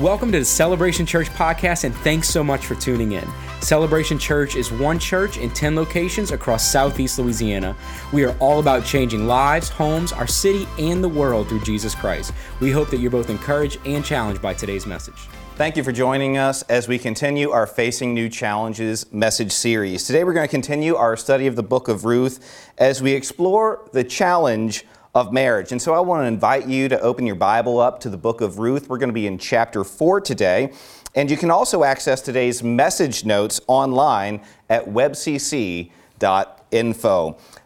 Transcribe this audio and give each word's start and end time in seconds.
Welcome 0.00 0.32
to 0.32 0.38
the 0.38 0.44
Celebration 0.46 1.04
Church 1.04 1.28
podcast, 1.28 1.84
and 1.84 1.94
thanks 1.96 2.26
so 2.26 2.42
much 2.42 2.64
for 2.64 2.74
tuning 2.74 3.12
in. 3.12 3.28
Celebration 3.60 4.18
Church 4.18 4.56
is 4.56 4.72
one 4.72 4.98
church 4.98 5.36
in 5.36 5.50
10 5.50 5.76
locations 5.76 6.30
across 6.30 6.66
southeast 6.66 7.18
Louisiana. 7.18 7.76
We 8.10 8.24
are 8.24 8.34
all 8.38 8.58
about 8.58 8.86
changing 8.86 9.26
lives, 9.26 9.68
homes, 9.68 10.10
our 10.10 10.26
city, 10.26 10.66
and 10.78 11.04
the 11.04 11.10
world 11.10 11.50
through 11.50 11.60
Jesus 11.60 11.94
Christ. 11.94 12.32
We 12.58 12.70
hope 12.70 12.88
that 12.88 13.00
you're 13.00 13.10
both 13.10 13.28
encouraged 13.28 13.80
and 13.84 14.02
challenged 14.02 14.40
by 14.40 14.54
today's 14.54 14.86
message. 14.86 15.28
Thank 15.56 15.76
you 15.76 15.84
for 15.84 15.92
joining 15.92 16.38
us 16.38 16.62
as 16.62 16.88
we 16.88 16.98
continue 16.98 17.50
our 17.50 17.66
Facing 17.66 18.14
New 18.14 18.30
Challenges 18.30 19.12
message 19.12 19.52
series. 19.52 20.04
Today 20.06 20.24
we're 20.24 20.32
going 20.32 20.48
to 20.48 20.50
continue 20.50 20.96
our 20.96 21.18
study 21.18 21.46
of 21.46 21.54
the 21.54 21.62
book 21.62 21.88
of 21.88 22.06
Ruth 22.06 22.72
as 22.78 23.02
we 23.02 23.12
explore 23.12 23.86
the 23.92 24.04
challenge 24.04 24.86
of 25.14 25.32
marriage. 25.32 25.72
And 25.72 25.82
so 25.82 25.94
I 25.94 26.00
want 26.00 26.22
to 26.22 26.26
invite 26.26 26.66
you 26.66 26.88
to 26.88 27.00
open 27.00 27.26
your 27.26 27.36
Bible 27.36 27.78
up 27.78 28.00
to 28.00 28.08
the 28.08 28.16
book 28.16 28.40
of 28.40 28.58
Ruth. 28.58 28.88
We're 28.88 28.98
going 28.98 29.10
to 29.10 29.14
be 29.14 29.26
in 29.26 29.36
chapter 29.36 29.84
4 29.84 30.22
today. 30.22 30.72
And 31.14 31.30
you 31.30 31.36
can 31.36 31.50
also 31.50 31.84
access 31.84 32.22
today's 32.22 32.62
message 32.62 33.26
notes 33.26 33.60
online 33.66 34.40
at 34.70 34.86
webcc.info. 34.86 35.90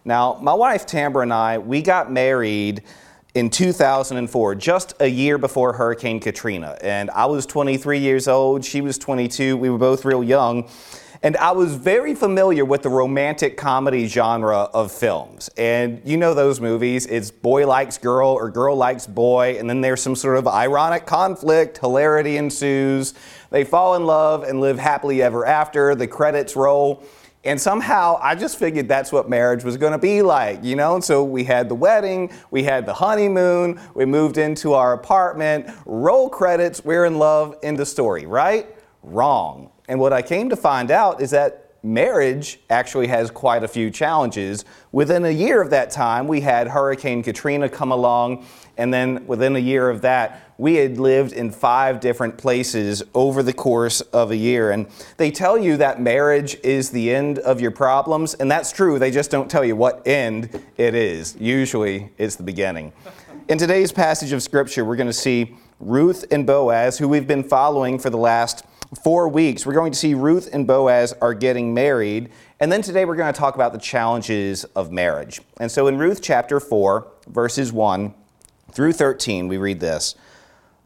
Now, 0.05 0.39
my 0.43 0.55
wife 0.55 0.87
Tambra 0.87 1.23
and 1.23 1.33
I, 1.33 1.59
we 1.59 1.83
got 1.83 2.11
married 2.11 2.83
in 3.35 3.51
2004, 3.51 4.55
just 4.55 4.95
a 4.99 5.07
year 5.07 5.39
before 5.39 5.75
Hurricane 5.75 6.19
Katrina. 6.19 6.77
And 6.81 7.11
I 7.11 7.27
was 7.27 7.47
23 7.47 7.99
years 7.99 8.27
old, 8.27 8.65
she 8.65 8.81
was 8.81 8.99
22, 8.99 9.57
we 9.57 9.71
were 9.71 9.79
both 9.79 10.05
real 10.05 10.25
young. 10.25 10.69
And 11.27 11.37
I 11.39 11.51
was 11.51 11.75
very 11.75 12.15
familiar 12.15 12.65
with 12.65 12.83
the 12.83 12.89
romantic 12.89 13.57
comedy 13.57 14.07
genre 14.07 14.71
of 14.73 14.93
films. 14.93 15.51
And 15.57 16.01
you 16.05 16.17
know 16.17 16.35
those 16.35 16.61
movies. 16.61 17.05
It's 17.07 17.33
boy 17.33 17.67
likes 17.67 17.99
girl 17.99 18.29
or 18.29 18.49
girl 18.49 18.77
likes 18.77 19.09
boy, 19.09 19.57
and 19.59 19.69
then 19.69 19.81
there's 19.81 20.01
some 20.01 20.15
sort 20.15 20.37
of 20.37 20.47
ironic 20.47 21.05
conflict, 21.05 21.79
hilarity 21.79 22.37
ensues. 22.37 23.15
They 23.51 23.65
fall 23.65 23.97
in 23.97 24.07
love 24.07 24.45
and 24.45 24.61
live 24.61 24.79
happily 24.79 25.21
ever 25.21 25.45
after. 25.45 25.97
The 25.97 26.07
credits 26.07 26.55
roll. 26.55 27.03
And 27.43 27.61
somehow 27.61 28.21
I 28.23 28.37
just 28.37 28.57
figured 28.57 28.87
that's 28.87 29.11
what 29.11 29.29
marriage 29.29 29.65
was 29.65 29.77
going 29.77 29.95
to 29.95 29.99
be 29.99 30.23
like, 30.23 30.63
you 30.63 30.77
know? 30.77 30.95
And 30.95 31.03
so 31.03 31.25
we 31.25 31.43
had 31.43 31.69
the 31.69 31.75
wedding, 31.75 32.31
we 32.53 32.63
had 32.63 32.87
the 32.87 32.95
honeymoon, 32.95 33.81
we 33.95 34.05
moved 34.05 34.39
into 34.39 34.75
our 34.75 34.93
apartment, 34.93 35.69
roll 35.87 36.29
credits, 36.29 36.85
we're 36.85 37.05
in 37.05 37.19
love, 37.19 37.57
end 37.65 37.81
of 37.81 37.89
story, 37.89 38.27
right? 38.27 38.69
Wrong. 39.03 39.73
And 39.89 40.01
what 40.01 40.13
I 40.13 40.23
came 40.23 40.49
to 40.51 40.57
find 40.57 40.91
out 40.91 41.21
is 41.21 41.31
that 41.31 41.67
marriage 41.83 42.59
actually 42.69 43.07
has 43.07 43.31
quite 43.31 43.63
a 43.63 43.69
few 43.69 43.91
challenges. 43.91 44.65
Within 44.91 45.25
a 45.25 45.31
year 45.31 45.63
of 45.63 45.71
that 45.71 45.91
time, 45.91 46.27
we 46.27 46.41
had 46.41 46.69
Hurricane 46.69 47.23
Katrina 47.23 47.69
come 47.69 47.93
along, 47.93 48.45
and 48.77 48.93
then 48.93 49.27
within 49.27 49.55
a 49.55 49.61
year 49.61 49.89
of 49.89 50.03
that, 50.03 50.43
we 50.59 50.77
had 50.77 50.99
lived 50.99 51.33
in 51.33 51.51
five 51.51 52.01
different 52.01 52.39
places 52.39 53.03
over 53.15 53.43
the 53.43 53.53
course 53.53 54.01
of 54.01 54.31
a 54.31 54.37
year. 54.37 54.73
And 54.73 54.87
they 55.17 55.31
tell 55.31 55.57
you 55.57 55.77
that 55.77 56.01
marriage 56.01 56.57
is 56.65 56.91
the 56.91 57.15
end 57.15 57.39
of 57.39 57.61
your 57.61 57.71
problems, 57.71 58.35
and 58.35 58.51
that's 58.51 58.73
true. 58.73 58.99
They 58.99 59.11
just 59.11 59.31
don't 59.31 59.51
tell 59.51 59.65
you 59.65 59.77
what 59.77 60.07
end 60.07 60.61
it 60.77 60.95
is. 60.95 61.37
Usually, 61.39 62.11
it's 62.19 62.37
the 62.37 62.43
beginning. 62.43 62.93
In 63.49 63.59
today's 63.59 63.93
passage 63.93 64.33
of 64.33 64.43
Scripture, 64.43 64.85
we're 64.85 64.97
going 64.97 65.07
to 65.07 65.13
see 65.13 65.55
Ruth 65.79 66.25
and 66.33 66.47
Boaz, 66.47 66.99
who 66.99 67.07
we've 67.07 67.29
been 67.29 67.45
following 67.45 67.99
for 67.99 68.11
the 68.11 68.19
last 68.19 68.65
four 68.97 69.29
weeks, 69.29 69.65
we're 69.65 69.75
going 69.75 69.93
to 69.93 69.99
see 69.99 70.15
Ruth 70.15 70.49
and 70.53 70.67
Boaz 70.67 71.15
are 71.21 71.35
getting 71.35 71.75
married. 71.75 72.31
And 72.61 72.73
then 72.73 72.83
today 72.83 73.05
we're 73.05 73.17
going 73.17 73.33
to 73.33 73.39
talk 73.39 73.55
about 73.55 73.73
the 73.73 73.79
challenges 73.79 74.65
of 74.65 74.91
marriage. 74.91 75.41
And 75.59 75.71
so 75.71 75.87
in 75.87 75.99
Ruth 75.99 76.23
chapter 76.23 76.61
4, 76.61 77.07
verses 77.29 77.73
1 77.73 78.15
through 78.73 78.93
13, 78.93 79.49
we 79.49 79.57
read 79.57 79.81
this 79.81 80.15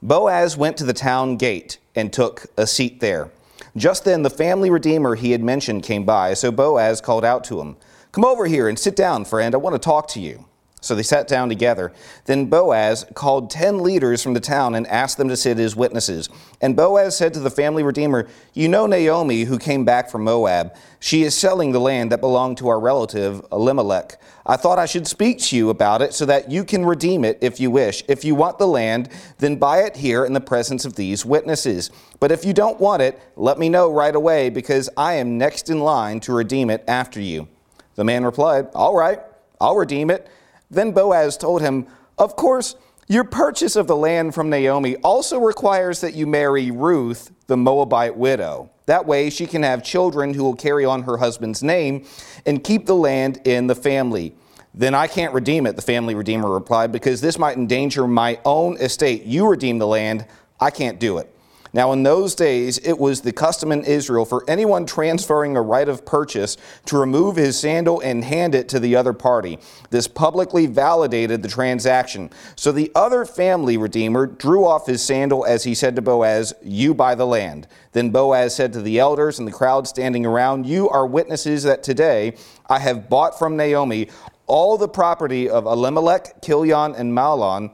Boaz 0.02 0.56
went 0.56 0.76
to 0.78 0.84
the 0.84 0.92
town 0.92 1.36
gate 1.36 1.78
and 1.94 2.12
took 2.12 2.46
a 2.56 2.66
seat 2.66 3.00
there. 3.00 3.30
Just 3.76 4.04
then 4.04 4.22
the 4.22 4.30
family 4.30 4.70
redeemer 4.70 5.14
he 5.14 5.32
had 5.32 5.42
mentioned 5.42 5.82
came 5.82 6.04
by, 6.04 6.34
so 6.34 6.50
Boaz 6.50 7.00
called 7.00 7.24
out 7.24 7.44
to 7.44 7.60
him, 7.60 7.76
Come 8.12 8.24
over 8.24 8.46
here 8.46 8.68
and 8.68 8.78
sit 8.78 8.96
down, 8.96 9.24
friend. 9.24 9.54
I 9.54 9.58
want 9.58 9.74
to 9.74 9.78
talk 9.78 10.08
to 10.08 10.20
you. 10.20 10.46
So 10.80 10.94
they 10.94 11.02
sat 11.02 11.28
down 11.28 11.48
together. 11.48 11.92
Then 12.24 12.46
Boaz 12.46 13.04
called 13.14 13.50
ten 13.50 13.80
leaders 13.80 14.22
from 14.22 14.34
the 14.34 14.40
town 14.40 14.74
and 14.74 14.86
asked 14.86 15.18
them 15.18 15.28
to 15.28 15.36
sit 15.36 15.58
as 15.58 15.76
witnesses. 15.76 16.28
And 16.60 16.76
Boaz 16.76 17.16
said 17.16 17.34
to 17.34 17.40
the 17.40 17.50
family 17.50 17.82
redeemer, 17.82 18.28
You 18.54 18.68
know 18.68 18.86
Naomi, 18.86 19.44
who 19.44 19.58
came 19.58 19.84
back 19.84 20.10
from 20.10 20.24
Moab. 20.24 20.74
She 20.98 21.22
is 21.22 21.36
selling 21.36 21.72
the 21.72 21.80
land 21.80 22.12
that 22.12 22.20
belonged 22.20 22.58
to 22.58 22.68
our 22.68 22.80
relative 22.80 23.44
Elimelech. 23.52 24.20
I 24.46 24.56
thought 24.56 24.78
I 24.78 24.86
should 24.86 25.06
speak 25.06 25.38
to 25.40 25.56
you 25.56 25.70
about 25.70 26.02
it 26.02 26.14
so 26.14 26.26
that 26.26 26.50
you 26.50 26.64
can 26.64 26.84
redeem 26.84 27.24
it 27.24 27.38
if 27.40 27.60
you 27.60 27.70
wish. 27.70 28.02
If 28.08 28.24
you 28.24 28.34
want 28.34 28.58
the 28.58 28.66
land, 28.66 29.08
then 29.38 29.56
buy 29.56 29.82
it 29.82 29.96
here 29.96 30.24
in 30.24 30.32
the 30.32 30.40
presence 30.40 30.84
of 30.84 30.96
these 30.96 31.24
witnesses. 31.24 31.90
But 32.20 32.32
if 32.32 32.44
you 32.44 32.52
don't 32.52 32.80
want 32.80 33.02
it, 33.02 33.20
let 33.36 33.58
me 33.58 33.68
know 33.68 33.92
right 33.92 34.14
away, 34.14 34.50
because 34.50 34.88
I 34.96 35.14
am 35.14 35.38
next 35.38 35.70
in 35.70 35.80
line 35.80 36.20
to 36.20 36.32
redeem 36.32 36.70
it 36.70 36.84
after 36.88 37.20
you. 37.20 37.48
The 37.94 38.04
man 38.04 38.24
replied, 38.24 38.68
All 38.74 38.96
right, 38.96 39.20
I'll 39.60 39.76
redeem 39.76 40.10
it. 40.10 40.28
Then 40.70 40.92
Boaz 40.92 41.36
told 41.36 41.62
him, 41.62 41.86
Of 42.18 42.36
course, 42.36 42.76
your 43.08 43.24
purchase 43.24 43.74
of 43.74 43.88
the 43.88 43.96
land 43.96 44.34
from 44.34 44.50
Naomi 44.50 44.96
also 44.98 45.40
requires 45.40 46.00
that 46.00 46.14
you 46.14 46.26
marry 46.28 46.70
Ruth, 46.70 47.32
the 47.48 47.56
Moabite 47.56 48.16
widow. 48.16 48.70
That 48.86 49.04
way, 49.04 49.30
she 49.30 49.46
can 49.46 49.64
have 49.64 49.82
children 49.82 50.34
who 50.34 50.44
will 50.44 50.54
carry 50.54 50.84
on 50.84 51.02
her 51.02 51.16
husband's 51.16 51.62
name 51.62 52.06
and 52.46 52.62
keep 52.62 52.86
the 52.86 52.94
land 52.94 53.40
in 53.44 53.66
the 53.66 53.74
family. 53.74 54.34
Then 54.72 54.94
I 54.94 55.08
can't 55.08 55.34
redeem 55.34 55.66
it, 55.66 55.74
the 55.74 55.82
family 55.82 56.14
redeemer 56.14 56.48
replied, 56.48 56.92
because 56.92 57.20
this 57.20 57.38
might 57.38 57.56
endanger 57.56 58.06
my 58.06 58.38
own 58.44 58.76
estate. 58.76 59.24
You 59.24 59.48
redeem 59.48 59.78
the 59.78 59.86
land, 59.88 60.26
I 60.60 60.70
can't 60.70 61.00
do 61.00 61.18
it. 61.18 61.34
Now, 61.72 61.92
in 61.92 62.02
those 62.02 62.34
days, 62.34 62.78
it 62.78 62.98
was 62.98 63.20
the 63.20 63.32
custom 63.32 63.70
in 63.70 63.84
Israel 63.84 64.24
for 64.24 64.44
anyone 64.48 64.86
transferring 64.86 65.56
a 65.56 65.62
right 65.62 65.88
of 65.88 66.04
purchase 66.04 66.56
to 66.86 66.98
remove 66.98 67.36
his 67.36 67.58
sandal 67.58 68.00
and 68.00 68.24
hand 68.24 68.54
it 68.54 68.68
to 68.70 68.80
the 68.80 68.96
other 68.96 69.12
party. 69.12 69.58
This 69.90 70.08
publicly 70.08 70.66
validated 70.66 71.42
the 71.42 71.48
transaction. 71.48 72.30
So 72.56 72.72
the 72.72 72.90
other 72.94 73.24
family 73.24 73.76
redeemer 73.76 74.26
drew 74.26 74.66
off 74.66 74.86
his 74.86 75.02
sandal 75.02 75.46
as 75.46 75.62
he 75.62 75.74
said 75.74 75.94
to 75.96 76.02
Boaz, 76.02 76.52
You 76.62 76.92
buy 76.92 77.14
the 77.14 77.26
land. 77.26 77.68
Then 77.92 78.10
Boaz 78.10 78.54
said 78.54 78.72
to 78.72 78.82
the 78.82 78.98
elders 78.98 79.38
and 79.38 79.46
the 79.46 79.52
crowd 79.52 79.86
standing 79.86 80.26
around, 80.26 80.66
You 80.66 80.88
are 80.88 81.06
witnesses 81.06 81.62
that 81.62 81.84
today 81.84 82.34
I 82.68 82.80
have 82.80 83.08
bought 83.08 83.38
from 83.38 83.56
Naomi 83.56 84.08
all 84.46 84.76
the 84.76 84.88
property 84.88 85.48
of 85.48 85.66
Elimelech, 85.66 86.42
Kilion, 86.42 86.98
and 86.98 87.12
Mahlon 87.12 87.70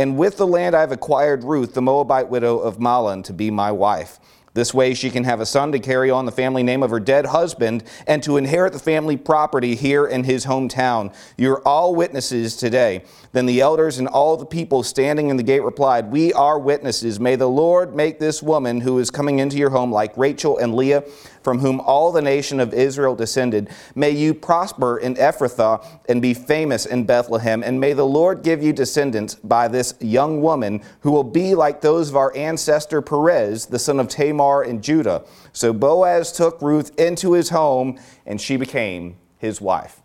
and 0.00 0.16
with 0.16 0.38
the 0.38 0.46
land 0.46 0.74
I 0.74 0.80
have 0.80 0.92
acquired 0.92 1.44
Ruth, 1.44 1.74
the 1.74 1.82
Moabite 1.82 2.30
widow 2.30 2.58
of 2.58 2.78
Mahlon, 2.78 3.22
to 3.24 3.34
be 3.34 3.50
my 3.50 3.70
wife. 3.70 4.18
This 4.54 4.72
way 4.72 4.94
she 4.94 5.10
can 5.10 5.24
have 5.24 5.40
a 5.40 5.46
son 5.46 5.72
to 5.72 5.78
carry 5.78 6.10
on 6.10 6.24
the 6.24 6.32
family 6.32 6.62
name 6.62 6.82
of 6.82 6.88
her 6.88 6.98
dead 6.98 7.26
husband 7.26 7.84
and 8.06 8.22
to 8.22 8.38
inherit 8.38 8.72
the 8.72 8.78
family 8.78 9.18
property 9.18 9.74
here 9.74 10.06
in 10.06 10.24
his 10.24 10.46
hometown. 10.46 11.14
You're 11.36 11.60
all 11.68 11.94
witnesses 11.94 12.56
today. 12.56 13.04
Then 13.32 13.46
the 13.46 13.60
elders 13.60 13.98
and 13.98 14.08
all 14.08 14.36
the 14.36 14.44
people 14.44 14.82
standing 14.82 15.28
in 15.28 15.36
the 15.36 15.44
gate 15.44 15.62
replied, 15.62 16.10
We 16.10 16.32
are 16.32 16.58
witnesses. 16.58 17.20
May 17.20 17.36
the 17.36 17.48
Lord 17.48 17.94
make 17.94 18.18
this 18.18 18.42
woman 18.42 18.80
who 18.80 18.98
is 18.98 19.10
coming 19.10 19.38
into 19.38 19.56
your 19.56 19.70
home 19.70 19.92
like 19.92 20.16
Rachel 20.16 20.58
and 20.58 20.74
Leah 20.74 21.04
from 21.42 21.60
whom 21.60 21.80
all 21.80 22.10
the 22.10 22.20
nation 22.20 22.58
of 22.58 22.74
Israel 22.74 23.14
descended. 23.14 23.70
May 23.94 24.10
you 24.10 24.34
prosper 24.34 24.98
in 24.98 25.14
Ephrathah 25.14 25.86
and 26.08 26.20
be 26.20 26.34
famous 26.34 26.86
in 26.86 27.04
Bethlehem. 27.04 27.62
And 27.62 27.80
may 27.80 27.92
the 27.92 28.04
Lord 28.04 28.42
give 28.42 28.64
you 28.64 28.72
descendants 28.72 29.36
by 29.36 29.68
this 29.68 29.94
young 30.00 30.42
woman 30.42 30.82
who 31.00 31.12
will 31.12 31.24
be 31.24 31.54
like 31.54 31.80
those 31.80 32.10
of 32.10 32.16
our 32.16 32.36
ancestor 32.36 33.00
Perez, 33.00 33.66
the 33.66 33.78
son 33.78 34.00
of 34.00 34.08
Tamar 34.08 34.64
in 34.64 34.82
Judah. 34.82 35.24
So 35.52 35.72
Boaz 35.72 36.32
took 36.32 36.60
Ruth 36.60 36.98
into 36.98 37.34
his 37.34 37.50
home, 37.50 37.98
and 38.26 38.40
she 38.40 38.56
became 38.56 39.16
his 39.38 39.60
wife. 39.60 40.02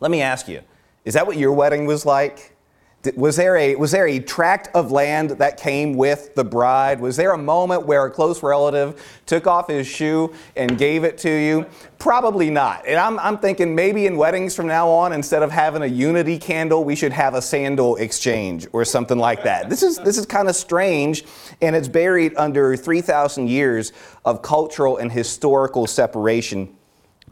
Let 0.00 0.10
me 0.10 0.20
ask 0.20 0.48
you, 0.48 0.62
is 1.04 1.14
that 1.14 1.26
what 1.26 1.36
your 1.36 1.52
wedding 1.52 1.86
was 1.86 2.06
like? 2.06 2.56
Was 3.16 3.34
there, 3.34 3.56
a, 3.56 3.74
was 3.74 3.90
there 3.90 4.06
a 4.06 4.20
tract 4.20 4.68
of 4.76 4.92
land 4.92 5.30
that 5.30 5.56
came 5.56 5.96
with 5.96 6.36
the 6.36 6.44
bride? 6.44 7.00
Was 7.00 7.16
there 7.16 7.32
a 7.32 7.38
moment 7.38 7.84
where 7.84 8.06
a 8.06 8.10
close 8.10 8.44
relative 8.44 9.20
took 9.26 9.48
off 9.48 9.66
his 9.66 9.88
shoe 9.88 10.32
and 10.54 10.78
gave 10.78 11.02
it 11.02 11.18
to 11.18 11.28
you? 11.28 11.66
Probably 11.98 12.48
not. 12.48 12.86
And 12.86 13.00
I'm, 13.00 13.18
I'm 13.18 13.38
thinking 13.38 13.74
maybe 13.74 14.06
in 14.06 14.16
weddings 14.16 14.54
from 14.54 14.68
now 14.68 14.88
on, 14.88 15.12
instead 15.12 15.42
of 15.42 15.50
having 15.50 15.82
a 15.82 15.86
unity 15.86 16.38
candle, 16.38 16.84
we 16.84 16.94
should 16.94 17.12
have 17.12 17.34
a 17.34 17.42
sandal 17.42 17.96
exchange 17.96 18.68
or 18.72 18.84
something 18.84 19.18
like 19.18 19.42
that. 19.42 19.68
This 19.68 19.82
is, 19.82 19.98
this 19.98 20.16
is 20.16 20.24
kind 20.24 20.48
of 20.48 20.54
strange, 20.54 21.24
and 21.60 21.74
it's 21.74 21.88
buried 21.88 22.36
under 22.36 22.76
3,000 22.76 23.48
years 23.48 23.92
of 24.24 24.42
cultural 24.42 24.98
and 24.98 25.10
historical 25.10 25.88
separation 25.88 26.76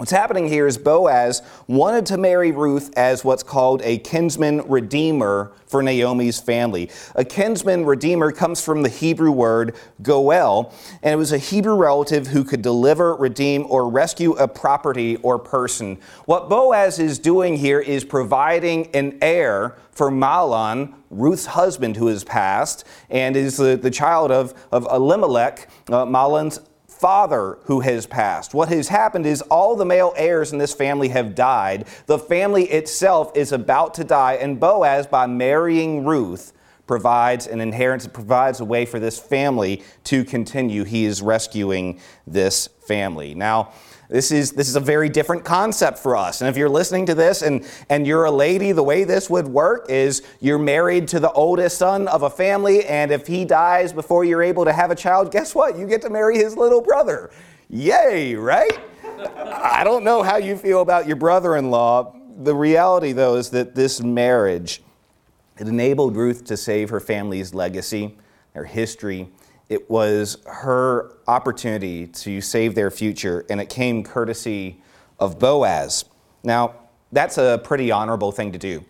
What's 0.00 0.12
happening 0.12 0.48
here 0.48 0.66
is 0.66 0.78
Boaz 0.78 1.42
wanted 1.66 2.06
to 2.06 2.16
marry 2.16 2.52
Ruth 2.52 2.90
as 2.96 3.22
what's 3.22 3.42
called 3.42 3.82
a 3.82 3.98
kinsman 3.98 4.66
redeemer 4.66 5.52
for 5.66 5.82
Naomi's 5.82 6.40
family. 6.40 6.88
A 7.16 7.22
kinsman 7.22 7.84
redeemer 7.84 8.32
comes 8.32 8.64
from 8.64 8.82
the 8.82 8.88
Hebrew 8.88 9.30
word 9.30 9.76
goel, 10.00 10.72
and 11.02 11.12
it 11.12 11.16
was 11.16 11.32
a 11.32 11.38
Hebrew 11.38 11.74
relative 11.74 12.28
who 12.28 12.44
could 12.44 12.62
deliver, 12.62 13.14
redeem, 13.14 13.66
or 13.68 13.90
rescue 13.90 14.32
a 14.36 14.48
property 14.48 15.16
or 15.16 15.38
person. 15.38 15.98
What 16.24 16.48
Boaz 16.48 16.98
is 16.98 17.18
doing 17.18 17.58
here 17.58 17.80
is 17.80 18.02
providing 18.02 18.86
an 18.96 19.18
heir 19.20 19.76
for 19.92 20.10
Mahlon, 20.10 20.94
Ruth's 21.10 21.44
husband 21.44 21.98
who 21.98 22.06
has 22.06 22.24
passed, 22.24 22.86
and 23.10 23.36
is 23.36 23.58
the, 23.58 23.76
the 23.76 23.90
child 23.90 24.30
of, 24.30 24.54
of 24.72 24.86
Elimelech, 24.90 25.68
uh, 25.90 26.06
Mahlon's 26.06 26.58
father 27.00 27.58
who 27.64 27.80
has 27.80 28.06
passed. 28.06 28.52
What 28.52 28.68
has 28.68 28.88
happened 28.88 29.24
is 29.24 29.40
all 29.42 29.74
the 29.74 29.86
male 29.86 30.12
heirs 30.16 30.52
in 30.52 30.58
this 30.58 30.74
family 30.74 31.08
have 31.08 31.34
died. 31.34 31.86
The 32.06 32.18
family 32.18 32.64
itself 32.64 33.34
is 33.34 33.52
about 33.52 33.94
to 33.94 34.04
die, 34.04 34.34
and 34.34 34.60
Boaz, 34.60 35.06
by 35.06 35.26
marrying 35.26 36.04
Ruth, 36.04 36.52
provides 36.86 37.46
an 37.46 37.60
inheritance, 37.60 38.12
provides 38.12 38.60
a 38.60 38.64
way 38.64 38.84
for 38.84 38.98
this 38.98 39.18
family 39.18 39.82
to 40.04 40.24
continue. 40.24 40.84
He 40.84 41.04
is 41.06 41.22
rescuing 41.22 42.00
this 42.26 42.68
family. 42.86 43.34
Now, 43.34 43.72
this 44.10 44.32
is, 44.32 44.50
this 44.50 44.68
is 44.68 44.74
a 44.74 44.80
very 44.80 45.08
different 45.08 45.44
concept 45.44 45.98
for 45.98 46.16
us. 46.16 46.40
And 46.40 46.50
if 46.50 46.56
you're 46.56 46.68
listening 46.68 47.06
to 47.06 47.14
this 47.14 47.42
and, 47.42 47.64
and 47.88 48.04
you're 48.04 48.24
a 48.24 48.30
lady, 48.30 48.72
the 48.72 48.82
way 48.82 49.04
this 49.04 49.30
would 49.30 49.46
work 49.46 49.86
is 49.88 50.22
you're 50.40 50.58
married 50.58 51.06
to 51.08 51.20
the 51.20 51.30
oldest 51.30 51.78
son 51.78 52.08
of 52.08 52.24
a 52.24 52.30
family, 52.30 52.84
and 52.86 53.12
if 53.12 53.28
he 53.28 53.44
dies 53.44 53.92
before 53.92 54.24
you're 54.24 54.42
able 54.42 54.64
to 54.64 54.72
have 54.72 54.90
a 54.90 54.96
child, 54.96 55.30
guess 55.30 55.54
what? 55.54 55.78
You 55.78 55.86
get 55.86 56.02
to 56.02 56.10
marry 56.10 56.38
his 56.38 56.56
little 56.56 56.80
brother. 56.80 57.30
Yay, 57.68 58.34
right? 58.34 58.80
I 59.36 59.84
don't 59.84 60.02
know 60.02 60.24
how 60.24 60.38
you 60.38 60.56
feel 60.56 60.80
about 60.80 61.06
your 61.06 61.16
brother 61.16 61.56
in 61.56 61.70
law. 61.70 62.16
The 62.42 62.54
reality, 62.54 63.12
though, 63.12 63.36
is 63.36 63.50
that 63.50 63.76
this 63.76 64.02
marriage 64.02 64.82
it 65.60 65.68
enabled 65.68 66.16
Ruth 66.16 66.44
to 66.46 66.56
save 66.56 66.88
her 66.88 67.00
family's 67.00 67.52
legacy, 67.52 68.16
their 68.54 68.64
history, 68.64 69.28
it 69.70 69.88
was 69.88 70.36
her 70.46 71.12
opportunity 71.28 72.08
to 72.08 72.40
save 72.40 72.74
their 72.74 72.90
future, 72.90 73.46
and 73.48 73.60
it 73.60 73.70
came 73.70 74.02
courtesy 74.02 74.82
of 75.20 75.38
Boaz. 75.38 76.04
Now, 76.42 76.74
that's 77.12 77.38
a 77.38 77.60
pretty 77.62 77.92
honorable 77.92 78.32
thing 78.32 78.50
to 78.52 78.58
do. 78.58 78.84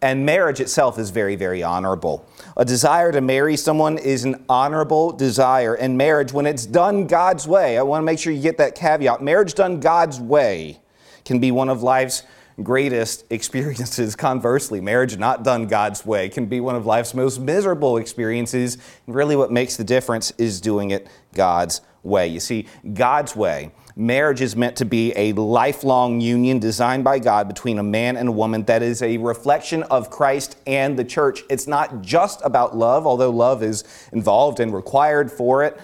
And 0.00 0.26
marriage 0.26 0.60
itself 0.60 0.98
is 0.98 1.10
very, 1.10 1.36
very 1.36 1.62
honorable. 1.62 2.26
A 2.56 2.64
desire 2.64 3.12
to 3.12 3.20
marry 3.20 3.56
someone 3.56 3.98
is 3.98 4.24
an 4.24 4.44
honorable 4.48 5.12
desire. 5.12 5.74
And 5.74 5.96
marriage, 5.96 6.32
when 6.32 6.46
it's 6.46 6.66
done 6.66 7.06
God's 7.06 7.46
way, 7.46 7.78
I 7.78 7.82
want 7.82 8.00
to 8.00 8.04
make 8.04 8.18
sure 8.18 8.32
you 8.32 8.42
get 8.42 8.58
that 8.58 8.74
caveat. 8.74 9.22
Marriage 9.22 9.54
done 9.54 9.80
God's 9.80 10.18
way 10.18 10.80
can 11.24 11.38
be 11.38 11.52
one 11.52 11.68
of 11.68 11.82
life's 11.82 12.24
greatest 12.62 13.24
experiences. 13.30 14.16
Conversely, 14.16 14.80
marriage 14.80 15.16
not 15.16 15.44
done 15.44 15.66
God's 15.66 16.04
way 16.04 16.28
can 16.28 16.46
be 16.46 16.60
one 16.60 16.74
of 16.74 16.86
life's 16.86 17.14
most 17.14 17.40
miserable 17.40 17.96
experiences. 17.96 18.78
And 19.06 19.14
really, 19.14 19.36
what 19.36 19.50
makes 19.50 19.76
the 19.76 19.84
difference 19.84 20.32
is 20.38 20.60
doing 20.60 20.90
it 20.90 21.08
God's 21.34 21.80
way. 22.02 22.26
You 22.28 22.40
see, 22.40 22.66
God's 22.94 23.36
way. 23.36 23.72
Marriage 23.94 24.40
is 24.40 24.56
meant 24.56 24.76
to 24.76 24.84
be 24.84 25.12
a 25.16 25.32
lifelong 25.34 26.20
union 26.20 26.58
designed 26.58 27.04
by 27.04 27.18
God 27.18 27.46
between 27.46 27.78
a 27.78 27.82
man 27.82 28.16
and 28.16 28.28
a 28.28 28.32
woman 28.32 28.64
that 28.64 28.82
is 28.82 29.02
a 29.02 29.18
reflection 29.18 29.82
of 29.84 30.10
Christ 30.10 30.56
and 30.66 30.98
the 30.98 31.04
church. 31.04 31.42
It's 31.50 31.66
not 31.66 32.00
just 32.00 32.40
about 32.42 32.76
love, 32.76 33.06
although 33.06 33.30
love 33.30 33.62
is 33.62 33.84
involved 34.12 34.60
and 34.60 34.74
required 34.74 35.30
for 35.30 35.62
it. 35.62 35.78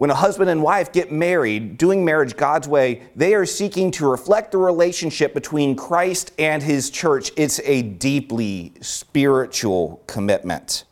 When 0.00 0.08
a 0.08 0.14
husband 0.14 0.48
and 0.48 0.62
wife 0.62 0.92
get 0.92 1.12
married, 1.12 1.76
doing 1.76 2.06
marriage 2.06 2.34
God's 2.34 2.66
way, 2.66 3.02
they 3.14 3.34
are 3.34 3.44
seeking 3.44 3.90
to 3.90 4.08
reflect 4.08 4.52
the 4.52 4.56
relationship 4.56 5.34
between 5.34 5.76
Christ 5.76 6.32
and 6.38 6.62
his 6.62 6.88
church. 6.88 7.30
It's 7.36 7.60
a 7.64 7.82
deeply 7.82 8.72
spiritual 8.80 10.02
commitment. 10.06 10.84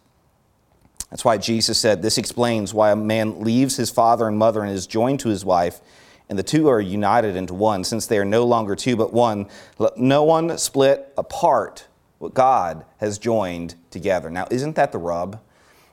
That's 1.08 1.24
why 1.24 1.38
Jesus 1.38 1.78
said 1.78 2.02
this 2.02 2.18
explains 2.18 2.74
why 2.74 2.90
a 2.90 2.96
man 2.96 3.40
leaves 3.40 3.78
his 3.78 3.88
father 3.88 4.28
and 4.28 4.36
mother 4.36 4.62
and 4.62 4.70
is 4.70 4.86
joined 4.86 5.20
to 5.20 5.30
his 5.30 5.42
wife, 5.42 5.80
and 6.28 6.38
the 6.38 6.42
two 6.42 6.68
are 6.68 6.78
united 6.78 7.34
into 7.34 7.54
one, 7.54 7.84
since 7.84 8.04
they 8.04 8.18
are 8.18 8.26
no 8.26 8.44
longer 8.44 8.76
two 8.76 8.94
but 8.94 9.14
one. 9.14 9.46
Let 9.78 9.96
no 9.96 10.22
one 10.22 10.58
split 10.58 11.14
apart 11.16 11.88
what 12.18 12.34
God 12.34 12.84
has 12.98 13.16
joined 13.16 13.74
together. 13.90 14.28
Now, 14.28 14.46
isn't 14.50 14.76
that 14.76 14.92
the 14.92 14.98
rub? 14.98 15.40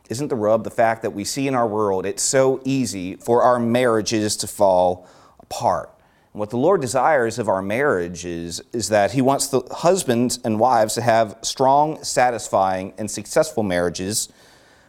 Isn't 0.10 0.28
the 0.28 0.36
rub 0.36 0.64
the 0.64 0.70
fact 0.70 1.02
that 1.02 1.12
we 1.12 1.24
see 1.24 1.48
in 1.48 1.56
our 1.56 1.68
world 1.68 2.06
it's 2.06 2.24
so 2.24 2.62
easy 2.64 3.16
for 3.16 3.42
our 3.42 3.60
marriages 3.60 4.38
to 4.38 4.48
fall 4.48 5.08
apart? 5.40 5.90
And 6.34 6.40
what 6.40 6.52
the 6.52 6.58
Lord 6.58 6.82
desires 6.82 7.40
of 7.40 7.50
our 7.50 7.62
marriages 7.62 8.62
is 8.72 8.90
that 8.90 9.12
He 9.12 9.22
wants 9.22 9.48
the 9.48 9.62
husbands 9.72 10.40
and 10.44 10.60
wives 10.60 10.94
to 10.96 11.02
have 11.02 11.38
strong, 11.42 12.04
satisfying, 12.04 12.94
and 12.98 13.10
successful 13.10 13.64
marriages. 13.64 14.30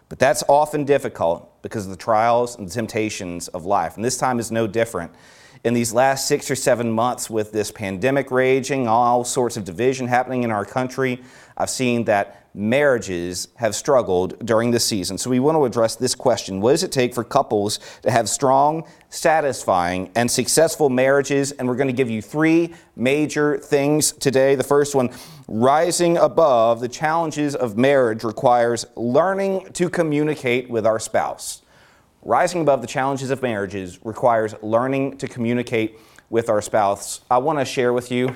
But 0.08 0.18
that's 0.18 0.44
often 0.48 0.84
difficult 0.84 1.62
because 1.62 1.84
of 1.84 1.90
the 1.90 1.96
trials 1.96 2.58
and 2.58 2.70
temptations 2.70 3.48
of 3.48 3.64
life. 3.64 3.96
And 3.96 4.04
this 4.04 4.18
time 4.18 4.38
is 4.38 4.52
no 4.52 4.66
different. 4.66 5.12
In 5.64 5.74
these 5.74 5.92
last 5.92 6.28
six 6.28 6.50
or 6.50 6.54
seven 6.54 6.90
months, 6.90 7.30
with 7.30 7.52
this 7.52 7.72
pandemic 7.72 8.30
raging, 8.30 8.86
all 8.86 9.24
sorts 9.24 9.56
of 9.56 9.64
division 9.64 10.06
happening 10.06 10.44
in 10.44 10.50
our 10.50 10.64
country, 10.64 11.22
I've 11.56 11.70
seen 11.70 12.04
that 12.04 12.45
marriages 12.56 13.48
have 13.56 13.74
struggled 13.74 14.44
during 14.44 14.70
the 14.70 14.80
season. 14.80 15.18
So 15.18 15.28
we 15.28 15.38
want 15.38 15.56
to 15.56 15.64
address 15.66 15.94
this 15.94 16.14
question 16.14 16.60
What 16.60 16.72
does 16.72 16.82
it 16.82 16.90
take 16.90 17.14
for 17.14 17.22
couples 17.22 17.78
to 18.02 18.10
have 18.10 18.28
strong, 18.28 18.84
satisfying, 19.10 20.10
and 20.16 20.30
successful 20.30 20.88
marriages? 20.88 21.52
And 21.52 21.68
we're 21.68 21.76
going 21.76 21.88
to 21.88 21.92
give 21.92 22.08
you 22.08 22.22
three 22.22 22.74
major 22.96 23.58
things 23.58 24.12
today. 24.12 24.54
The 24.54 24.64
first 24.64 24.94
one 24.94 25.10
rising 25.46 26.16
above 26.16 26.80
the 26.80 26.88
challenges 26.88 27.54
of 27.54 27.76
marriage 27.76 28.24
requires 28.24 28.86
learning 28.96 29.72
to 29.74 29.90
communicate 29.90 30.70
with 30.70 30.86
our 30.86 30.98
spouse. 30.98 31.62
Rising 32.22 32.62
above 32.62 32.80
the 32.80 32.88
challenges 32.88 33.30
of 33.30 33.42
marriages 33.42 34.00
requires 34.02 34.54
learning 34.62 35.18
to 35.18 35.28
communicate 35.28 35.98
with 36.30 36.48
our 36.48 36.62
spouse. 36.62 37.20
I 37.30 37.38
want 37.38 37.58
to 37.58 37.64
share 37.64 37.92
with 37.92 38.10
you 38.10 38.34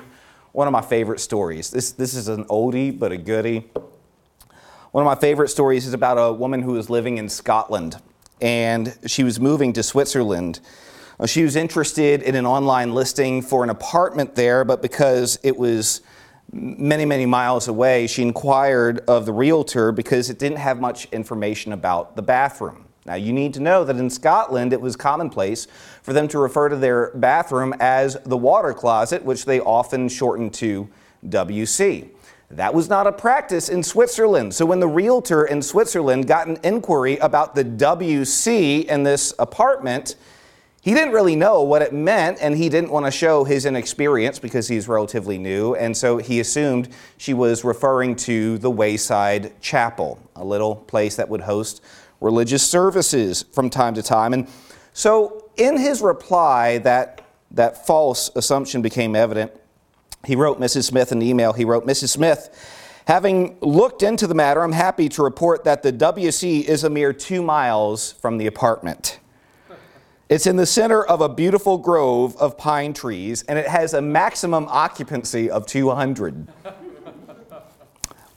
one 0.51 0.67
of 0.67 0.71
my 0.71 0.81
favorite 0.81 1.19
stories. 1.19 1.71
This, 1.71 1.91
this 1.91 2.13
is 2.13 2.27
an 2.27 2.45
oldie, 2.45 2.97
but 2.97 3.11
a 3.11 3.17
goodie. 3.17 3.69
One 4.91 5.05
of 5.05 5.05
my 5.05 5.15
favorite 5.15 5.47
stories 5.47 5.87
is 5.87 5.93
about 5.93 6.17
a 6.17 6.33
woman 6.33 6.61
who 6.61 6.73
was 6.73 6.89
living 6.89 7.17
in 7.17 7.29
Scotland 7.29 7.95
and 8.41 8.93
she 9.05 9.23
was 9.23 9.39
moving 9.39 9.71
to 9.71 9.83
Switzerland. 9.83 10.59
Uh, 11.17 11.25
she 11.25 11.43
was 11.43 11.55
interested 11.55 12.21
in 12.21 12.35
an 12.35 12.45
online 12.45 12.93
listing 12.93 13.41
for 13.41 13.63
an 13.63 13.69
apartment 13.69 14.35
there, 14.35 14.65
but 14.65 14.81
because 14.81 15.39
it 15.43 15.55
was 15.55 16.01
many, 16.51 17.05
many 17.05 17.25
miles 17.25 17.69
away, 17.69 18.05
she 18.05 18.21
inquired 18.21 18.99
of 19.07 19.25
the 19.25 19.31
realtor 19.31 19.93
because 19.93 20.29
it 20.29 20.37
didn't 20.37 20.57
have 20.57 20.81
much 20.81 21.05
information 21.13 21.71
about 21.71 22.17
the 22.17 22.21
bathroom. 22.21 22.83
Now, 23.05 23.15
you 23.15 23.31
need 23.31 23.53
to 23.53 23.61
know 23.61 23.85
that 23.85 23.95
in 23.95 24.09
Scotland, 24.09 24.73
it 24.73 24.81
was 24.81 24.97
commonplace 24.97 25.67
for 26.01 26.11
them 26.11 26.27
to 26.27 26.37
refer 26.37 26.67
to 26.67 26.75
their 26.75 27.11
bathroom 27.15 27.73
as 27.79 28.17
the 28.25 28.35
water 28.35 28.73
closet, 28.73 29.23
which 29.23 29.45
they 29.45 29.61
often 29.61 30.09
shortened 30.09 30.53
to 30.55 30.89
WC. 31.25 32.09
That 32.55 32.73
was 32.73 32.89
not 32.89 33.07
a 33.07 33.13
practice 33.13 33.69
in 33.69 33.81
Switzerland. 33.81 34.53
So 34.53 34.65
when 34.65 34.81
the 34.81 34.87
realtor 34.87 35.45
in 35.45 35.61
Switzerland 35.61 36.27
got 36.27 36.47
an 36.47 36.59
inquiry 36.63 37.17
about 37.17 37.55
the 37.55 37.63
WC 37.63 38.85
in 38.85 39.03
this 39.03 39.33
apartment, 39.39 40.15
he 40.81 40.93
didn't 40.93 41.13
really 41.13 41.35
know 41.35 41.61
what 41.61 41.81
it 41.81 41.93
meant 41.93 42.39
and 42.41 42.57
he 42.57 42.67
didn't 42.67 42.91
want 42.91 43.05
to 43.05 43.11
show 43.11 43.45
his 43.45 43.65
inexperience 43.65 44.37
because 44.37 44.67
he's 44.67 44.87
relatively 44.87 45.37
new. 45.37 45.75
And 45.75 45.95
so 45.95 46.17
he 46.17 46.39
assumed 46.41 46.89
she 47.17 47.33
was 47.33 47.63
referring 47.63 48.15
to 48.17 48.57
the 48.57 48.69
Wayside 48.69 49.59
Chapel, 49.61 50.19
a 50.35 50.43
little 50.43 50.75
place 50.75 51.15
that 51.15 51.29
would 51.29 51.41
host 51.41 51.81
religious 52.19 52.67
services 52.67 53.45
from 53.53 53.69
time 53.69 53.93
to 53.93 54.03
time. 54.03 54.33
And 54.33 54.47
so 54.91 55.49
in 55.55 55.77
his 55.77 56.01
reply, 56.01 56.79
that, 56.79 57.25
that 57.51 57.85
false 57.87 58.29
assumption 58.35 58.81
became 58.81 59.15
evident 59.15 59.53
he 60.25 60.35
wrote 60.35 60.59
Mrs. 60.59 60.85
Smith 60.85 61.11
an 61.11 61.21
email. 61.21 61.53
He 61.53 61.65
wrote, 61.65 61.85
Mrs. 61.85 62.09
Smith, 62.09 62.49
having 63.05 63.57
looked 63.61 64.03
into 64.03 64.27
the 64.27 64.35
matter, 64.35 64.61
I'm 64.61 64.71
happy 64.71 65.09
to 65.09 65.23
report 65.23 65.63
that 65.63 65.83
the 65.83 65.91
WC 65.91 66.63
is 66.63 66.83
a 66.83 66.89
mere 66.89 67.13
two 67.13 67.41
miles 67.41 68.11
from 68.13 68.37
the 68.37 68.47
apartment. 68.47 69.19
It's 70.29 70.47
in 70.47 70.55
the 70.55 70.65
center 70.65 71.03
of 71.03 71.19
a 71.19 71.27
beautiful 71.27 71.77
grove 71.77 72.37
of 72.37 72.57
pine 72.57 72.93
trees, 72.93 73.43
and 73.49 73.59
it 73.59 73.67
has 73.67 73.93
a 73.93 74.01
maximum 74.01 74.65
occupancy 74.69 75.49
of 75.49 75.65
200. 75.65 76.47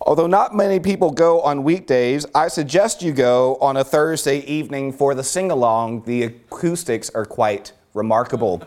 Although 0.01 0.27
not 0.27 0.55
many 0.55 0.81
people 0.81 1.11
go 1.11 1.41
on 1.41 1.63
weekdays, 1.63 2.27
I 2.35 2.49
suggest 2.49 3.01
you 3.01 3.13
go 3.13 3.57
on 3.57 3.77
a 3.77 3.85
Thursday 3.85 4.41
evening 4.41 4.93
for 4.93 5.15
the 5.15 5.23
sing 5.23 5.51
along. 5.51 6.03
The 6.03 6.25
acoustics 6.25 7.11
are 7.11 7.25
quite 7.25 7.73
remarkable. 7.95 8.63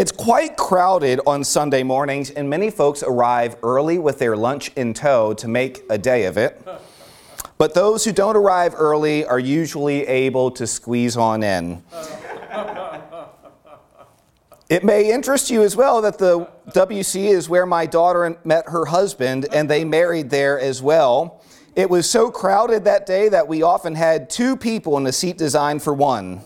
It's 0.00 0.12
quite 0.12 0.56
crowded 0.56 1.20
on 1.26 1.44
Sunday 1.44 1.82
mornings, 1.82 2.30
and 2.30 2.48
many 2.48 2.70
folks 2.70 3.02
arrive 3.02 3.56
early 3.62 3.98
with 3.98 4.18
their 4.18 4.34
lunch 4.34 4.72
in 4.74 4.94
tow 4.94 5.34
to 5.34 5.46
make 5.46 5.82
a 5.90 5.98
day 5.98 6.24
of 6.24 6.38
it. 6.38 6.66
But 7.58 7.74
those 7.74 8.06
who 8.06 8.12
don't 8.12 8.34
arrive 8.34 8.72
early 8.74 9.26
are 9.26 9.38
usually 9.38 10.06
able 10.06 10.52
to 10.52 10.66
squeeze 10.66 11.18
on 11.18 11.42
in. 11.42 11.82
It 14.70 14.84
may 14.84 15.12
interest 15.12 15.50
you 15.50 15.62
as 15.62 15.76
well 15.76 16.00
that 16.00 16.16
the 16.16 16.48
WC 16.70 17.26
is 17.26 17.50
where 17.50 17.66
my 17.66 17.84
daughter 17.84 18.38
met 18.42 18.70
her 18.70 18.86
husband 18.86 19.48
and 19.52 19.68
they 19.68 19.84
married 19.84 20.30
there 20.30 20.58
as 20.58 20.80
well. 20.80 21.44
It 21.76 21.90
was 21.90 22.08
so 22.08 22.30
crowded 22.30 22.84
that 22.84 23.04
day 23.04 23.28
that 23.28 23.46
we 23.46 23.60
often 23.60 23.94
had 23.96 24.30
two 24.30 24.56
people 24.56 24.96
in 24.96 25.06
a 25.06 25.12
seat 25.12 25.36
designed 25.36 25.82
for 25.82 25.92
one. 25.92 26.40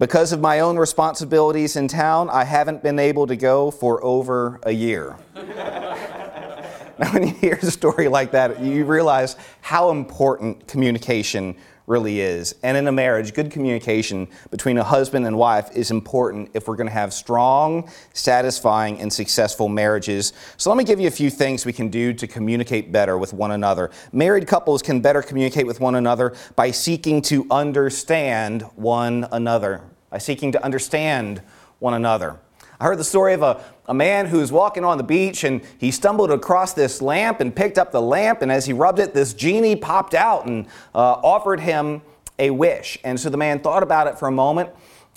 Because 0.00 0.32
of 0.32 0.40
my 0.40 0.60
own 0.60 0.78
responsibilities 0.78 1.76
in 1.76 1.86
town, 1.86 2.30
I 2.30 2.44
haven't 2.44 2.82
been 2.82 2.98
able 2.98 3.26
to 3.26 3.36
go 3.36 3.70
for 3.70 4.02
over 4.02 4.58
a 4.62 4.70
year. 4.70 5.14
now, 5.34 7.12
when 7.12 7.28
you 7.28 7.34
hear 7.34 7.58
a 7.60 7.66
story 7.66 8.08
like 8.08 8.30
that, 8.30 8.62
you 8.62 8.86
realize 8.86 9.36
how 9.60 9.90
important 9.90 10.66
communication 10.66 11.54
really 11.90 12.20
is. 12.20 12.54
And 12.62 12.76
in 12.76 12.86
a 12.86 12.92
marriage, 12.92 13.34
good 13.34 13.50
communication 13.50 14.28
between 14.50 14.78
a 14.78 14.84
husband 14.84 15.26
and 15.26 15.36
wife 15.36 15.70
is 15.74 15.90
important 15.90 16.50
if 16.54 16.68
we're 16.68 16.76
going 16.76 16.86
to 16.86 16.92
have 16.92 17.12
strong, 17.12 17.90
satisfying, 18.14 19.00
and 19.00 19.12
successful 19.12 19.68
marriages. 19.68 20.32
So 20.56 20.70
let 20.70 20.76
me 20.76 20.84
give 20.84 21.00
you 21.00 21.08
a 21.08 21.10
few 21.10 21.30
things 21.30 21.66
we 21.66 21.72
can 21.72 21.88
do 21.88 22.14
to 22.14 22.26
communicate 22.28 22.92
better 22.92 23.18
with 23.18 23.32
one 23.32 23.50
another. 23.50 23.90
Married 24.12 24.46
couples 24.46 24.82
can 24.82 25.00
better 25.00 25.20
communicate 25.20 25.66
with 25.66 25.80
one 25.80 25.96
another 25.96 26.34
by 26.54 26.70
seeking 26.70 27.20
to 27.22 27.44
understand 27.50 28.62
one 28.76 29.26
another. 29.32 29.82
By 30.10 30.18
seeking 30.18 30.52
to 30.52 30.64
understand 30.64 31.42
one 31.80 31.94
another. 31.94 32.38
I 32.80 32.84
heard 32.84 32.98
the 32.98 33.04
story 33.04 33.34
of 33.34 33.42
a, 33.42 33.62
a 33.86 33.94
man 33.94 34.30
was 34.30 34.50
walking 34.50 34.86
on 34.86 34.96
the 34.96 35.04
beach 35.04 35.44
and 35.44 35.60
he 35.76 35.90
stumbled 35.90 36.30
across 36.30 36.72
this 36.72 37.02
lamp 37.02 37.40
and 37.40 37.54
picked 37.54 37.76
up 37.76 37.92
the 37.92 38.00
lamp. 38.00 38.40
And 38.40 38.50
as 38.50 38.64
he 38.64 38.72
rubbed 38.72 38.98
it, 38.98 39.12
this 39.12 39.34
genie 39.34 39.76
popped 39.76 40.14
out 40.14 40.46
and 40.46 40.66
uh, 40.94 41.20
offered 41.22 41.60
him 41.60 42.00
a 42.38 42.48
wish. 42.48 42.98
And 43.04 43.20
so 43.20 43.28
the 43.28 43.36
man 43.36 43.60
thought 43.60 43.82
about 43.82 44.06
it 44.06 44.18
for 44.18 44.28
a 44.28 44.32
moment 44.32 44.70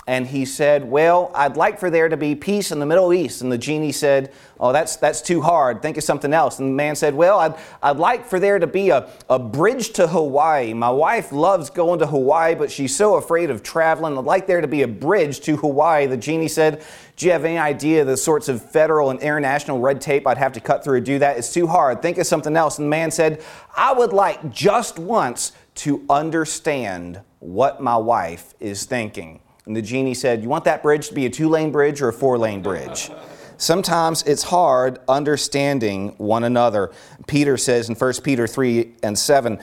and 0.06 0.28
he 0.28 0.44
said, 0.44 0.90
Well, 0.90 1.32
I'd 1.34 1.56
like 1.56 1.80
for 1.80 1.90
there 1.90 2.10
to 2.10 2.18
be 2.18 2.36
peace 2.36 2.72
in 2.72 2.80
the 2.80 2.86
Middle 2.86 3.14
East. 3.14 3.42
And 3.42 3.50
the 3.50 3.58
genie 3.58 3.94
said, 3.94 4.34
Oh, 4.60 4.74
that's, 4.74 4.98
that's 4.98 5.22
too 5.22 5.42
hard. 5.42 5.82
Think 5.82 5.96
of 5.96 6.04
something 6.04 6.34
else. 6.34 6.60
And 6.60 6.70
the 6.70 6.74
man 6.74 6.96
said, 6.96 7.16
Well, 7.16 7.40
I'd, 7.40 7.56
I'd 7.82 7.98
like 7.98 8.26
for 8.26 8.38
there 8.38 8.60
to 8.60 8.68
be 8.68 8.90
a, 8.90 9.10
a 9.30 9.40
bridge 9.40 9.94
to 9.94 10.08
Hawaii. 10.08 10.74
My 10.74 10.90
wife 10.90 11.32
loves 11.32 11.70
going 11.70 12.00
to 12.00 12.06
Hawaii, 12.06 12.54
but 12.54 12.70
she's 12.70 12.94
so 12.94 13.16
afraid 13.16 13.50
of 13.50 13.64
traveling. 13.64 14.18
I'd 14.18 14.26
like 14.26 14.46
there 14.46 14.60
to 14.60 14.68
be 14.68 14.82
a 14.82 14.88
bridge 14.88 15.40
to 15.42 15.56
Hawaii. 15.56 16.06
The 16.06 16.18
genie 16.18 16.50
said, 16.50 16.84
Do 17.16 17.26
you 17.26 17.32
have 17.32 17.46
any 17.46 17.58
idea 17.58 18.04
the 18.04 18.18
sorts 18.18 18.50
of 18.50 18.62
federal 18.62 19.10
and 19.10 19.22
international 19.22 19.80
red 19.80 20.02
tape 20.02 20.28
I'd 20.28 20.38
have 20.38 20.54
to 20.54 20.60
cut 20.60 20.84
through 20.84 21.00
to 21.00 21.06
do 21.06 21.20
that? 21.20 21.38
It's 21.38 21.54
too 21.54 21.68
hard. 21.68 22.02
Think 22.02 22.18
of 22.18 22.28
something 22.28 22.58
else. 22.58 22.78
And 22.78 22.88
the 22.88 22.90
man 22.90 23.10
said, 23.10 23.42
I 23.74 23.94
would 23.94 24.12
like 24.12 24.52
just 24.52 25.00
once 25.00 25.54
to 25.76 26.04
understand 26.10 27.22
what 27.40 27.82
my 27.82 27.96
wife 27.96 28.54
is 28.60 28.84
thinking. 28.84 29.40
And 29.66 29.76
the 29.76 29.82
genie 29.82 30.14
said, 30.14 30.42
You 30.42 30.50
want 30.50 30.66
that 30.66 30.84
bridge 30.84 31.08
to 31.10 31.14
be 31.14 31.26
a 31.26 31.30
two 31.30 31.50
lane 31.50 31.72
bridge 31.72 32.02
or 32.02 32.10
a 32.10 32.14
four 32.14 32.38
lane 32.38 32.62
bridge? 32.62 33.10
Sometimes 33.58 34.24
it's 34.24 34.44
hard 34.44 35.00
understanding 35.08 36.16
one 36.18 36.44
another. 36.44 36.92
Peter 37.28 37.56
says 37.56 37.88
in 37.88 37.96
1 37.96 38.14
Peter 38.24 38.48
3 38.48 38.94
and 39.04 39.18
7 39.18 39.60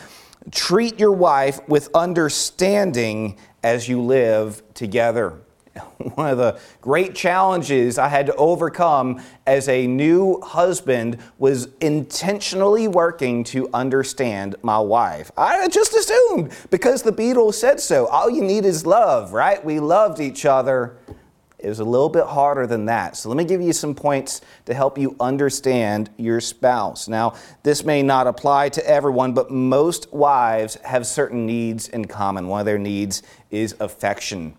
treat 0.50 0.98
your 0.98 1.12
wife 1.12 1.60
with 1.68 1.90
understanding 1.94 3.36
as 3.62 3.88
you 3.88 4.00
live 4.00 4.62
together. 4.72 5.38
one 6.14 6.30
of 6.30 6.38
the 6.38 6.58
great 6.80 7.14
challenges 7.14 7.98
I 7.98 8.08
had 8.08 8.26
to 8.26 8.34
overcome 8.36 9.22
as 9.46 9.68
a 9.68 9.86
new 9.86 10.40
husband 10.40 11.18
was 11.38 11.68
intentionally 11.80 12.88
working 12.88 13.44
to 13.44 13.68
understand 13.72 14.56
my 14.62 14.78
wife. 14.78 15.30
I 15.36 15.68
just 15.68 15.94
assumed 15.94 16.52
because 16.70 17.02
the 17.02 17.12
Beatles 17.12 17.54
said 17.54 17.80
so. 17.80 18.06
All 18.06 18.30
you 18.30 18.42
need 18.42 18.64
is 18.64 18.86
love, 18.86 19.32
right? 19.32 19.64
We 19.64 19.80
loved 19.80 20.20
each 20.20 20.44
other. 20.44 20.96
It 21.58 21.68
was 21.68 21.80
a 21.80 21.84
little 21.84 22.08
bit 22.08 22.24
harder 22.24 22.66
than 22.66 22.86
that. 22.86 23.18
So 23.18 23.28
let 23.28 23.36
me 23.36 23.44
give 23.44 23.60
you 23.60 23.74
some 23.74 23.94
points 23.94 24.40
to 24.64 24.72
help 24.72 24.96
you 24.96 25.14
understand 25.20 26.08
your 26.16 26.40
spouse. 26.40 27.06
Now, 27.06 27.34
this 27.62 27.84
may 27.84 28.02
not 28.02 28.26
apply 28.26 28.70
to 28.70 28.88
everyone, 28.88 29.34
but 29.34 29.50
most 29.50 30.10
wives 30.10 30.76
have 30.84 31.06
certain 31.06 31.44
needs 31.44 31.88
in 31.88 32.06
common. 32.06 32.48
One 32.48 32.60
of 32.60 32.66
their 32.66 32.78
needs 32.78 33.22
is 33.50 33.76
affection. 33.78 34.54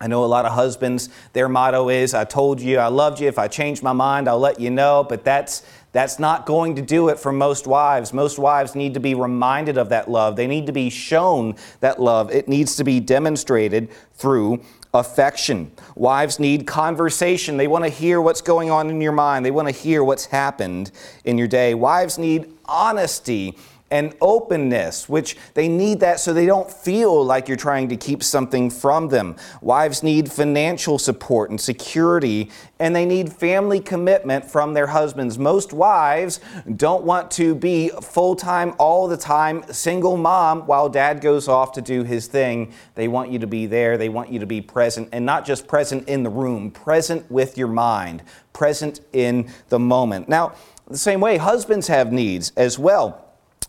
I 0.00 0.08
know 0.08 0.24
a 0.24 0.26
lot 0.26 0.44
of 0.44 0.52
husbands, 0.52 1.08
their 1.32 1.48
motto 1.48 1.88
is, 1.88 2.14
I 2.14 2.24
told 2.24 2.60
you 2.60 2.78
I 2.78 2.88
loved 2.88 3.20
you. 3.20 3.28
If 3.28 3.38
I 3.38 3.48
change 3.48 3.82
my 3.82 3.92
mind, 3.92 4.28
I'll 4.28 4.38
let 4.38 4.58
you 4.58 4.70
know. 4.70 5.04
But 5.08 5.24
that's, 5.24 5.62
that's 5.92 6.18
not 6.18 6.46
going 6.46 6.74
to 6.76 6.82
do 6.82 7.08
it 7.08 7.18
for 7.18 7.32
most 7.32 7.66
wives. 7.66 8.12
Most 8.12 8.38
wives 8.38 8.74
need 8.74 8.94
to 8.94 9.00
be 9.00 9.14
reminded 9.14 9.78
of 9.78 9.90
that 9.90 10.10
love. 10.10 10.34
They 10.34 10.48
need 10.48 10.66
to 10.66 10.72
be 10.72 10.90
shown 10.90 11.54
that 11.80 12.00
love. 12.00 12.32
It 12.32 12.48
needs 12.48 12.74
to 12.76 12.84
be 12.84 12.98
demonstrated 12.98 13.88
through 14.14 14.60
affection. 14.92 15.70
Wives 15.94 16.38
need 16.38 16.66
conversation. 16.66 17.56
They 17.56 17.68
want 17.68 17.84
to 17.84 17.90
hear 17.90 18.20
what's 18.20 18.40
going 18.40 18.70
on 18.70 18.90
in 18.90 19.00
your 19.00 19.12
mind, 19.12 19.44
they 19.44 19.50
want 19.50 19.68
to 19.68 19.74
hear 19.74 20.02
what's 20.04 20.26
happened 20.26 20.90
in 21.24 21.38
your 21.38 21.48
day. 21.48 21.74
Wives 21.74 22.18
need 22.18 22.52
honesty 22.64 23.56
and 23.90 24.14
openness, 24.20 25.08
which 25.08 25.36
they 25.54 25.68
need 25.68 26.00
that 26.00 26.18
so 26.18 26.32
they 26.32 26.46
don't 26.46 26.70
feel 26.70 27.24
like 27.24 27.46
you're 27.46 27.56
trying 27.56 27.88
to 27.88 27.96
keep 27.96 28.22
something 28.22 28.70
from 28.70 29.08
them. 29.08 29.36
Wives 29.60 30.02
need 30.02 30.32
financial 30.32 30.98
support 30.98 31.50
and 31.50 31.60
security, 31.60 32.50
and 32.78 32.96
they 32.96 33.04
need 33.04 33.32
family 33.32 33.78
commitment 33.78 34.44
from 34.44 34.74
their 34.74 34.88
husbands. 34.88 35.38
Most 35.38 35.72
wives 35.72 36.40
don't 36.76 37.04
want 37.04 37.30
to 37.32 37.54
be 37.54 37.90
full 38.02 38.34
time, 38.34 38.74
all 38.78 39.06
the 39.06 39.16
time, 39.16 39.62
single 39.72 40.16
mom 40.16 40.62
while 40.66 40.88
dad 40.88 41.20
goes 41.20 41.46
off 41.46 41.72
to 41.72 41.82
do 41.82 42.02
his 42.02 42.26
thing. 42.26 42.72
They 42.94 43.06
want 43.06 43.30
you 43.30 43.38
to 43.40 43.46
be 43.46 43.66
there, 43.66 43.96
they 43.96 44.08
want 44.08 44.30
you 44.30 44.38
to 44.40 44.46
be 44.46 44.60
present, 44.60 45.10
and 45.12 45.24
not 45.24 45.44
just 45.44 45.68
present 45.68 46.08
in 46.08 46.22
the 46.22 46.30
room, 46.30 46.70
present 46.70 47.30
with 47.30 47.58
your 47.58 47.68
mind, 47.68 48.22
present 48.52 49.00
in 49.12 49.50
the 49.68 49.78
moment. 49.78 50.28
Now, 50.28 50.54
the 50.88 50.98
same 50.98 51.20
way, 51.20 51.36
husbands 51.36 51.88
have 51.88 52.12
needs 52.12 52.52
as 52.56 52.78
well. 52.78 53.23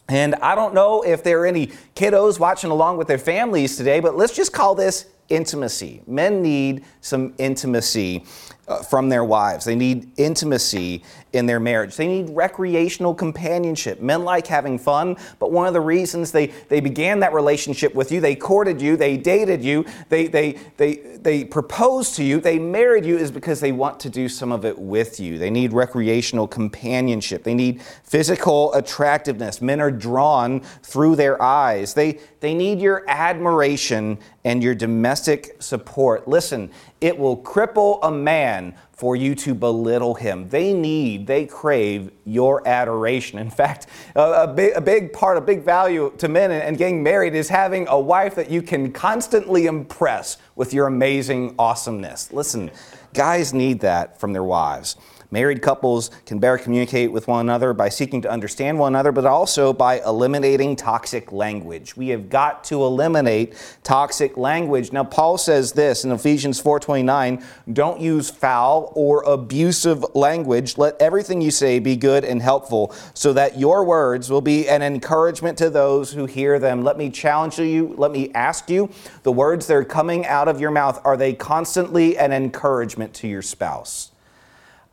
And 0.07 0.35
I 0.35 0.53
don't 0.55 0.73
know 0.73 1.01
if 1.01 1.23
there 1.23 1.41
are 1.41 1.45
any 1.45 1.67
kiddos 1.95 2.39
watching 2.39 2.69
along 2.69 2.97
with 2.97 3.07
their 3.07 3.17
families 3.17 3.75
today, 3.75 3.99
but 3.99 4.15
let's 4.15 4.35
just 4.35 4.53
call 4.53 4.75
this 4.75 5.07
intimacy. 5.29 6.01
Men 6.07 6.41
need 6.41 6.83
some 7.01 7.33
intimacy 7.37 8.23
uh, 8.67 8.81
from 8.81 9.09
their 9.09 9.23
wives. 9.23 9.65
They 9.65 9.75
need 9.75 10.11
intimacy 10.17 11.03
in 11.33 11.45
their 11.45 11.59
marriage. 11.59 11.95
They 11.95 12.07
need 12.07 12.29
recreational 12.35 13.13
companionship. 13.13 14.01
Men 14.01 14.23
like 14.23 14.47
having 14.47 14.79
fun, 14.79 15.17
but 15.37 15.51
one 15.51 15.67
of 15.67 15.73
the 15.73 15.81
reasons 15.81 16.31
they, 16.31 16.47
they 16.47 16.79
began 16.79 17.19
that 17.19 17.33
relationship 17.33 17.93
with 17.93 18.11
you, 18.11 18.21
they 18.21 18.35
courted 18.35 18.81
you, 18.81 18.97
they 18.97 19.17
dated 19.17 19.63
you, 19.63 19.85
they, 20.09 20.27
they, 20.27 20.53
they, 20.77 20.95
they 20.95 21.43
proposed 21.43 22.15
to 22.15 22.23
you, 22.23 22.39
they 22.39 22.57
married 22.57 23.05
you, 23.05 23.17
is 23.17 23.31
because 23.31 23.59
they 23.59 23.71
want 23.71 23.99
to 23.99 24.09
do 24.09 24.29
some 24.29 24.51
of 24.51 24.65
it 24.65 24.77
with 24.77 25.19
you. 25.19 25.37
They 25.37 25.49
need 25.49 25.73
recreational 25.73 26.47
companionship. 26.47 27.43
They 27.43 27.53
need 27.53 27.81
physical 27.81 28.73
attractiveness. 28.73 29.61
Men 29.61 29.81
are 29.81 29.91
drawn 29.91 30.61
through 30.81 31.17
their 31.17 31.41
eyes. 31.41 31.93
They, 31.93 32.19
they 32.39 32.53
need 32.53 32.79
your 32.79 33.03
admiration 33.07 34.17
and 34.43 34.63
your 34.63 34.75
domestic 34.75 35.14
support. 35.15 36.27
Listen, 36.27 36.71
it 37.01 37.17
will 37.17 37.37
cripple 37.37 37.99
a 38.03 38.11
man 38.11 38.75
for 38.91 39.15
you 39.15 39.35
to 39.35 39.53
belittle 39.53 40.13
him. 40.13 40.47
They 40.49 40.73
need, 40.73 41.27
they 41.27 41.45
crave 41.45 42.11
your 42.23 42.65
adoration. 42.67 43.39
In 43.39 43.49
fact, 43.49 43.87
a, 44.15 44.47
big, 44.47 44.73
a 44.75 44.81
big, 44.81 45.11
part, 45.11 45.37
a 45.37 45.41
big 45.41 45.63
value 45.63 46.13
to 46.17 46.29
men 46.29 46.51
and 46.51 46.77
getting 46.77 47.03
married 47.03 47.35
is 47.35 47.49
having 47.49 47.87
a 47.89 47.99
wife 47.99 48.35
that 48.35 48.49
you 48.49 48.61
can 48.61 48.91
constantly 48.91 49.65
impress 49.65 50.37
with 50.55 50.73
your 50.73 50.87
amazing 50.87 51.55
awesomeness. 51.59 52.31
Listen, 52.31 52.71
guys 53.13 53.53
need 53.53 53.81
that 53.81 54.19
from 54.19 54.31
their 54.31 54.43
wives. 54.43 54.95
Married 55.35 55.61
couples 55.61 56.11
can 56.25 56.39
better 56.39 56.57
communicate 56.57 57.11
with 57.11 57.27
one 57.27 57.41
another 57.41 57.73
by 57.73 57.89
seeking 57.89 58.21
to 58.21 58.31
understand 58.31 58.79
one 58.79 58.93
another, 58.93 59.11
but 59.11 59.25
also 59.25 59.73
by 59.73 59.99
eliminating 60.05 60.77
toxic 60.77 61.29
language. 61.33 61.97
We 61.97 62.07
have 62.07 62.29
got 62.29 62.63
to 62.65 62.85
eliminate 62.85 63.53
toxic 63.83 64.37
language. 64.37 64.93
Now, 64.93 65.03
Paul 65.03 65.37
says 65.37 65.73
this 65.73 66.05
in 66.05 66.13
Ephesians 66.13 66.61
4:29, 66.61 67.43
don't 67.73 67.99
use 67.99 68.29
foul 68.29 68.93
or 68.95 69.23
abusive 69.23 70.05
language. 70.15 70.77
Let 70.77 70.95
everything 71.01 71.41
you 71.41 71.51
say 71.51 71.79
be 71.79 71.97
good 71.97 72.23
and 72.23 72.41
helpful, 72.41 72.95
so 73.13 73.33
that 73.33 73.59
your 73.59 73.83
words 73.83 74.29
will 74.29 74.39
be 74.39 74.69
an 74.69 74.81
encouragement 74.81 75.57
to 75.57 75.69
those 75.69 76.13
who 76.13 76.27
hear 76.27 76.59
them. 76.59 76.85
Let 76.85 76.97
me 76.97 77.09
challenge 77.09 77.59
you, 77.59 77.93
let 77.97 78.13
me 78.13 78.31
ask 78.33 78.69
you, 78.69 78.89
the 79.23 79.33
words 79.33 79.67
that 79.67 79.75
are 79.75 79.83
coming 79.83 80.25
out 80.25 80.47
of 80.47 80.61
your 80.61 80.71
mouth, 80.71 81.01
are 81.03 81.17
they 81.17 81.33
constantly 81.33 82.17
an 82.17 82.31
encouragement 82.31 83.13
to 83.15 83.27
your 83.27 83.41
spouse? 83.41 84.11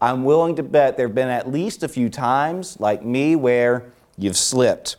I'm 0.02 0.25
willing 0.25 0.56
to 0.56 0.64
bet 0.64 0.97
there 0.97 1.06
have 1.06 1.14
been 1.14 1.28
at 1.28 1.49
least 1.49 1.85
a 1.85 1.88
few 1.88 2.09
times, 2.09 2.78
like 2.80 3.04
me, 3.04 3.37
where 3.37 3.92
you've 4.18 4.37
slipped, 4.37 4.97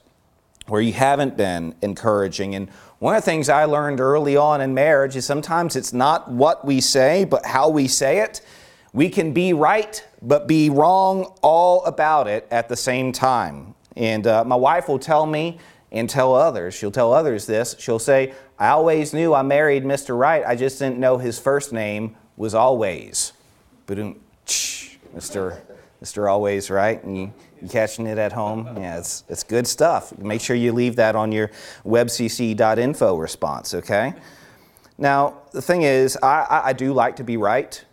where 0.68 0.80
you 0.80 0.94
haven't 0.94 1.36
been 1.36 1.76
encouraging. 1.82 2.56
And 2.56 2.70
one 3.00 3.14
of 3.14 3.22
the 3.22 3.26
things 3.30 3.50
I 3.50 3.66
learned 3.66 4.00
early 4.00 4.38
on 4.38 4.62
in 4.62 4.74
marriage 4.74 5.18
is 5.18 5.26
sometimes 5.26 5.76
it's 5.76 5.92
not 5.92 6.32
what 6.32 6.64
we 6.64 6.80
say, 6.80 7.26
but 7.26 7.46
how 7.46 7.68
we 7.68 7.90
say 7.90 8.20
it. 8.20 8.40
We 8.94 9.10
can 9.10 9.34
be 9.34 9.52
right, 9.52 10.02
but 10.22 10.48
be 10.48 10.70
wrong 10.70 11.34
all 11.42 11.84
about 11.84 12.30
it 12.30 12.48
at 12.50 12.70
the 12.70 12.78
same 12.78 13.12
time. 13.12 13.76
And 13.98 14.26
uh, 14.26 14.46
my 14.46 14.56
wife 14.56 14.88
will 14.88 15.00
tell 15.00 15.26
me 15.26 15.60
and 15.92 16.10
tell 16.10 16.34
others, 16.34 16.76
she'll 16.76 16.92
tell 16.92 17.12
others 17.12 17.46
this. 17.46 17.76
She'll 17.78 18.00
say, 18.00 18.34
I 18.58 18.70
always 18.70 19.14
knew 19.14 19.34
I 19.34 19.42
married 19.42 19.84
Mr. 19.84 20.18
Right, 20.18 20.46
I 20.48 20.56
just 20.56 20.80
didn't 20.80 20.98
know 20.98 21.18
his 21.18 21.40
first 21.40 21.74
name 21.74 22.16
was 22.38 22.56
always. 22.56 23.34
Boom, 23.86 24.22
Mr. 25.16 25.60
Mr. 26.04 26.30
Always 26.30 26.70
Right. 26.70 27.02
And 27.04 27.18
you, 27.18 27.34
you 27.62 27.70
catching 27.70 28.08
it 28.08 28.18
at 28.18 28.34
home? 28.34 28.68
Yeah, 28.78 28.98
it's, 28.98 29.24
it's 29.30 29.44
good 29.44 29.66
stuff. 29.66 30.18
Make 30.18 30.42
sure 30.42 30.56
you 30.56 30.74
leave 30.74 30.98
that 30.98 31.16
on 31.16 31.32
your 31.32 31.50
webcc.info 31.86 33.16
response, 33.16 33.74
okay? 33.74 34.14
Now, 34.98 35.42
the 35.52 35.62
thing 35.62 35.84
is, 35.84 36.18
I, 36.22 36.42
I, 36.50 36.68
I 36.68 36.74
do 36.74 36.92
like 36.92 37.16
to 37.18 37.24
be 37.24 37.38
right, 37.38 37.84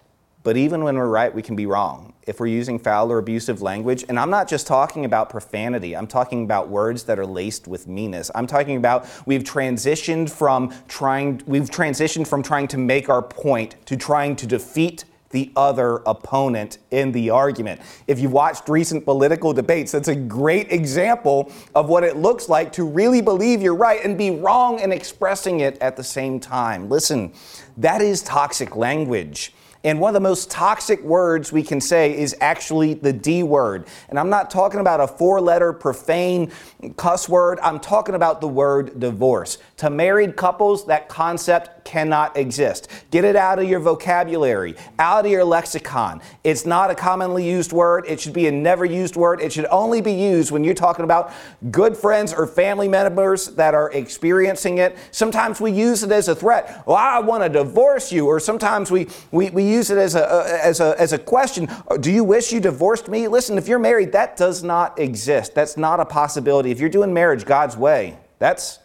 but 0.43 0.57
even 0.57 0.83
when 0.83 0.97
we're 0.97 1.09
right, 1.09 1.33
we 1.33 1.43
can 1.43 1.55
be 1.55 1.67
wrong 1.67 2.13
if 2.27 2.39
we're 2.39 2.47
using 2.47 2.79
foul 2.79 3.11
or 3.11 3.19
abusive 3.19 3.63
language. 3.63 4.05
And 4.09 4.19
I'm 4.19 4.31
not 4.31 4.49
just 4.49 4.67
talking 4.67 5.05
about 5.05 5.31
profanity, 5.31 5.97
I'm 5.97 6.07
talking 6.07 6.45
about 6.45 6.69
words 6.69 7.05
that 7.05 7.19
are 7.19 7.27
laced 7.27 7.69
with 7.69 7.87
meanness. 7.87 8.31
I'm 8.35 8.47
talking 8.47 8.77
about 8.77 9.09
we've 9.27 9.45
transitioned 9.45 10.31
from 10.31 10.73
trying 10.89 11.43
we've 11.47 11.71
transitioned 11.71 12.27
from 12.27 12.43
trying 12.43 12.69
to 12.69 12.79
make 12.79 13.09
our 13.09 13.23
point 13.23 13.77
to 13.87 13.97
trying 13.97 14.37
to 14.37 14.47
defeat 14.47 15.05
the 15.31 15.53
other 15.57 16.03
opponent 16.07 16.79
in 16.91 17.13
the 17.13 17.31
argument. 17.31 17.81
If 18.07 18.19
you've 18.21 18.33
watched 18.33 18.69
recent 18.69 19.05
political 19.05 19.53
debates, 19.53 19.93
that's 19.93 20.09
a 20.09 20.15
great 20.15 20.73
example 20.73 21.53
of 21.75 21.89
what 21.89 22.05
it 22.05 22.17
looks 22.17 22.49
like 22.49 22.73
to 22.73 22.85
really 22.85 23.21
believe 23.21 23.63
you're 23.63 23.75
right 23.75 24.05
and 24.05 24.19
be 24.19 24.31
wrong 24.31 24.81
in 24.81 24.93
expressing 24.93 25.61
it 25.61 25.79
at 25.79 25.97
the 25.97 26.05
same 26.05 26.41
time. 26.41 26.89
Listen, 26.89 27.33
that 27.77 28.03
is 28.03 28.23
toxic 28.23 28.77
language. 28.77 29.53
And 29.83 29.99
one 29.99 30.11
of 30.11 30.15
the 30.15 30.21
most 30.21 30.51
toxic 30.51 31.03
words 31.03 31.53
we 31.53 31.63
can 31.63 31.81
say 31.81 32.17
is 32.17 32.37
actually 32.43 32.95
the 32.95 33.15
D 33.15 33.43
word. 33.43 33.87
And 34.11 34.19
I'm 34.19 34.29
not 34.29 34.51
talking 34.51 34.81
about 34.81 35.01
a 35.01 35.07
four 35.07 35.41
letter 35.41 35.73
profane 35.73 36.53
cuss 36.97 37.29
word, 37.31 37.59
I'm 37.63 37.81
talking 37.81 38.15
about 38.15 38.43
the 38.43 38.49
word 38.49 39.01
divorce. 39.01 39.57
To 39.81 39.89
married 39.89 40.37
couples, 40.37 40.85
that 40.89 41.09
concept 41.09 41.87
cannot 41.87 42.37
exist. 42.37 42.89
Get 43.11 43.25
it 43.25 43.35
out 43.35 43.59
of 43.59 43.67
your 43.67 43.81
vocabulary, 43.81 44.77
out 44.99 45.25
of 45.25 45.31
your 45.31 45.43
lexicon. 45.43 46.21
It's 46.45 46.67
not 46.67 46.91
a 46.91 46.95
commonly 46.95 47.49
used 47.49 47.73
word. 47.73 48.05
It 48.07 48.21
should 48.21 48.35
be 48.35 48.47
a 48.47 48.53
never 48.53 48.85
used 48.85 49.17
word. 49.17 49.41
It 49.41 49.55
should 49.55 49.65
only 49.71 50.03
be 50.03 50.13
used 50.13 50.51
when 50.51 50.65
you're 50.65 50.75
talking 50.75 51.07
about 51.07 51.33
good 51.71 51.97
friends 51.97 52.35
or 52.35 52.47
family 52.47 52.89
members 52.89 53.47
that 53.55 53.73
are 53.73 53.91
experiencing 53.93 54.77
it. 54.77 54.99
Sometimes 55.13 55.63
we 55.63 55.73
use 55.73 56.03
it 56.03 56.13
as 56.13 56.29
a 56.29 56.35
threat. 56.35 56.83
Well, 56.87 56.97
I 56.97 57.21
want 57.21 57.43
to 57.45 57.49
divorce 57.49 58.13
you. 58.13 58.27
Or 58.27 58.39
sometimes 58.39 58.91
we, 58.91 59.09
we, 59.31 59.49
we 59.49 59.65
use 59.65 59.89
it 59.89 59.97
as 59.97 60.15
a, 60.15 60.31
uh, 60.31 60.59
as, 60.63 60.81
a, 60.81 60.95
as 61.01 61.15
a 61.15 61.19
question 61.19 61.71
uh, 61.89 61.97
Do 61.97 62.13
you 62.13 62.23
wish 62.23 62.53
you 62.53 62.61
divorced 62.61 63.09
me? 63.09 63.29
Listen, 63.29 63.57
if 63.57 63.67
you're 63.67 63.79
married, 63.79 64.13
that 64.13 64.37
does 64.37 64.63
not 64.63 64.99
exist. 64.99 65.55
That's 65.55 65.79
not 65.79 66.01
a 66.01 66.05
possibility. 66.05 66.71
If 66.71 66.81
you're 66.81 66.91
doing 66.91 67.15
marriage 67.15 67.47
God's 67.47 67.79
way, 67.79 68.19
that's 68.39 68.79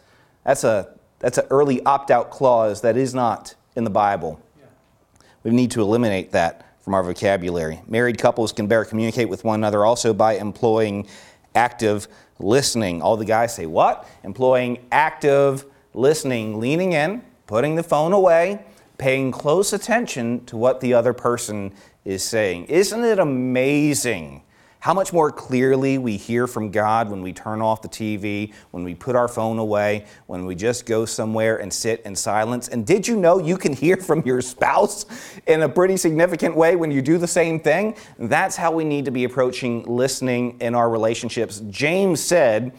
that's 0.46 0.62
a 0.64 0.88
that's 1.18 1.38
an 1.38 1.46
early 1.50 1.84
opt-out 1.84 2.30
clause 2.30 2.82
that 2.82 2.96
is 2.96 3.14
not 3.14 3.54
in 3.74 3.84
the 3.84 3.90
Bible. 3.90 4.40
Yeah. 4.58 4.66
We 5.42 5.50
need 5.50 5.72
to 5.72 5.80
eliminate 5.80 6.32
that 6.32 6.76
from 6.80 6.94
our 6.94 7.02
vocabulary. 7.02 7.80
Married 7.88 8.18
couples 8.18 8.52
can 8.52 8.68
better 8.68 8.84
communicate 8.84 9.28
with 9.28 9.42
one 9.42 9.58
another 9.58 9.84
also 9.84 10.14
by 10.14 10.34
employing 10.34 11.08
active 11.54 12.06
listening. 12.38 13.02
All 13.02 13.16
the 13.16 13.24
guys 13.24 13.54
say, 13.54 13.66
What? 13.66 14.06
Employing 14.22 14.86
active 14.92 15.64
listening, 15.94 16.60
leaning 16.60 16.92
in, 16.92 17.22
putting 17.46 17.74
the 17.74 17.82
phone 17.82 18.12
away, 18.12 18.64
paying 18.98 19.32
close 19.32 19.72
attention 19.72 20.44
to 20.44 20.56
what 20.56 20.80
the 20.80 20.94
other 20.94 21.12
person 21.12 21.72
is 22.04 22.22
saying. 22.22 22.66
Isn't 22.66 23.02
it 23.02 23.18
amazing 23.18 24.42
how 24.86 24.94
much 24.94 25.12
more 25.12 25.32
clearly 25.32 25.98
we 25.98 26.16
hear 26.16 26.46
from 26.46 26.70
God 26.70 27.10
when 27.10 27.20
we 27.20 27.32
turn 27.32 27.60
off 27.60 27.82
the 27.82 27.88
TV, 27.88 28.52
when 28.70 28.84
we 28.84 28.94
put 28.94 29.16
our 29.16 29.26
phone 29.26 29.58
away, 29.58 30.06
when 30.28 30.46
we 30.46 30.54
just 30.54 30.86
go 30.86 31.04
somewhere 31.04 31.56
and 31.56 31.72
sit 31.72 32.02
in 32.02 32.14
silence. 32.14 32.68
And 32.68 32.86
did 32.86 33.08
you 33.08 33.16
know 33.16 33.40
you 33.40 33.56
can 33.56 33.72
hear 33.72 33.96
from 33.96 34.22
your 34.24 34.40
spouse 34.40 35.04
in 35.48 35.62
a 35.62 35.68
pretty 35.68 35.96
significant 35.96 36.56
way 36.56 36.76
when 36.76 36.92
you 36.92 37.02
do 37.02 37.18
the 37.18 37.26
same 37.26 37.58
thing? 37.58 37.96
That's 38.16 38.54
how 38.54 38.70
we 38.70 38.84
need 38.84 39.06
to 39.06 39.10
be 39.10 39.24
approaching 39.24 39.82
listening 39.86 40.56
in 40.60 40.76
our 40.76 40.88
relationships. 40.88 41.62
James 41.68 42.20
said, 42.20 42.72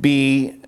Be 0.00 0.60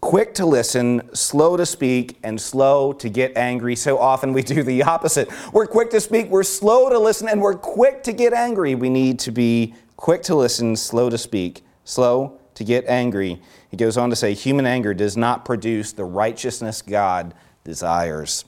quick 0.00 0.34
to 0.34 0.46
listen, 0.46 1.08
slow 1.14 1.56
to 1.56 1.66
speak, 1.66 2.18
and 2.24 2.40
slow 2.40 2.92
to 2.94 3.08
get 3.08 3.36
angry. 3.36 3.76
So 3.76 3.98
often 3.98 4.32
we 4.32 4.42
do 4.42 4.64
the 4.64 4.82
opposite. 4.82 5.28
We're 5.52 5.68
quick 5.68 5.90
to 5.90 6.00
speak, 6.00 6.28
we're 6.30 6.42
slow 6.42 6.88
to 6.88 6.98
listen, 6.98 7.28
and 7.28 7.40
we're 7.40 7.54
quick 7.54 8.02
to 8.04 8.12
get 8.12 8.32
angry. 8.32 8.74
We 8.74 8.88
need 8.88 9.20
to 9.20 9.30
be 9.30 9.74
quick 10.00 10.22
to 10.22 10.34
listen, 10.34 10.74
slow 10.74 11.10
to 11.10 11.18
speak, 11.18 11.62
slow 11.84 12.40
to 12.54 12.64
get 12.64 12.84
angry. 12.86 13.40
He 13.70 13.76
goes 13.76 13.98
on 13.98 14.08
to 14.08 14.16
say, 14.16 14.32
human 14.32 14.64
anger 14.66 14.94
does 14.94 15.14
not 15.14 15.44
produce 15.44 15.92
the 15.92 16.04
righteousness 16.04 16.80
God 16.80 17.34
desires. 17.64 18.46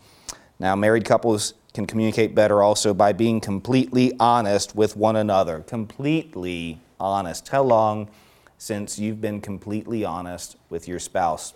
Now, 0.58 0.74
married 0.74 1.04
couples 1.04 1.52
can 1.74 1.86
communicate 1.86 2.34
better 2.34 2.62
also 2.62 2.94
by 2.94 3.12
being 3.12 3.38
completely 3.38 4.14
honest 4.18 4.74
with 4.74 4.96
one 4.96 5.16
another. 5.16 5.60
Completely 5.60 6.80
honest. 6.98 7.48
How 7.48 7.62
long 7.62 8.08
since 8.56 8.98
you've 8.98 9.20
been 9.20 9.40
completely 9.40 10.06
honest 10.06 10.56
with 10.70 10.88
your 10.88 10.98
spouse? 10.98 11.52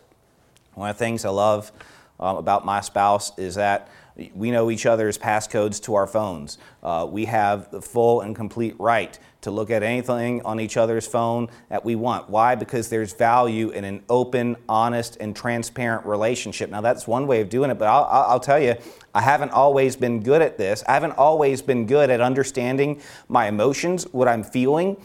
One 0.75 0.91
of 0.91 0.97
the 0.97 1.05
things 1.05 1.25
I 1.25 1.31
love 1.31 1.73
um, 2.21 2.37
about 2.37 2.67
my 2.67 2.83
spouse 2.83 3.37
is 3.39 3.55
that 3.55 3.89
we 4.35 4.51
know 4.51 4.71
each 4.71 4.87
other's 4.87 5.19
passcodes 5.19 5.83
to 5.85 5.95
our 5.95 6.07
phones. 6.07 6.59
Uh, 6.83 7.07
we 7.09 7.27
have 7.27 7.71
the 7.71 7.83
full 7.83 8.23
and 8.23 8.35
complete 8.35 8.75
right 8.79 9.19
to 9.47 9.53
look 9.53 9.71
at 9.71 9.85
anything 9.85 10.43
on 10.43 10.59
each 10.59 10.77
other's 10.77 11.07
phone 11.07 11.49
that 11.69 11.85
we 11.85 11.95
want. 11.95 12.29
Why? 12.29 12.57
Because 12.57 12.89
there's 12.89 13.13
value 13.13 13.71
in 13.71 13.85
an 13.85 14.03
open, 14.09 14.57
honest, 14.69 15.17
and 15.21 15.37
transparent 15.37 16.05
relationship. 16.05 16.69
Now, 16.69 16.81
that's 16.81 17.07
one 17.07 17.29
way 17.29 17.41
of 17.41 17.49
doing 17.49 17.71
it, 17.71 17.79
but 17.79 17.87
I'll, 17.87 18.05
I'll 18.05 18.41
tell 18.41 18.61
you, 18.61 18.75
I 19.15 19.21
haven't 19.21 19.53
always 19.53 19.95
been 19.95 20.21
good 20.21 20.43
at 20.43 20.59
this. 20.59 20.83
I 20.89 20.95
haven't 20.95 21.13
always 21.13 21.63
been 21.63 21.87
good 21.87 22.11
at 22.11 22.21
understanding 22.21 23.01
my 23.29 23.47
emotions, 23.47 24.03
what 24.11 24.27
I'm 24.27 24.43
feeling, 24.43 24.97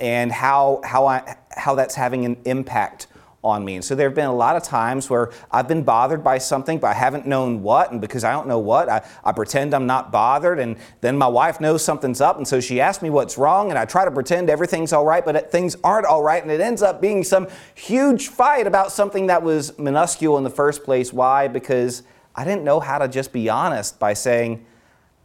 and 0.00 0.32
how, 0.32 0.80
how, 0.82 1.06
I, 1.06 1.36
how 1.50 1.74
that's 1.74 1.94
having 1.94 2.24
an 2.24 2.38
impact 2.46 3.06
on 3.42 3.64
me. 3.64 3.76
And 3.76 3.84
so 3.84 3.94
there 3.94 4.08
have 4.08 4.14
been 4.14 4.26
a 4.26 4.34
lot 4.34 4.56
of 4.56 4.62
times 4.62 5.08
where 5.08 5.30
I've 5.50 5.66
been 5.66 5.82
bothered 5.82 6.22
by 6.22 6.36
something, 6.38 6.78
but 6.78 6.88
I 6.88 6.92
haven't 6.92 7.26
known 7.26 7.62
what. 7.62 7.90
And 7.90 8.00
because 8.00 8.22
I 8.22 8.32
don't 8.32 8.46
know 8.46 8.58
what, 8.58 8.88
I, 8.88 9.06
I 9.24 9.32
pretend 9.32 9.72
I'm 9.72 9.86
not 9.86 10.12
bothered. 10.12 10.58
And 10.58 10.76
then 11.00 11.16
my 11.16 11.26
wife 11.26 11.58
knows 11.58 11.82
something's 11.82 12.20
up. 12.20 12.36
And 12.36 12.46
so 12.46 12.60
she 12.60 12.80
asks 12.80 13.02
me 13.02 13.08
what's 13.08 13.38
wrong. 13.38 13.70
And 13.70 13.78
I 13.78 13.86
try 13.86 14.04
to 14.04 14.10
pretend 14.10 14.50
everything's 14.50 14.92
all 14.92 15.06
right, 15.06 15.24
but 15.24 15.50
things 15.50 15.76
aren't 15.82 16.06
all 16.06 16.22
right. 16.22 16.42
And 16.42 16.52
it 16.52 16.60
ends 16.60 16.82
up 16.82 17.00
being 17.00 17.24
some 17.24 17.48
huge 17.74 18.28
fight 18.28 18.66
about 18.66 18.92
something 18.92 19.28
that 19.28 19.42
was 19.42 19.78
minuscule 19.78 20.36
in 20.36 20.44
the 20.44 20.50
first 20.50 20.84
place. 20.84 21.10
Why? 21.10 21.48
Because 21.48 22.02
I 22.36 22.44
didn't 22.44 22.64
know 22.64 22.78
how 22.78 22.98
to 22.98 23.08
just 23.08 23.32
be 23.32 23.48
honest 23.48 23.98
by 23.98 24.12
saying, 24.12 24.66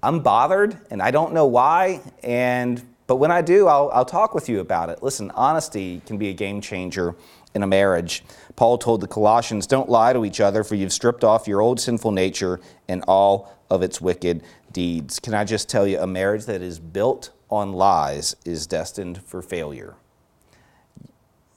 I'm 0.01 0.21
bothered 0.21 0.77
and 0.89 1.01
I 1.01 1.11
don't 1.11 1.33
know 1.33 1.47
why. 1.47 2.01
And 2.23 2.81
but 3.07 3.17
when 3.17 3.29
I 3.29 3.41
do, 3.41 3.67
I'll, 3.67 3.91
I'll 3.93 4.05
talk 4.05 4.33
with 4.33 4.49
you 4.49 4.59
about 4.59 4.89
it. 4.89 5.03
Listen, 5.03 5.31
honesty 5.31 6.01
can 6.05 6.17
be 6.17 6.29
a 6.29 6.33
game 6.33 6.59
changer 6.59 7.15
in 7.55 7.63
a 7.63 7.67
marriage. 7.67 8.23
Paul 8.55 8.77
told 8.77 9.01
the 9.01 9.07
Colossians, 9.07 9.65
Don't 9.65 9.89
lie 9.89 10.13
to 10.13 10.25
each 10.25 10.39
other, 10.39 10.63
for 10.63 10.75
you've 10.75 10.93
stripped 10.93 11.23
off 11.23 11.47
your 11.47 11.61
old 11.61 11.79
sinful 11.79 12.11
nature 12.11 12.59
and 12.87 13.03
all 13.07 13.51
of 13.69 13.81
its 13.81 13.99
wicked 13.99 14.43
deeds. 14.71 15.19
Can 15.19 15.33
I 15.33 15.45
just 15.45 15.69
tell 15.69 15.87
you, 15.87 15.99
a 15.99 16.05
marriage 16.05 16.45
that 16.45 16.61
is 16.61 16.79
built 16.79 17.31
on 17.49 17.73
lies 17.73 18.35
is 18.45 18.67
destined 18.67 19.23
for 19.23 19.41
failure. 19.41 19.95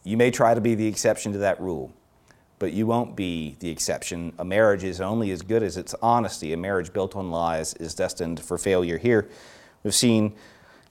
You 0.05 0.17
may 0.17 0.31
try 0.31 0.55
to 0.55 0.61
be 0.61 0.75
the 0.75 0.87
exception 0.87 1.33
to 1.33 1.39
that 1.39 1.61
rule, 1.61 1.93
but 2.59 2.73
you 2.73 2.87
won't 2.87 3.17
be 3.17 3.57
the 3.59 3.69
exception. 3.69 4.33
A 4.39 4.45
marriage 4.45 4.85
is 4.85 5.01
only 5.01 5.33
as 5.33 5.43
good 5.43 5.63
as 5.63 5.77
its 5.77 5.95
honesty. 6.01 6.53
A 6.53 6.57
marriage 6.57 6.93
built 6.93 7.17
on 7.17 7.31
lies 7.31 7.75
is 7.75 7.95
destined 7.95 8.41
for 8.41 8.57
failure. 8.57 8.99
Here, 8.99 9.29
we've 9.83 9.95
seen 9.95 10.35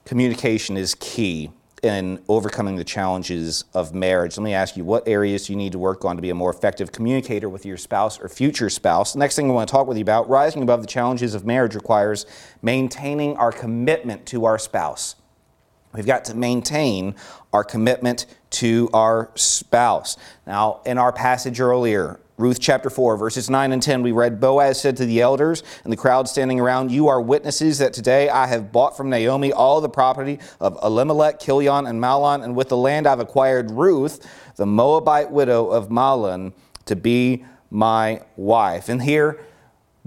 communication 0.05 0.77
is 0.77 0.95
key 0.95 1.51
in 1.83 2.23
overcoming 2.27 2.75
the 2.75 2.83
challenges 2.83 3.65
of 3.73 3.93
marriage. 3.93 4.37
Let 4.37 4.43
me 4.43 4.53
ask 4.53 4.75
you, 4.75 4.83
what 4.83 5.07
areas 5.07 5.49
you 5.49 5.55
need 5.55 5.71
to 5.73 5.79
work 5.79 6.05
on 6.05 6.15
to 6.15 6.21
be 6.21 6.29
a 6.29 6.35
more 6.35 6.49
effective 6.49 6.91
communicator 6.91 7.49
with 7.49 7.65
your 7.65 7.77
spouse 7.77 8.19
or 8.19 8.29
future 8.29 8.69
spouse? 8.69 9.13
The 9.13 9.19
next 9.19 9.35
thing 9.35 9.49
I 9.49 9.53
want 9.53 9.69
to 9.69 9.71
talk 9.71 9.87
with 9.87 9.97
you 9.97 10.01
about, 10.01 10.27
rising 10.27 10.63
above 10.63 10.81
the 10.81 10.87
challenges 10.87 11.35
of 11.35 11.45
marriage 11.45 11.75
requires 11.75 12.25
maintaining 12.61 13.37
our 13.37 13.51
commitment 13.51 14.25
to 14.27 14.45
our 14.45 14.57
spouse. 14.57 15.15
We've 15.93 16.05
got 16.05 16.25
to 16.25 16.35
maintain 16.35 17.15
our 17.53 17.63
commitment 17.63 18.25
to 18.51 18.89
our 18.93 19.31
spouse. 19.35 20.17
Now, 20.45 20.81
in 20.85 20.97
our 20.97 21.11
passage 21.11 21.59
earlier, 21.59 22.19
Ruth 22.37 22.59
chapter 22.59 22.91
4, 22.91 23.17
verses 23.17 23.49
9 23.49 23.71
and 23.71 23.81
10, 23.81 24.03
we 24.03 24.11
read 24.11 24.39
Boaz 24.39 24.79
said 24.79 24.95
to 24.97 25.07
the 25.07 25.21
elders 25.21 25.63
and 25.83 25.91
the 25.91 25.97
crowd 25.97 26.29
standing 26.29 26.59
around, 26.59 26.91
You 26.91 27.07
are 27.07 27.19
witnesses 27.19 27.79
that 27.79 27.93
today 27.93 28.29
I 28.29 28.45
have 28.45 28.71
bought 28.71 28.95
from 28.95 29.09
Naomi 29.09 29.51
all 29.51 29.81
the 29.81 29.89
property 29.89 30.37
of 30.59 30.77
Elimelech, 30.83 31.39
Kilion, 31.39 31.89
and 31.89 31.99
Mahlon, 31.99 32.43
and 32.43 32.55
with 32.55 32.69
the 32.69 32.77
land 32.77 33.07
I've 33.07 33.19
acquired 33.19 33.71
Ruth, 33.71 34.23
the 34.55 34.67
Moabite 34.67 35.31
widow 35.31 35.65
of 35.69 35.89
Mahlon, 35.89 36.53
to 36.85 36.95
be 36.95 37.43
my 37.71 38.21
wife. 38.35 38.87
And 38.87 39.01
here, 39.01 39.43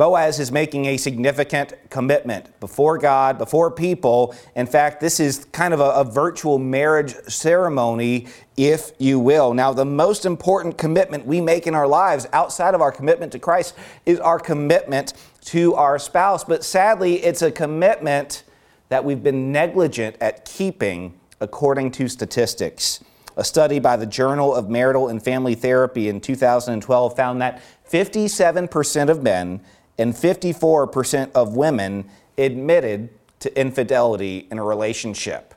Boaz 0.00 0.40
is 0.40 0.50
making 0.50 0.86
a 0.86 0.96
significant 0.96 1.74
commitment 1.90 2.58
before 2.58 2.96
God, 2.96 3.36
before 3.36 3.70
people. 3.70 4.34
In 4.56 4.66
fact, 4.66 4.98
this 4.98 5.20
is 5.20 5.44
kind 5.52 5.74
of 5.74 5.80
a, 5.80 5.90
a, 5.90 6.04
virtual 6.04 6.58
marriage 6.58 7.12
ceremony, 7.28 8.26
if 8.56 8.92
you 8.96 9.20
will. 9.20 9.52
Now, 9.52 9.74
the 9.74 9.84
most 9.84 10.24
important 10.24 10.78
commitment 10.78 11.26
we 11.26 11.42
make 11.42 11.66
in 11.66 11.74
our 11.74 11.86
lives 11.86 12.26
outside 12.32 12.74
of 12.74 12.80
our 12.80 12.90
commitment 12.90 13.30
to 13.32 13.38
Christ 13.38 13.74
is 14.06 14.18
our 14.20 14.38
commitment 14.38 15.12
to 15.42 15.74
our 15.74 15.98
spouse. 15.98 16.44
But 16.44 16.64
sadly, 16.64 17.16
it's 17.22 17.42
a 17.42 17.50
commitment 17.50 18.44
that 18.88 19.04
we've 19.04 19.22
been 19.22 19.52
negligent 19.52 20.16
at 20.18 20.46
keeping 20.46 21.12
according 21.40 21.90
to 21.90 22.08
statistics. 22.08 23.04
A 23.36 23.44
study 23.44 23.78
by 23.78 23.96
the 23.96 24.06
Journal 24.06 24.54
of 24.54 24.70
Marital 24.70 25.08
and 25.08 25.22
Family 25.22 25.54
Therapy 25.54 26.08
in 26.08 26.22
2012 26.22 27.14
found 27.14 27.42
that 27.42 27.62
57% 27.90 29.10
of 29.10 29.22
men 29.22 29.60
and 30.00 30.14
54% 30.14 31.30
of 31.32 31.56
women 31.56 32.08
admitted 32.38 33.10
to 33.40 33.60
infidelity 33.60 34.48
in 34.50 34.58
a 34.58 34.64
relationship. 34.64 35.54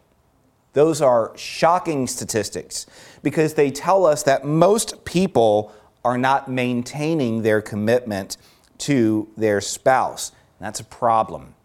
Those 0.74 1.02
are 1.02 1.32
shocking 1.38 2.08
statistics 2.08 2.86
because 3.22 3.54
they 3.54 3.72
tell 3.72 4.06
us 4.06 4.24
that 4.24 4.44
most 4.44 5.06
people 5.06 5.72
are 6.04 6.18
not 6.18 6.50
maintaining 6.50 7.44
their 7.44 7.62
commitment 7.62 8.36
to 8.80 9.30
their 9.38 9.62
spouse. 9.62 10.32
And 10.60 10.66
that's 10.66 10.82
a 10.82 10.86
problem. 10.86 11.56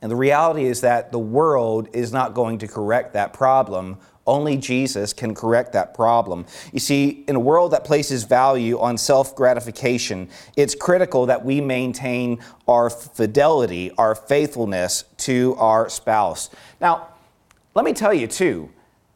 And 0.00 0.10
the 0.10 0.16
reality 0.16 0.64
is 0.64 0.80
that 0.80 1.12
the 1.12 1.18
world 1.18 1.88
is 1.92 2.10
not 2.10 2.32
going 2.32 2.58
to 2.58 2.68
correct 2.68 3.12
that 3.12 3.34
problem. 3.34 3.98
Only 4.26 4.56
Jesus 4.56 5.12
can 5.12 5.34
correct 5.34 5.72
that 5.72 5.94
problem. 5.94 6.46
You 6.72 6.78
see, 6.78 7.24
in 7.26 7.34
a 7.34 7.40
world 7.40 7.72
that 7.72 7.84
places 7.84 8.22
value 8.22 8.78
on 8.78 8.96
self 8.96 9.34
gratification, 9.34 10.28
it's 10.56 10.74
critical 10.74 11.26
that 11.26 11.44
we 11.44 11.60
maintain 11.60 12.38
our 12.68 12.88
fidelity, 12.88 13.90
our 13.98 14.14
faithfulness 14.14 15.04
to 15.18 15.56
our 15.58 15.88
spouse. 15.88 16.50
Now, 16.80 17.08
let 17.74 17.84
me 17.84 17.92
tell 17.92 18.14
you, 18.14 18.26
too, 18.28 18.70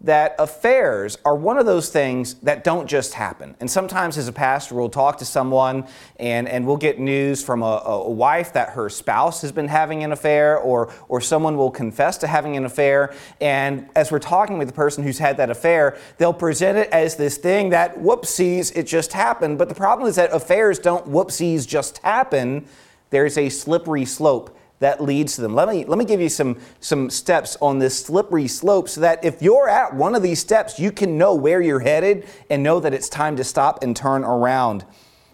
that 0.06 0.36
affairs 0.38 1.18
are 1.24 1.34
one 1.34 1.58
of 1.58 1.66
those 1.66 1.90
things 1.90 2.34
that 2.34 2.64
don't 2.64 2.86
just 2.86 3.14
happen. 3.14 3.54
And 3.60 3.70
sometimes, 3.70 4.16
as 4.16 4.28
a 4.28 4.32
pastor, 4.32 4.74
we'll 4.76 4.88
talk 4.88 5.18
to 5.18 5.24
someone 5.24 5.86
and, 6.18 6.48
and 6.48 6.66
we'll 6.66 6.76
get 6.76 6.98
news 6.98 7.42
from 7.42 7.62
a, 7.62 7.82
a, 7.84 8.10
wife 8.10 8.52
that 8.54 8.70
her 8.70 8.88
spouse 8.88 9.42
has 9.42 9.52
been 9.52 9.68
having 9.68 10.04
an 10.04 10.12
affair, 10.12 10.58
or, 10.58 10.92
or 11.08 11.20
someone 11.20 11.56
will 11.56 11.70
confess 11.70 12.16
to 12.18 12.26
having 12.26 12.56
an 12.56 12.64
affair. 12.64 13.12
And 13.40 13.88
as 13.94 14.10
we're 14.10 14.20
talking 14.20 14.58
with 14.58 14.68
the 14.68 14.74
person 14.74 15.02
who's 15.04 15.18
had 15.18 15.36
that 15.36 15.50
affair, 15.50 15.98
they'll 16.18 16.32
present 16.32 16.78
it 16.78 16.88
as 16.90 17.16
this 17.16 17.36
thing 17.36 17.70
that 17.70 17.96
whoopsies, 17.96 18.74
it 18.76 18.84
just 18.84 19.12
happened. 19.12 19.58
But 19.58 19.68
the 19.68 19.74
problem 19.74 20.08
is 20.08 20.16
that 20.16 20.32
affairs 20.32 20.78
don't 20.78 21.06
whoopsies 21.06 21.66
just 21.66 21.98
happen, 21.98 22.66
there's 23.10 23.36
a 23.36 23.48
slippery 23.48 24.04
slope 24.04 24.56
that 24.78 25.02
leads 25.02 25.36
to 25.36 25.42
them. 25.42 25.54
Let 25.54 25.68
me, 25.68 25.84
let 25.84 25.98
me 25.98 26.04
give 26.04 26.20
you 26.20 26.28
some, 26.28 26.58
some 26.80 27.08
steps 27.08 27.56
on 27.62 27.78
this 27.78 28.04
slippery 28.04 28.46
slope 28.46 28.88
so 28.88 29.00
that 29.00 29.24
if 29.24 29.40
you're 29.40 29.68
at 29.68 29.94
one 29.94 30.14
of 30.14 30.22
these 30.22 30.38
steps, 30.38 30.78
you 30.78 30.92
can 30.92 31.16
know 31.16 31.34
where 31.34 31.62
you're 31.62 31.80
headed 31.80 32.26
and 32.50 32.62
know 32.62 32.80
that 32.80 32.92
it's 32.92 33.08
time 33.08 33.36
to 33.36 33.44
stop 33.44 33.82
and 33.82 33.96
turn 33.96 34.22
around. 34.22 34.84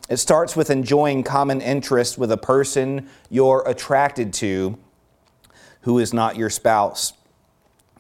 It 0.09 0.19
starts 0.19 0.55
with 0.55 0.71
enjoying 0.71 1.23
common 1.23 1.61
interest 1.61 2.19
with 2.19 2.31
a 2.31 2.37
person 2.37 3.09
you're 3.31 3.65
attracted 3.67 4.33
to 4.35 4.79
who 5.83 5.99
is 5.99 6.13
not 6.13 6.37
your 6.37 6.51
spouse. 6.51 7.13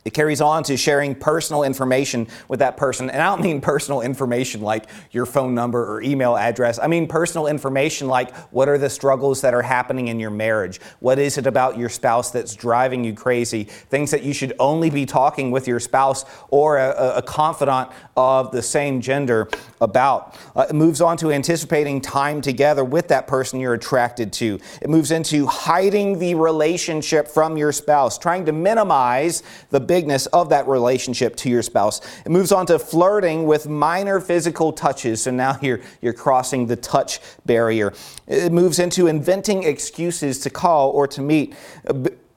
It 0.04 0.14
carries 0.14 0.40
on 0.40 0.64
to 0.64 0.76
sharing 0.76 1.14
personal 1.14 1.62
information 1.62 2.26
with 2.48 2.58
that 2.58 2.76
person. 2.76 3.08
And 3.08 3.22
I 3.22 3.26
don't 3.26 3.42
mean 3.42 3.60
personal 3.60 4.00
information 4.00 4.60
like 4.60 4.86
your 5.12 5.26
phone 5.26 5.54
number 5.54 5.94
or 5.94 6.02
email 6.02 6.36
address. 6.36 6.78
I 6.80 6.88
mean 6.88 7.06
personal 7.06 7.46
information 7.46 8.08
like 8.08 8.34
what 8.50 8.68
are 8.68 8.78
the 8.78 8.90
struggles 8.90 9.42
that 9.42 9.54
are 9.54 9.62
happening 9.62 10.08
in 10.08 10.18
your 10.18 10.30
marriage? 10.30 10.80
What 10.98 11.18
is 11.18 11.38
it 11.38 11.46
about 11.46 11.78
your 11.78 11.88
spouse 11.88 12.30
that's 12.30 12.56
driving 12.56 13.04
you 13.04 13.14
crazy? 13.14 13.64
Things 13.64 14.10
that 14.10 14.24
you 14.24 14.32
should 14.32 14.54
only 14.58 14.90
be 14.90 15.06
talking 15.06 15.50
with 15.52 15.68
your 15.68 15.78
spouse 15.78 16.24
or 16.48 16.78
a, 16.78 17.14
a 17.16 17.22
confidant 17.22 17.90
of 18.16 18.50
the 18.50 18.62
same 18.62 19.00
gender 19.00 19.48
about. 19.80 20.36
Uh, 20.56 20.66
it 20.68 20.74
moves 20.74 21.00
on 21.00 21.16
to 21.18 21.30
anticipating 21.30 22.00
time 22.00 22.40
together 22.40 22.84
with 22.84 23.08
that 23.08 23.26
person 23.26 23.60
you're 23.60 23.74
attracted 23.74 24.32
to. 24.32 24.58
It 24.80 24.90
moves 24.90 25.12
into 25.12 25.46
hiding 25.46 26.18
the 26.18 26.34
relationship 26.34 27.28
from 27.28 27.56
your 27.56 27.70
spouse, 27.72 28.18
trying 28.18 28.46
to 28.46 28.52
minimize 28.52 29.42
the 29.70 29.80
bigness 29.92 30.24
of 30.28 30.48
that 30.48 30.66
relationship 30.66 31.36
to 31.36 31.50
your 31.50 31.60
spouse. 31.60 32.00
It 32.24 32.30
moves 32.30 32.50
on 32.50 32.64
to 32.68 32.78
flirting 32.78 33.44
with 33.44 33.68
minor 33.68 34.20
physical 34.20 34.72
touches. 34.72 35.24
So 35.24 35.30
now 35.30 35.58
you're, 35.60 35.80
you're 36.00 36.14
crossing 36.14 36.66
the 36.66 36.76
touch 36.76 37.20
barrier. 37.44 37.92
It 38.26 38.52
moves 38.52 38.78
into 38.78 39.06
inventing 39.06 39.64
excuses 39.64 40.38
to 40.44 40.48
call 40.48 40.92
or 40.92 41.06
to 41.08 41.20
meet. 41.20 41.54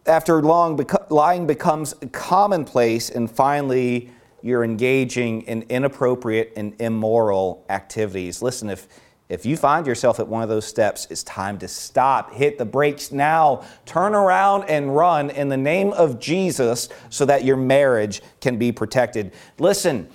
After 0.06 0.42
long, 0.42 0.86
lying 1.10 1.48
becomes 1.48 1.94
commonplace, 2.12 3.10
and 3.10 3.32
finally, 3.32 4.12
you're 4.42 4.66
engaging 4.66 5.44
in 5.44 5.64
inappropriate 5.70 6.52
and 6.58 6.76
immoral 6.82 7.64
activities. 7.70 8.42
Listen, 8.42 8.70
if 8.70 8.90
if 9.28 9.46
you 9.46 9.58
find 9.58 9.88
yourself 9.88 10.20
at 10.20 10.28
one 10.28 10.44
of 10.44 10.50
those 10.50 10.68
steps, 10.68 11.08
it's 11.10 11.24
time 11.24 11.58
to 11.60 11.68
stop. 11.68 12.32
Hit 12.34 12.60
the 12.60 12.66
brakes 12.66 13.12
now. 13.12 13.66
Turn 13.86 14.14
around 14.14 14.66
and 14.66 14.96
run 14.96 15.32
in 15.32 15.50
the 15.50 15.58
name 15.58 15.94
of 15.94 16.20
Jesus 16.20 16.90
so 17.10 17.26
that 17.26 17.44
your 17.44 17.58
marriage 17.58 18.22
can 18.40 18.58
be 18.58 18.72
protected. 18.72 19.34
Listen, 19.58 20.08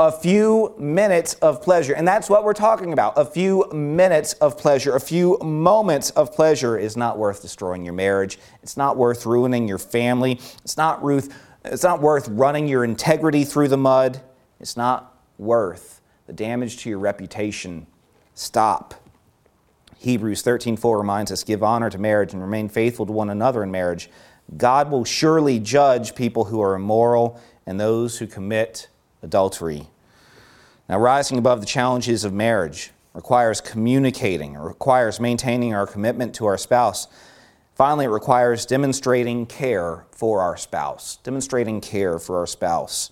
a 0.00 0.10
few 0.10 0.74
minutes 0.78 1.34
of 1.34 1.62
pleasure, 1.62 1.94
and 1.94 2.06
that's 2.06 2.28
what 2.28 2.42
we're 2.42 2.54
talking 2.54 2.92
about. 2.92 3.16
A 3.16 3.24
few 3.24 3.70
minutes 3.72 4.32
of 4.34 4.58
pleasure, 4.58 4.96
a 4.96 5.00
few 5.00 5.38
moments 5.38 6.10
of 6.10 6.34
pleasure 6.34 6.76
is 6.76 6.96
not 6.96 7.18
worth 7.18 7.42
destroying 7.42 7.84
your 7.84 7.94
marriage. 7.94 8.38
It's 8.64 8.76
not 8.76 8.96
worth 8.96 9.24
ruining 9.24 9.68
your 9.68 9.78
family. 9.78 10.40
It's 10.64 10.76
not 10.76 11.02
worth, 11.02 11.32
it's 11.64 11.84
not 11.84 12.02
worth 12.02 12.28
running 12.28 12.66
your 12.66 12.82
integrity 12.82 13.44
through 13.44 13.68
the 13.68 13.78
mud. 13.78 14.20
It's 14.58 14.76
not 14.76 15.16
worth 15.38 16.00
the 16.26 16.32
damage 16.32 16.78
to 16.78 16.90
your 16.90 16.98
reputation 16.98 17.86
stop. 18.36 18.94
Hebrews 19.98 20.42
13:4 20.42 20.98
reminds 20.98 21.32
us, 21.32 21.42
"Give 21.42 21.64
honor 21.64 21.90
to 21.90 21.98
marriage 21.98 22.32
and 22.32 22.40
remain 22.40 22.68
faithful 22.68 23.06
to 23.06 23.12
one 23.12 23.30
another 23.30 23.64
in 23.64 23.72
marriage. 23.72 24.08
God 24.56 24.90
will 24.92 25.04
surely 25.04 25.58
judge 25.58 26.14
people 26.14 26.44
who 26.44 26.60
are 26.60 26.74
immoral 26.74 27.40
and 27.66 27.80
those 27.80 28.18
who 28.18 28.28
commit 28.28 28.88
adultery." 29.22 29.90
Now, 30.88 31.00
rising 31.00 31.38
above 31.38 31.60
the 31.60 31.66
challenges 31.66 32.22
of 32.22 32.32
marriage 32.32 32.92
requires 33.14 33.60
communicating, 33.60 34.54
it 34.54 34.60
requires 34.60 35.18
maintaining 35.18 35.74
our 35.74 35.86
commitment 35.86 36.34
to 36.34 36.46
our 36.46 36.58
spouse. 36.58 37.08
Finally, 37.74 38.04
it 38.04 38.10
requires 38.10 38.64
demonstrating 38.66 39.46
care 39.46 40.04
for 40.12 40.40
our 40.40 40.56
spouse, 40.56 41.18
demonstrating 41.24 41.80
care 41.80 42.18
for 42.18 42.38
our 42.38 42.46
spouse. 42.46 43.10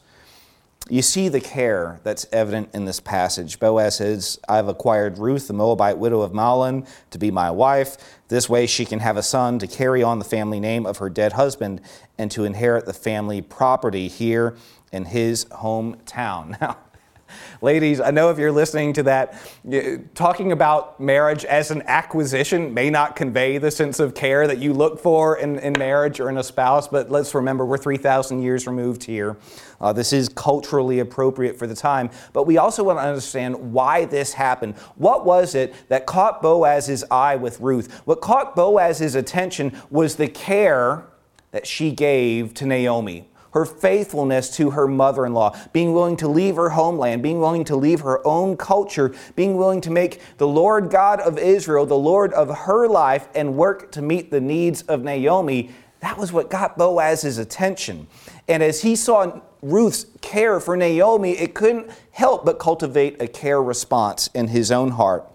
You 0.91 1.01
see 1.01 1.31
the 1.31 1.41
care 1.41 1.99
that's 2.03 2.27
evident 2.31 2.69
in 2.75 2.85
this 2.85 3.01
passage. 3.01 3.59
Boaz 3.59 3.97
says, 3.97 4.39
I've 4.47 4.69
acquired 4.69 5.17
Ruth, 5.17 5.49
the 5.49 5.55
Moabite 5.55 5.97
widow 5.97 6.21
of 6.21 6.33
Mahlon, 6.33 6.87
to 7.11 7.19
be 7.19 7.31
my 7.31 7.51
wife. 7.51 7.97
This 8.29 8.51
way 8.51 8.67
she 8.67 8.85
can 8.85 8.99
have 8.99 9.17
a 9.17 9.23
son 9.23 9.59
to 9.61 9.67
carry 9.67 10.03
on 10.03 10.19
the 10.19 10.27
family 10.27 10.61
name 10.61 10.85
of 10.85 10.99
her 10.99 11.09
dead 11.09 11.33
husband 11.33 11.81
and 12.19 12.31
to 12.33 12.45
inherit 12.45 12.85
the 12.85 12.93
family 12.93 13.41
property 13.41 14.09
here 14.09 14.57
in 14.93 15.07
his 15.07 15.47
hometown. 15.47 16.59
Now, 16.61 16.77
Ladies, 17.61 18.01
I 18.01 18.11
know 18.11 18.31
if 18.31 18.39
you're 18.39 18.53
listening 18.53 18.93
to 18.95 19.03
that, 19.05 19.41
talking 20.15 20.53
about 20.53 21.01
marriage 21.01 21.45
as 21.45 21.71
an 21.71 21.83
acquisition 21.87 22.75
may 22.75 22.91
not 22.91 23.17
convey 23.17 23.59
the 23.59 23.71
sense 23.71 24.01
of 24.01 24.15
care 24.15 24.47
that 24.47 24.59
you 24.59 24.73
look 24.73 25.01
for 25.01 25.37
in, 25.39 25.59
in 25.59 25.75
marriage 25.79 26.21
or 26.21 26.29
in 26.29 26.39
a 26.39 26.43
spouse, 26.43 26.89
but 26.89 27.11
let's 27.11 27.35
remember 27.35 27.65
we're 27.65 27.79
3,000 27.79 28.43
years 28.43 28.67
removed 28.67 29.05
here. 29.05 29.37
Uh, 29.81 29.93
this 29.93 30.13
is 30.13 30.29
culturally 30.29 31.01
appropriate 31.01 31.59
for 31.59 31.67
the 31.67 31.75
time, 31.75 32.11
but 32.33 32.47
we 32.47 32.59
also 32.59 32.83
want 32.85 32.99
to 32.99 33.05
understand 33.05 33.73
why 33.73 34.05
this 34.05 34.33
happened. 34.33 34.77
What 34.97 35.25
was 35.25 35.55
it 35.55 35.75
that 35.89 36.07
caught 36.07 36.43
Boaz's 36.43 37.05
eye 37.11 37.37
with 37.37 37.61
Ruth? 37.61 37.93
What 38.05 38.21
caught 38.21 38.57
Boaz's 38.57 39.15
attention 39.15 39.77
was 39.91 40.17
the 40.17 40.29
care 40.29 41.07
that 41.51 41.67
she 41.67 41.93
gave 41.93 42.55
to 42.55 42.67
Naomi 42.67 43.29
her 43.55 43.65
faithfulness 43.65 44.55
to 44.57 44.71
her 44.71 44.87
mother 44.87 45.25
in 45.25 45.33
law, 45.33 45.57
being 45.73 45.93
willing 45.95 46.17
to 46.17 46.29
leave 46.29 46.57
her 46.57 46.71
homeland, 46.71 47.23
being 47.23 47.39
willing 47.39 47.65
to 47.65 47.77
leave 47.77 48.01
her 48.01 48.25
own 48.27 48.57
culture, 48.57 49.15
being 49.37 49.57
willing 49.57 49.81
to 49.81 49.91
make 49.91 50.21
the 50.39 50.47
Lord 50.47 50.91
God 50.91 51.21
of 51.21 51.39
Israel 51.39 51.87
the 51.87 51.97
Lord 51.97 52.33
of 52.33 52.51
her 52.51 52.89
life 52.89 53.29
and 53.35 53.57
work 53.57 53.93
to 53.93 54.03
meet 54.03 54.33
the 54.33 54.41
needs 54.41 54.83
of 54.83 55.05
Naomi. 55.05 55.71
That 56.01 56.19
was 56.19 56.33
what 56.33 56.51
got 56.51 56.77
Boaz's 56.77 57.39
attention. 57.39 58.09
And 58.49 58.61
as 58.61 58.83
he 58.83 58.97
saw 58.97 59.41
Ruth's 59.65 60.05
care 60.21 60.61
for 60.61 60.77
Naomi, 60.77 61.33
it 61.33 61.55
couldn't 61.55 61.91
help 62.11 62.45
but 62.45 62.59
cultivate 62.59 63.21
a 63.21 63.27
care 63.27 63.63
response 63.63 64.29
in 64.35 64.49
his 64.49 64.71
own 64.71 64.91
heart. 64.91 65.27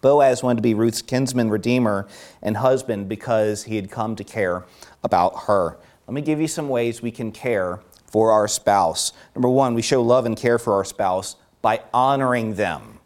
Boaz 0.00 0.42
wanted 0.42 0.56
to 0.56 0.62
be 0.62 0.74
Ruth's 0.74 1.00
kinsman 1.00 1.48
redeemer 1.48 2.08
and 2.42 2.56
husband 2.56 3.08
because 3.08 3.62
he 3.62 3.76
had 3.76 3.88
come 3.88 4.16
to 4.16 4.24
care 4.24 4.64
about 5.04 5.44
her. 5.44 5.78
Let 6.08 6.14
me 6.14 6.22
give 6.22 6.40
you 6.40 6.48
some 6.48 6.68
ways 6.68 7.02
we 7.02 7.12
can 7.12 7.30
care 7.30 7.78
for 8.06 8.32
our 8.32 8.48
spouse. 8.48 9.12
Number 9.36 9.48
one, 9.48 9.74
we 9.74 9.82
show 9.82 10.02
love 10.02 10.26
and 10.26 10.36
care 10.36 10.58
for 10.58 10.74
our 10.74 10.84
spouse 10.84 11.36
by 11.62 11.82
honoring 11.94 12.56
them. 12.56 12.98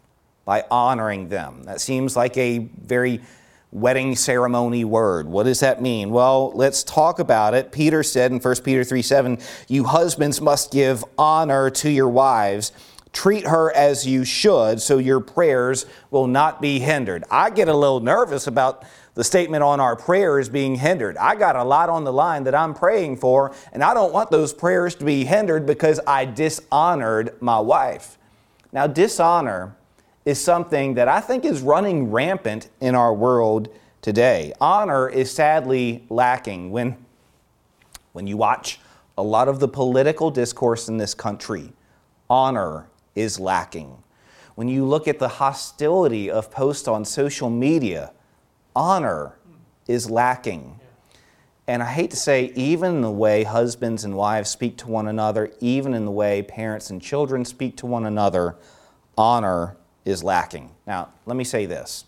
By 0.43 0.65
honoring 0.71 1.29
them. 1.29 1.63
That 1.65 1.81
seems 1.81 2.15
like 2.15 2.35
a 2.35 2.67
very 2.81 3.21
wedding 3.71 4.15
ceremony 4.15 4.85
word. 4.85 5.27
What 5.27 5.43
does 5.43 5.59
that 5.59 5.81
mean? 5.81 6.09
Well, 6.09 6.51
let's 6.53 6.83
talk 6.83 7.19
about 7.19 7.53
it. 7.53 7.71
Peter 7.71 8.03
said 8.03 8.31
in 8.31 8.39
1 8.39 8.55
Peter 8.63 8.83
3 8.83 9.01
7, 9.01 9.37
You 9.67 9.83
husbands 9.83 10.41
must 10.41 10.71
give 10.71 11.03
honor 11.17 11.69
to 11.71 11.89
your 11.89 12.09
wives 12.09 12.71
Treat 13.17 13.47
her 13.47 13.75
as 13.75 14.05
you 14.05 14.23
should 14.23 14.79
so 14.79 14.99
your 14.99 15.19
prayers 15.19 15.87
will 16.11 16.27
not 16.27 16.61
be 16.61 16.77
hindered. 16.77 17.23
I 17.31 17.49
get 17.49 17.67
a 17.67 17.73
little 17.73 17.99
nervous 17.99 18.45
about 18.45 18.85
the 19.15 19.23
statement 19.23 19.63
on 19.63 19.79
our 19.79 19.95
prayers 19.95 20.49
being 20.49 20.75
hindered. 20.75 21.17
I 21.17 21.35
got 21.35 21.55
a 21.55 21.63
lot 21.63 21.89
on 21.89 22.03
the 22.03 22.13
line 22.13 22.43
that 22.43 22.53
I'm 22.53 22.75
praying 22.75 23.17
for, 23.17 23.55
and 23.73 23.83
I 23.83 23.95
don't 23.95 24.13
want 24.13 24.29
those 24.29 24.53
prayers 24.53 24.93
to 24.95 25.03
be 25.05 25.25
hindered 25.25 25.65
because 25.65 25.99
I 26.05 26.25
dishonored 26.25 27.35
my 27.41 27.59
wife. 27.59 28.19
Now, 28.71 28.85
dishonor 28.85 29.75
is 30.27 30.41
something 30.41 30.95
that 30.95 31.07
I 31.07 31.21
think 31.21 31.45
is 31.45 31.61
running 31.61 32.11
rampant 32.11 32.69
in 32.81 32.95
our 32.95 33.13
world 33.13 33.69
today. 34.01 34.51
Honor 34.59 35.07
is 35.07 35.31
sadly 35.31 36.03
lacking 36.09 36.69
when, 36.69 36.97
when 38.11 38.27
you 38.27 38.35
watch 38.35 38.77
a 39.17 39.23
lot 39.23 39.47
of 39.47 39.61
the 39.61 39.69
political 39.69 40.29
discourse 40.29 40.89
in 40.89 40.97
this 40.97 41.13
country. 41.13 41.71
Honor 42.29 42.89
is 43.15 43.39
lacking. 43.39 44.03
When 44.55 44.67
you 44.67 44.83
look 44.83 45.07
at 45.07 45.17
the 45.17 45.29
hostility 45.29 46.29
of 46.29 46.51
posts 46.51 46.89
on 46.89 47.05
social 47.05 47.49
media, 47.49 48.11
honor 48.75 49.37
is 49.87 50.11
lacking. 50.11 50.77
And 51.67 51.81
I 51.81 51.89
hate 51.89 52.11
to 52.11 52.17
say, 52.17 52.51
even 52.53 52.95
in 52.95 53.01
the 53.01 53.09
way 53.09 53.45
husbands 53.45 54.03
and 54.03 54.17
wives 54.17 54.49
speak 54.49 54.75
to 54.79 54.87
one 54.89 55.07
another, 55.07 55.53
even 55.61 55.93
in 55.93 56.03
the 56.03 56.11
way 56.11 56.41
parents 56.41 56.89
and 56.89 57.01
children 57.01 57.45
speak 57.45 57.77
to 57.77 57.85
one 57.85 58.05
another, 58.05 58.57
honor 59.17 59.77
is 60.07 60.23
lacking. 60.23 60.71
Now, 60.87 61.09
let 61.25 61.35
me 61.35 61.43
say 61.43 61.65
this 61.65 62.05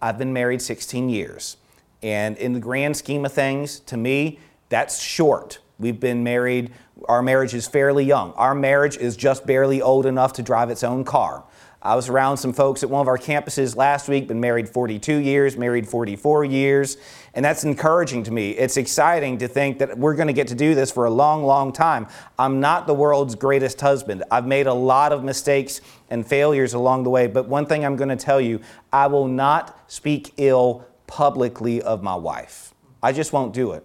I've 0.00 0.18
been 0.18 0.32
married 0.32 0.62
16 0.62 1.08
years, 1.08 1.56
and 2.02 2.36
in 2.38 2.52
the 2.52 2.60
grand 2.60 2.96
scheme 2.96 3.24
of 3.24 3.32
things, 3.32 3.80
to 3.80 3.96
me, 3.96 4.38
that's 4.68 5.00
short. 5.00 5.58
We've 5.78 5.98
been 5.98 6.22
married, 6.22 6.72
our 7.08 7.22
marriage 7.22 7.52
is 7.52 7.66
fairly 7.66 8.04
young. 8.04 8.32
Our 8.34 8.54
marriage 8.54 8.96
is 8.96 9.16
just 9.16 9.44
barely 9.46 9.82
old 9.82 10.06
enough 10.06 10.34
to 10.34 10.42
drive 10.42 10.70
its 10.70 10.84
own 10.84 11.04
car. 11.04 11.42
I 11.82 11.96
was 11.96 12.08
around 12.08 12.38
some 12.38 12.52
folks 12.52 12.82
at 12.82 12.88
one 12.88 13.02
of 13.02 13.08
our 13.08 13.18
campuses 13.18 13.76
last 13.76 14.08
week, 14.08 14.28
been 14.28 14.40
married 14.40 14.68
42 14.68 15.16
years, 15.16 15.56
married 15.56 15.86
44 15.86 16.44
years, 16.44 16.96
and 17.34 17.44
that's 17.44 17.64
encouraging 17.64 18.22
to 18.24 18.30
me. 18.30 18.50
It's 18.50 18.76
exciting 18.76 19.38
to 19.38 19.48
think 19.48 19.78
that 19.80 19.98
we're 19.98 20.14
going 20.14 20.28
to 20.28 20.32
get 20.32 20.48
to 20.48 20.54
do 20.54 20.74
this 20.74 20.90
for 20.90 21.04
a 21.04 21.10
long, 21.10 21.44
long 21.44 21.72
time. 21.72 22.06
I'm 22.38 22.60
not 22.60 22.86
the 22.86 22.94
world's 22.94 23.34
greatest 23.34 23.80
husband. 23.80 24.22
I've 24.30 24.46
made 24.46 24.66
a 24.66 24.74
lot 24.74 25.12
of 25.12 25.24
mistakes 25.24 25.80
and 26.10 26.26
failures 26.26 26.74
along 26.74 27.02
the 27.02 27.10
way, 27.10 27.26
but 27.26 27.48
one 27.48 27.66
thing 27.66 27.84
I'm 27.84 27.96
going 27.96 28.08
to 28.08 28.16
tell 28.16 28.40
you 28.40 28.60
I 28.92 29.08
will 29.08 29.26
not 29.26 29.78
speak 29.90 30.34
ill 30.36 30.86
publicly 31.06 31.82
of 31.82 32.02
my 32.02 32.14
wife. 32.14 32.72
I 33.02 33.12
just 33.12 33.32
won't 33.32 33.52
do 33.52 33.72
it. 33.72 33.84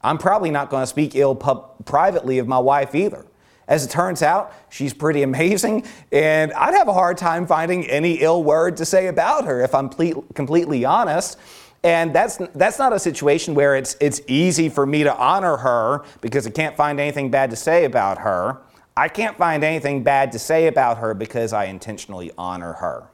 I'm 0.00 0.18
probably 0.18 0.50
not 0.50 0.70
going 0.70 0.82
to 0.82 0.86
speak 0.86 1.16
ill 1.16 1.34
pub- 1.34 1.84
privately 1.84 2.38
of 2.38 2.46
my 2.46 2.58
wife 2.58 2.94
either. 2.94 3.26
As 3.66 3.84
it 3.84 3.90
turns 3.90 4.22
out, 4.22 4.54
she's 4.70 4.94
pretty 4.94 5.22
amazing, 5.22 5.84
and 6.10 6.52
I'd 6.54 6.74
have 6.74 6.88
a 6.88 6.92
hard 6.94 7.18
time 7.18 7.46
finding 7.46 7.84
any 7.86 8.14
ill 8.14 8.42
word 8.42 8.78
to 8.78 8.86
say 8.86 9.08
about 9.08 9.44
her 9.44 9.60
if 9.60 9.74
I'm 9.74 9.90
ple- 9.90 10.24
completely 10.34 10.86
honest. 10.86 11.36
And 11.84 12.12
that's, 12.12 12.38
that's 12.54 12.78
not 12.78 12.92
a 12.92 12.98
situation 12.98 13.54
where 13.54 13.76
it's, 13.76 13.96
it's 14.00 14.20
easy 14.26 14.68
for 14.68 14.84
me 14.84 15.04
to 15.04 15.16
honor 15.16 15.56
her 15.58 16.04
because 16.20 16.46
I 16.46 16.50
can't 16.50 16.76
find 16.76 16.98
anything 16.98 17.30
bad 17.30 17.50
to 17.50 17.56
say 17.56 17.84
about 17.84 18.18
her. 18.18 18.60
I 18.96 19.08
can't 19.08 19.36
find 19.36 19.62
anything 19.62 20.02
bad 20.02 20.32
to 20.32 20.40
say 20.40 20.66
about 20.66 20.98
her 20.98 21.14
because 21.14 21.52
I 21.52 21.66
intentionally 21.66 22.32
honor 22.36 22.72
her. 22.74 23.08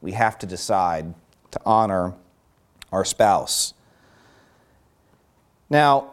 We 0.00 0.12
have 0.12 0.38
to 0.38 0.46
decide 0.46 1.14
to 1.50 1.60
honor 1.66 2.14
our 2.92 3.04
spouse. 3.04 3.74
Now, 5.68 6.12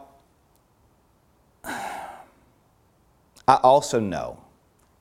I 3.48 3.56
also 3.62 4.00
know 4.00 4.40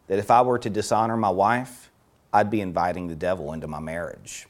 that 0.09 0.19
if 0.19 0.31
I 0.31 0.43
were 0.43 0.59
to 0.59 0.69
dishonor 0.69 1.17
my 1.17 1.31
wife, 1.31 1.91
I'd 2.35 2.51
be 2.51 2.61
inviting 2.61 3.09
the 3.09 3.15
devil 3.15 3.53
into 3.55 3.67
my 3.67 3.81
marriage. 3.81 4.47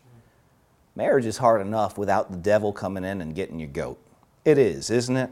Marriage 0.94 1.26
is 1.26 1.38
hard 1.38 1.60
enough 1.60 1.96
without 1.96 2.30
the 2.30 2.36
devil 2.36 2.72
coming 2.72 3.04
in 3.04 3.20
and 3.20 3.34
getting 3.34 3.58
your 3.58 3.68
goat. 3.68 3.98
It 4.44 4.58
is, 4.58 4.90
isn't 4.90 5.16
it? 5.16 5.30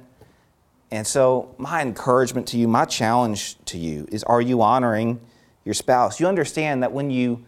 And 0.90 1.06
so, 1.06 1.54
my 1.58 1.82
encouragement 1.82 2.46
to 2.48 2.58
you, 2.58 2.66
my 2.66 2.84
challenge 2.84 3.56
to 3.66 3.78
you 3.78 4.08
is 4.10 4.24
are 4.24 4.40
you 4.40 4.62
honoring 4.62 5.20
your 5.64 5.74
spouse? 5.74 6.18
You 6.18 6.26
understand 6.26 6.82
that 6.82 6.92
when 6.92 7.10
you 7.10 7.44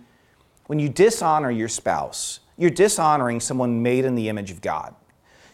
when 0.67 0.79
you 0.79 0.89
dishonor 0.89 1.51
your 1.51 1.69
spouse, 1.69 2.41
you're 2.57 2.71
dishonoring 2.71 3.41
someone 3.41 3.83
made 3.83 4.05
in 4.05 4.15
the 4.15 4.29
image 4.29 4.51
of 4.51 4.61
God 4.61 4.95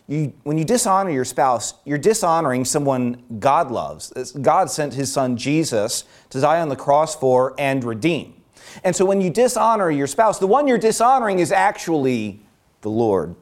you, 0.08 0.32
when 0.42 0.56
you 0.56 0.64
dishonor 0.64 1.10
your 1.10 1.26
spouse, 1.26 1.74
you're 1.84 1.98
dishonoring 1.98 2.64
someone 2.64 3.22
God 3.38 3.70
loves. 3.70 4.32
God 4.32 4.70
sent 4.70 4.94
his 4.94 5.12
son 5.12 5.36
Jesus 5.36 6.04
to 6.30 6.40
die 6.40 6.60
on 6.60 6.70
the 6.70 6.76
cross 6.76 7.14
for 7.14 7.54
and 7.58 7.84
redeem. 7.84 8.34
And 8.82 8.96
so 8.96 9.04
when 9.04 9.20
you 9.20 9.28
dishonor 9.30 9.90
your 9.90 10.06
spouse, 10.06 10.38
the 10.38 10.46
one 10.46 10.66
you're 10.66 10.78
dishonoring 10.78 11.40
is 11.40 11.52
actually 11.52 12.42
the 12.82 12.90
Lord. 12.90 13.34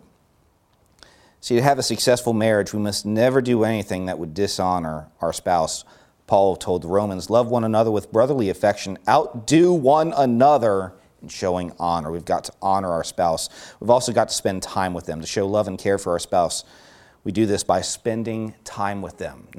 See, 1.40 1.55
to 1.55 1.62
have 1.62 1.79
a 1.79 1.83
successful 1.83 2.33
marriage, 2.33 2.72
we 2.72 2.81
must 2.81 3.07
never 3.07 3.40
do 3.40 3.64
anything 3.64 4.07
that 4.07 4.18
would 4.18 4.35
dishonor 4.35 5.09
our 5.20 5.33
spouse. 5.33 5.85
Paul 6.27 6.57
told 6.57 6.83
the 6.83 6.88
Romans, 6.88 7.31
Love 7.31 7.49
one 7.49 7.62
another 7.62 7.90
with 7.90 8.11
brotherly 8.11 8.51
affection, 8.51 8.99
outdo 9.09 9.72
one 9.72 10.12
another 10.16 10.92
and 11.20 11.31
showing 11.31 11.72
honor. 11.79 12.11
We've 12.11 12.25
got 12.25 12.44
to 12.44 12.53
honor 12.61 12.90
our 12.90 13.05
spouse. 13.05 13.49
We've 13.81 13.90
also 13.90 14.12
got 14.12 14.29
to 14.29 14.35
spend 14.35 14.62
time 14.62 14.94
with 14.94 15.07
them, 15.07 15.20
to 15.20 15.27
show 15.27 15.46
love 15.46 15.68
and 15.68 15.79
care 15.79 15.99
for 15.99 16.12
our 16.12 16.18
spouse. 16.18 16.64
We 17.25 17.33
do 17.33 17.46
this 17.46 17.64
by 17.64 17.81
spending 17.81 18.55
time 18.64 19.03
with 19.03 19.18
them. 19.18 19.49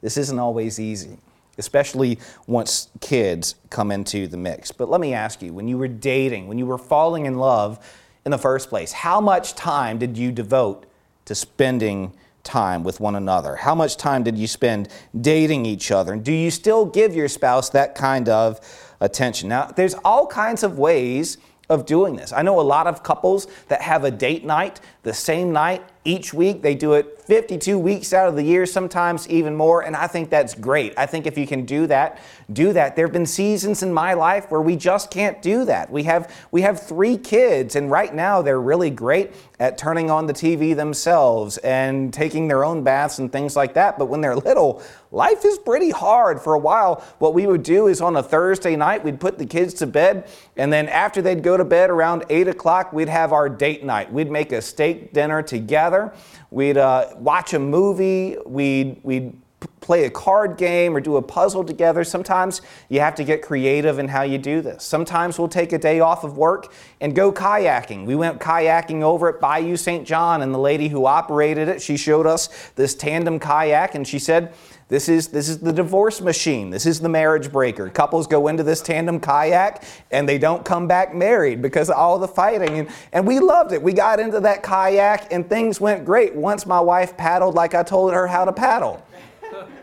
This 0.00 0.16
isn't 0.16 0.40
always 0.40 0.80
easy, 0.80 1.16
especially 1.58 2.18
once 2.48 2.88
kids 3.00 3.54
come 3.70 3.92
into 3.92 4.26
the 4.26 4.36
mix. 4.36 4.72
But 4.72 4.90
let 4.90 5.00
me 5.00 5.14
ask 5.14 5.40
you 5.42 5.52
when 5.52 5.68
you 5.68 5.78
were 5.78 5.86
dating, 5.86 6.48
when 6.48 6.58
you 6.58 6.66
were 6.66 6.76
falling 6.76 7.26
in 7.26 7.38
love 7.38 7.78
in 8.24 8.30
the 8.30 8.38
first 8.38 8.68
place, 8.68 8.92
how 8.92 9.20
much 9.20 9.54
time 9.54 9.98
did 9.98 10.16
you 10.16 10.32
devote 10.32 10.86
to 11.24 11.34
spending 11.34 12.12
time 12.44 12.84
with 12.84 13.00
one 13.00 13.14
another? 13.14 13.56
How 13.56 13.74
much 13.74 13.96
time 13.96 14.22
did 14.22 14.36
you 14.36 14.46
spend 14.46 14.88
dating 15.20 15.66
each 15.66 15.90
other? 15.90 16.12
And 16.12 16.24
do 16.24 16.32
you 16.32 16.50
still 16.50 16.84
give 16.84 17.14
your 17.14 17.28
spouse 17.28 17.70
that 17.70 17.94
kind 17.94 18.28
of 18.28 18.60
attention. 19.02 19.48
Now, 19.48 19.66
there's 19.66 19.94
all 20.04 20.26
kinds 20.26 20.62
of 20.62 20.78
ways 20.78 21.38
of 21.68 21.86
doing 21.86 22.16
this. 22.16 22.32
I 22.32 22.42
know 22.42 22.60
a 22.60 22.62
lot 22.62 22.86
of 22.86 23.02
couples 23.02 23.46
that 23.68 23.82
have 23.82 24.04
a 24.04 24.10
date 24.10 24.44
night 24.44 24.80
the 25.02 25.12
same 25.12 25.52
night 25.52 25.82
each 26.04 26.34
week. 26.34 26.62
They 26.62 26.74
do 26.74 26.94
it 26.94 27.20
52 27.22 27.78
weeks 27.78 28.12
out 28.12 28.28
of 28.28 28.36
the 28.36 28.42
year, 28.42 28.66
sometimes 28.66 29.28
even 29.28 29.54
more, 29.54 29.82
and 29.82 29.94
I 29.94 30.06
think 30.06 30.30
that's 30.30 30.54
great. 30.54 30.94
I 30.96 31.06
think 31.06 31.26
if 31.26 31.38
you 31.38 31.46
can 31.46 31.64
do 31.64 31.86
that, 31.86 32.20
do 32.52 32.72
that. 32.72 32.96
There 32.96 33.06
have 33.06 33.12
been 33.12 33.26
seasons 33.26 33.82
in 33.82 33.92
my 33.92 34.14
life 34.14 34.50
where 34.50 34.60
we 34.60 34.76
just 34.76 35.10
can't 35.10 35.40
do 35.40 35.64
that. 35.66 35.90
We 35.90 36.02
have 36.04 36.34
we 36.50 36.62
have 36.62 36.82
three 36.82 37.16
kids, 37.16 37.76
and 37.76 37.90
right 37.90 38.12
now 38.14 38.42
they're 38.42 38.60
really 38.60 38.90
great 38.90 39.32
at 39.62 39.78
turning 39.78 40.10
on 40.10 40.26
the 40.26 40.32
TV 40.32 40.74
themselves 40.74 41.56
and 41.58 42.12
taking 42.12 42.48
their 42.48 42.64
own 42.64 42.82
baths 42.82 43.20
and 43.20 43.30
things 43.30 43.54
like 43.54 43.74
that. 43.74 43.96
But 43.96 44.06
when 44.06 44.20
they're 44.20 44.34
little, 44.34 44.82
life 45.12 45.44
is 45.44 45.56
pretty 45.56 45.90
hard. 45.90 46.40
For 46.40 46.54
a 46.54 46.58
while, 46.58 46.96
what 47.20 47.32
we 47.32 47.46
would 47.46 47.62
do 47.62 47.86
is 47.86 48.00
on 48.00 48.16
a 48.16 48.24
Thursday 48.24 48.74
night, 48.74 49.04
we'd 49.04 49.20
put 49.20 49.38
the 49.38 49.46
kids 49.46 49.74
to 49.74 49.86
bed, 49.86 50.28
and 50.56 50.72
then 50.72 50.88
after 50.88 51.22
they'd 51.22 51.44
go 51.44 51.56
to 51.56 51.64
bed 51.64 51.90
around 51.90 52.24
eight 52.28 52.48
o'clock, 52.48 52.92
we'd 52.92 53.08
have 53.08 53.32
our 53.32 53.48
date 53.48 53.84
night. 53.84 54.12
We'd 54.12 54.32
make 54.32 54.50
a 54.50 54.60
steak 54.60 55.12
dinner 55.12 55.42
together. 55.42 56.12
We'd 56.50 56.76
uh, 56.76 57.10
watch 57.18 57.54
a 57.54 57.60
movie. 57.60 58.38
We'd, 58.44 58.98
we'd 59.04 59.40
play 59.80 60.04
a 60.04 60.10
card 60.10 60.56
game 60.56 60.96
or 60.96 61.00
do 61.00 61.16
a 61.16 61.22
puzzle 61.22 61.64
together. 61.64 62.04
Sometimes 62.04 62.62
you 62.88 63.00
have 63.00 63.14
to 63.16 63.24
get 63.24 63.42
creative 63.42 63.98
in 63.98 64.08
how 64.08 64.22
you 64.22 64.38
do 64.38 64.60
this. 64.60 64.84
Sometimes 64.84 65.38
we'll 65.38 65.48
take 65.48 65.72
a 65.72 65.78
day 65.78 66.00
off 66.00 66.24
of 66.24 66.38
work 66.38 66.72
and 67.00 67.14
go 67.14 67.32
kayaking. 67.32 68.06
We 68.06 68.14
went 68.14 68.40
kayaking 68.40 69.02
over 69.02 69.28
at 69.28 69.40
Bayou 69.40 69.76
St. 69.76 70.06
John, 70.06 70.42
and 70.42 70.54
the 70.54 70.58
lady 70.58 70.88
who 70.88 71.06
operated 71.06 71.68
it, 71.68 71.82
she 71.82 71.96
showed 71.96 72.26
us 72.26 72.48
this 72.76 72.94
tandem 72.94 73.38
kayak, 73.38 73.94
and 73.94 74.06
she 74.06 74.18
said, 74.18 74.54
this 74.92 75.08
is, 75.08 75.28
this 75.28 75.48
is 75.48 75.58
the 75.58 75.72
divorce 75.72 76.20
machine. 76.20 76.68
This 76.68 76.84
is 76.84 77.00
the 77.00 77.08
marriage 77.08 77.50
breaker. 77.50 77.88
Couples 77.88 78.26
go 78.26 78.48
into 78.48 78.62
this 78.62 78.82
tandem 78.82 79.20
kayak 79.20 79.84
and 80.10 80.28
they 80.28 80.36
don't 80.36 80.66
come 80.66 80.86
back 80.86 81.14
married 81.14 81.62
because 81.62 81.88
of 81.88 81.96
all 81.96 82.18
the 82.18 82.28
fighting. 82.28 82.80
And, 82.80 82.88
and 83.14 83.26
we 83.26 83.40
loved 83.40 83.72
it. 83.72 83.82
We 83.82 83.94
got 83.94 84.20
into 84.20 84.38
that 84.40 84.62
kayak 84.62 85.32
and 85.32 85.48
things 85.48 85.80
went 85.80 86.04
great 86.04 86.34
once 86.34 86.66
my 86.66 86.78
wife 86.78 87.16
paddled 87.16 87.54
like 87.54 87.74
I 87.74 87.82
told 87.82 88.12
her 88.12 88.26
how 88.26 88.44
to 88.44 88.52
paddle. 88.52 89.02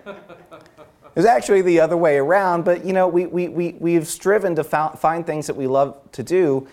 It 0.10 1.16
was 1.16 1.26
actually 1.26 1.62
the 1.62 1.80
other 1.80 1.98
way 1.98 2.18
around, 2.18 2.64
but 2.64 2.86
you 2.86 2.94
know, 2.94 3.08
we, 3.08 3.26
we, 3.26 3.50
we, 3.50 3.76
we've 3.80 4.08
striven 4.08 4.56
to 4.56 4.64
find 4.64 5.26
things 5.26 5.48
that 5.48 5.56
we 5.56 5.68
love 5.68 5.98
to 6.14 6.24
do. 6.24 6.68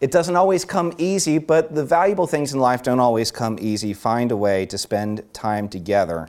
It 0.00 0.10
doesn't 0.10 0.36
always 0.36 0.64
come 0.64 0.92
easy, 0.98 1.38
but 1.38 1.74
the 1.74 1.84
valuable 1.84 2.26
things 2.26 2.52
in 2.52 2.60
life 2.60 2.82
don't 2.82 3.00
always 3.00 3.30
come 3.30 3.58
easy. 3.60 3.94
Find 3.94 4.32
a 4.32 4.36
way 4.36 4.66
to 4.66 4.76
spend 4.76 5.22
time 5.32 5.68
together. 5.68 6.28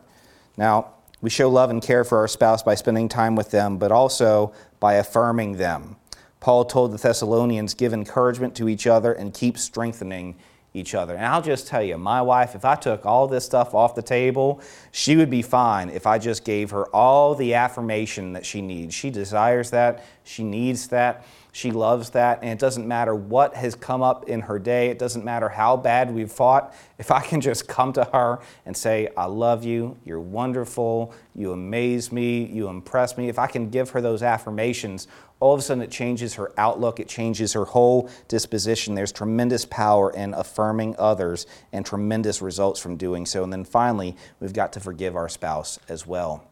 Now, 0.55 0.93
we 1.21 1.29
show 1.29 1.49
love 1.49 1.69
and 1.69 1.81
care 1.81 2.03
for 2.03 2.19
our 2.19 2.27
spouse 2.27 2.61
by 2.63 2.75
spending 2.75 3.09
time 3.09 3.35
with 3.35 3.51
them, 3.51 3.77
but 3.77 3.91
also 3.91 4.53
by 4.79 4.93
affirming 4.93 5.57
them. 5.57 5.95
Paul 6.39 6.65
told 6.65 6.91
the 6.93 6.97
Thessalonians, 6.97 7.73
give 7.73 7.93
encouragement 7.93 8.55
to 8.55 8.69
each 8.69 8.87
other 8.87 9.13
and 9.13 9.33
keep 9.33 9.57
strengthening 9.57 10.35
each 10.73 10.93
other. 10.93 11.15
And 11.15 11.25
I'll 11.25 11.41
just 11.41 11.67
tell 11.67 11.81
you, 11.81 11.97
my 11.97 12.21
wife, 12.21 12.55
if 12.55 12.65
I 12.65 12.75
took 12.75 13.05
all 13.05 13.27
this 13.27 13.45
stuff 13.45 13.73
off 13.73 13.95
the 13.95 14.01
table, 14.01 14.61
she 14.91 15.15
would 15.15 15.29
be 15.29 15.41
fine 15.41 15.89
if 15.89 16.05
I 16.05 16.19
just 16.19 16.43
gave 16.43 16.71
her 16.71 16.85
all 16.95 17.35
the 17.35 17.53
affirmation 17.53 18.33
that 18.33 18.45
she 18.45 18.61
needs. 18.61 18.93
She 18.93 19.09
desires 19.09 19.71
that, 19.71 20.05
she 20.23 20.43
needs 20.43 20.87
that. 20.89 21.25
She 21.57 21.71
loves 21.71 22.11
that, 22.11 22.43
and 22.43 22.51
it 22.51 22.59
doesn't 22.59 22.87
matter 22.87 23.15
what 23.15 23.55
has 23.55 23.73
come 23.73 24.03
up 24.03 24.29
in 24.29 24.41
her 24.41 24.59
day. 24.59 24.89
It 24.89 24.99
doesn't 24.99 25.25
matter 25.25 25.49
how 25.49 25.75
bad 25.75 26.13
we've 26.13 26.31
fought. 26.31 26.75
If 26.99 27.09
I 27.09 27.21
can 27.21 27.41
just 27.41 27.67
come 27.67 27.93
to 27.93 28.03
her 28.13 28.37
and 28.67 28.77
say, 28.77 29.09
I 29.17 29.25
love 29.25 29.63
you, 29.63 29.97
you're 30.05 30.21
wonderful, 30.21 31.15
you 31.33 31.53
amaze 31.53 32.11
me, 32.11 32.45
you 32.45 32.67
impress 32.67 33.17
me, 33.17 33.27
if 33.27 33.39
I 33.39 33.47
can 33.47 33.71
give 33.71 33.89
her 33.89 34.01
those 34.01 34.21
affirmations, 34.21 35.07
all 35.39 35.55
of 35.55 35.59
a 35.59 35.63
sudden 35.63 35.81
it 35.81 35.89
changes 35.89 36.35
her 36.35 36.51
outlook, 36.59 36.99
it 36.99 37.07
changes 37.07 37.53
her 37.53 37.65
whole 37.65 38.07
disposition. 38.27 38.93
There's 38.93 39.11
tremendous 39.11 39.65
power 39.65 40.11
in 40.11 40.35
affirming 40.35 40.95
others 40.99 41.47
and 41.73 41.83
tremendous 41.83 42.39
results 42.39 42.79
from 42.79 42.97
doing 42.97 43.25
so. 43.25 43.43
And 43.43 43.51
then 43.51 43.65
finally, 43.65 44.15
we've 44.39 44.53
got 44.53 44.73
to 44.73 44.79
forgive 44.79 45.15
our 45.15 45.27
spouse 45.27 45.79
as 45.89 46.05
well. 46.05 46.47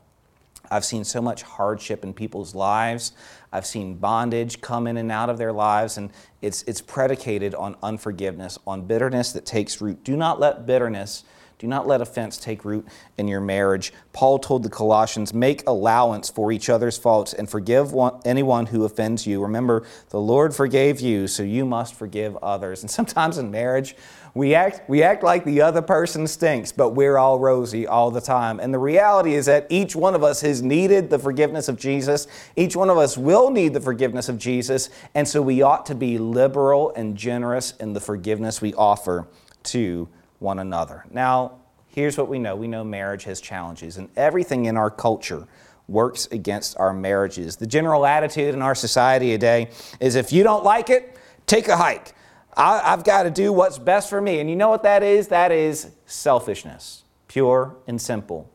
I've 0.71 0.85
seen 0.85 1.03
so 1.03 1.21
much 1.21 1.43
hardship 1.43 2.03
in 2.03 2.13
people's 2.13 2.55
lives. 2.55 3.13
I've 3.51 3.65
seen 3.65 3.95
bondage 3.95 4.61
come 4.61 4.87
in 4.87 4.97
and 4.97 5.11
out 5.11 5.29
of 5.29 5.37
their 5.37 5.53
lives, 5.53 5.97
and 5.97 6.11
it's, 6.41 6.63
it's 6.63 6.81
predicated 6.81 7.55
on 7.55 7.75
unforgiveness, 7.81 8.59
on 8.67 8.85
bitterness 8.85 9.31
that 9.33 9.45
takes 9.45 9.81
root. 9.81 10.03
Do 10.03 10.17
not 10.17 10.39
let 10.39 10.65
bitterness, 10.65 11.23
do 11.57 11.67
not 11.67 11.87
let 11.87 12.01
offense 12.01 12.37
take 12.37 12.65
root 12.65 12.85
in 13.17 13.29
your 13.29 13.39
marriage. 13.39 13.93
Paul 14.11 14.39
told 14.39 14.63
the 14.63 14.69
Colossians, 14.69 15.33
make 15.33 15.65
allowance 15.65 16.29
for 16.29 16.51
each 16.51 16.69
other's 16.69 16.97
faults 16.97 17.33
and 17.33 17.49
forgive 17.49 17.93
one, 17.93 18.19
anyone 18.25 18.65
who 18.65 18.83
offends 18.83 19.25
you. 19.25 19.41
Remember, 19.41 19.85
the 20.09 20.19
Lord 20.19 20.53
forgave 20.53 20.99
you, 20.99 21.27
so 21.27 21.43
you 21.43 21.65
must 21.65 21.95
forgive 21.95 22.35
others. 22.37 22.83
And 22.83 22.91
sometimes 22.91 23.37
in 23.37 23.51
marriage, 23.51 23.95
we 24.35 24.53
act, 24.53 24.89
we 24.89 25.01
act 25.01 25.23
like 25.23 25.45
the 25.45 25.61
other 25.61 25.81
person 25.81 26.27
stinks, 26.27 26.73
but 26.73 26.89
we're 26.89 27.17
all 27.17 27.39
rosy 27.39 27.87
all 27.87 28.11
the 28.11 28.19
time. 28.19 28.59
And 28.59 28.73
the 28.73 28.79
reality 28.79 29.33
is 29.33 29.45
that 29.45 29.65
each 29.69 29.95
one 29.95 30.13
of 30.13 30.23
us 30.23 30.41
has 30.41 30.61
needed 30.61 31.09
the 31.09 31.17
forgiveness 31.17 31.69
of 31.69 31.77
Jesus. 31.77 32.27
Each 32.57 32.75
one 32.75 32.89
of 32.89 32.97
us 32.97 33.17
will 33.17 33.49
need 33.49 33.73
the 33.73 33.79
forgiveness 33.79 34.27
of 34.27 34.37
Jesus. 34.37 34.89
And 35.15 35.25
so 35.25 35.41
we 35.41 35.61
ought 35.61 35.85
to 35.85 35.95
be 35.95 36.17
liberal 36.17 36.93
and 36.95 37.15
generous 37.15 37.71
in 37.77 37.93
the 37.93 38.01
forgiveness 38.01 38.61
we 38.61 38.73
offer 38.73 39.25
to 39.63 40.09
one 40.39 40.59
another. 40.59 41.05
Now, 41.09 41.53
here's 41.87 42.17
what 42.17 42.27
we 42.27 42.37
know 42.37 42.57
we 42.57 42.67
know 42.67 42.83
marriage 42.83 43.23
has 43.23 43.39
challenges, 43.39 43.95
and 43.95 44.09
everything 44.17 44.65
in 44.65 44.75
our 44.75 44.91
culture 44.91 45.47
works 45.87 46.27
against 46.27 46.77
our 46.77 46.91
marriages. 46.91 47.55
The 47.55 47.67
general 47.67 48.05
attitude 48.05 48.53
in 48.53 48.61
our 48.61 48.75
society 48.75 49.31
today 49.31 49.69
is 50.01 50.15
if 50.15 50.33
you 50.33 50.43
don't 50.43 50.65
like 50.65 50.89
it, 50.89 51.15
take 51.47 51.69
a 51.69 51.77
hike. 51.77 52.14
I, 52.55 52.89
have 52.89 53.03
got 53.03 53.23
to 53.23 53.31
do 53.31 53.51
what's 53.51 53.77
best 53.77 54.09
for 54.09 54.21
me. 54.21 54.39
And 54.39 54.49
you 54.49 54.55
know 54.55 54.69
what 54.69 54.83
that 54.83 55.03
is? 55.03 55.27
That 55.27 55.51
is 55.51 55.91
selfishness, 56.05 57.03
pure 57.27 57.75
and 57.87 58.01
simple. 58.01 58.49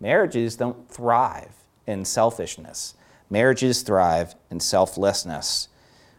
Marriages 0.00 0.56
don't 0.56 0.90
thrive 0.90 1.52
in 1.86 2.04
selfishness, 2.04 2.94
marriages 3.30 3.82
thrive 3.82 4.34
in 4.50 4.60
selflessness. 4.60 5.68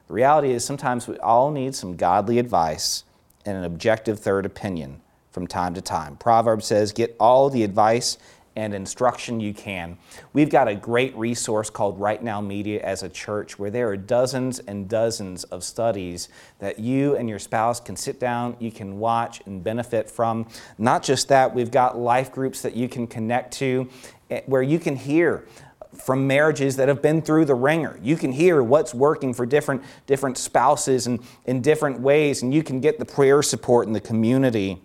The 0.08 0.14
reality 0.14 0.52
is 0.52 0.64
sometimes 0.64 1.08
we 1.08 1.18
all 1.20 1.52
need 1.52 1.76
some 1.76 1.96
godly 1.96 2.40
advice 2.40 3.04
and 3.46 3.58
an 3.58 3.64
objective 3.66 4.20
third 4.20 4.46
opinion 4.46 5.02
from 5.32 5.46
time 5.46 5.74
to 5.76 5.82
time. 5.82 6.16
Proverbs 6.18 6.66
says, 6.66 6.92
Get 6.92 7.16
all 7.20 7.50
the 7.50 7.64
advice 7.64 8.18
and 8.58 8.74
instruction 8.74 9.40
you 9.40 9.54
can. 9.54 10.00
We've 10.34 10.50
got 10.50 10.68
a 10.68 10.74
great 10.74 11.16
resource 11.16 11.70
called 11.70 12.00
Right 12.00 12.24
Now 12.24 12.42
Media 12.42 12.82
as 12.82 13.04
a 13.04 13.10
church 13.10 13.60
where 13.60 13.70
there 13.70 13.88
are 13.90 13.96
dozens 13.96 14.58
and 14.58 14.90
dozens 14.90 15.44
of 15.46 15.64
studies 15.64 16.30
that 16.58 16.80
you 16.80 17.16
and 17.16 17.30
your 17.30 17.38
spouse 17.38 17.80
can 17.80 17.96
sit 17.96 18.20
down, 18.20 18.58
you 18.60 18.72
can 18.72 18.98
watch 18.98 19.44
and 19.46 19.64
benefit 19.64 20.10
from. 20.10 20.48
Not 20.80 21.04
just 21.04 21.28
that, 21.28 21.54
we've 21.54 21.70
got 21.70 22.00
life 22.00 22.32
groups 22.32 22.64
that 22.64 22.76
you 22.76 22.90
can 22.90 23.06
connect 23.06 23.54
to 23.60 23.90
eh, 24.32 24.42
where 24.48 24.64
you 24.64 24.80
can 24.80 24.96
hear 24.96 25.46
from 25.94 26.26
marriages 26.26 26.78
that 26.78 26.88
have 26.88 27.02
been 27.04 27.22
through 27.22 27.46
the 27.46 27.56
ringer. 27.56 28.00
You 28.02 28.16
can 28.16 28.32
hear 28.32 28.64
what's 28.64 28.92
working 28.92 29.36
for 29.36 29.46
different, 29.46 29.84
different 30.08 30.36
spouses 30.36 31.06
and 31.06 31.20
in 31.46 31.62
different 31.62 32.00
ways, 32.00 32.42
and 32.42 32.52
you 32.52 32.64
can 32.64 32.80
get 32.82 32.98
the 32.98 33.06
prayer 33.06 33.44
support 33.44 33.86
and 33.86 33.96
the 33.96 34.02
community 34.02 34.82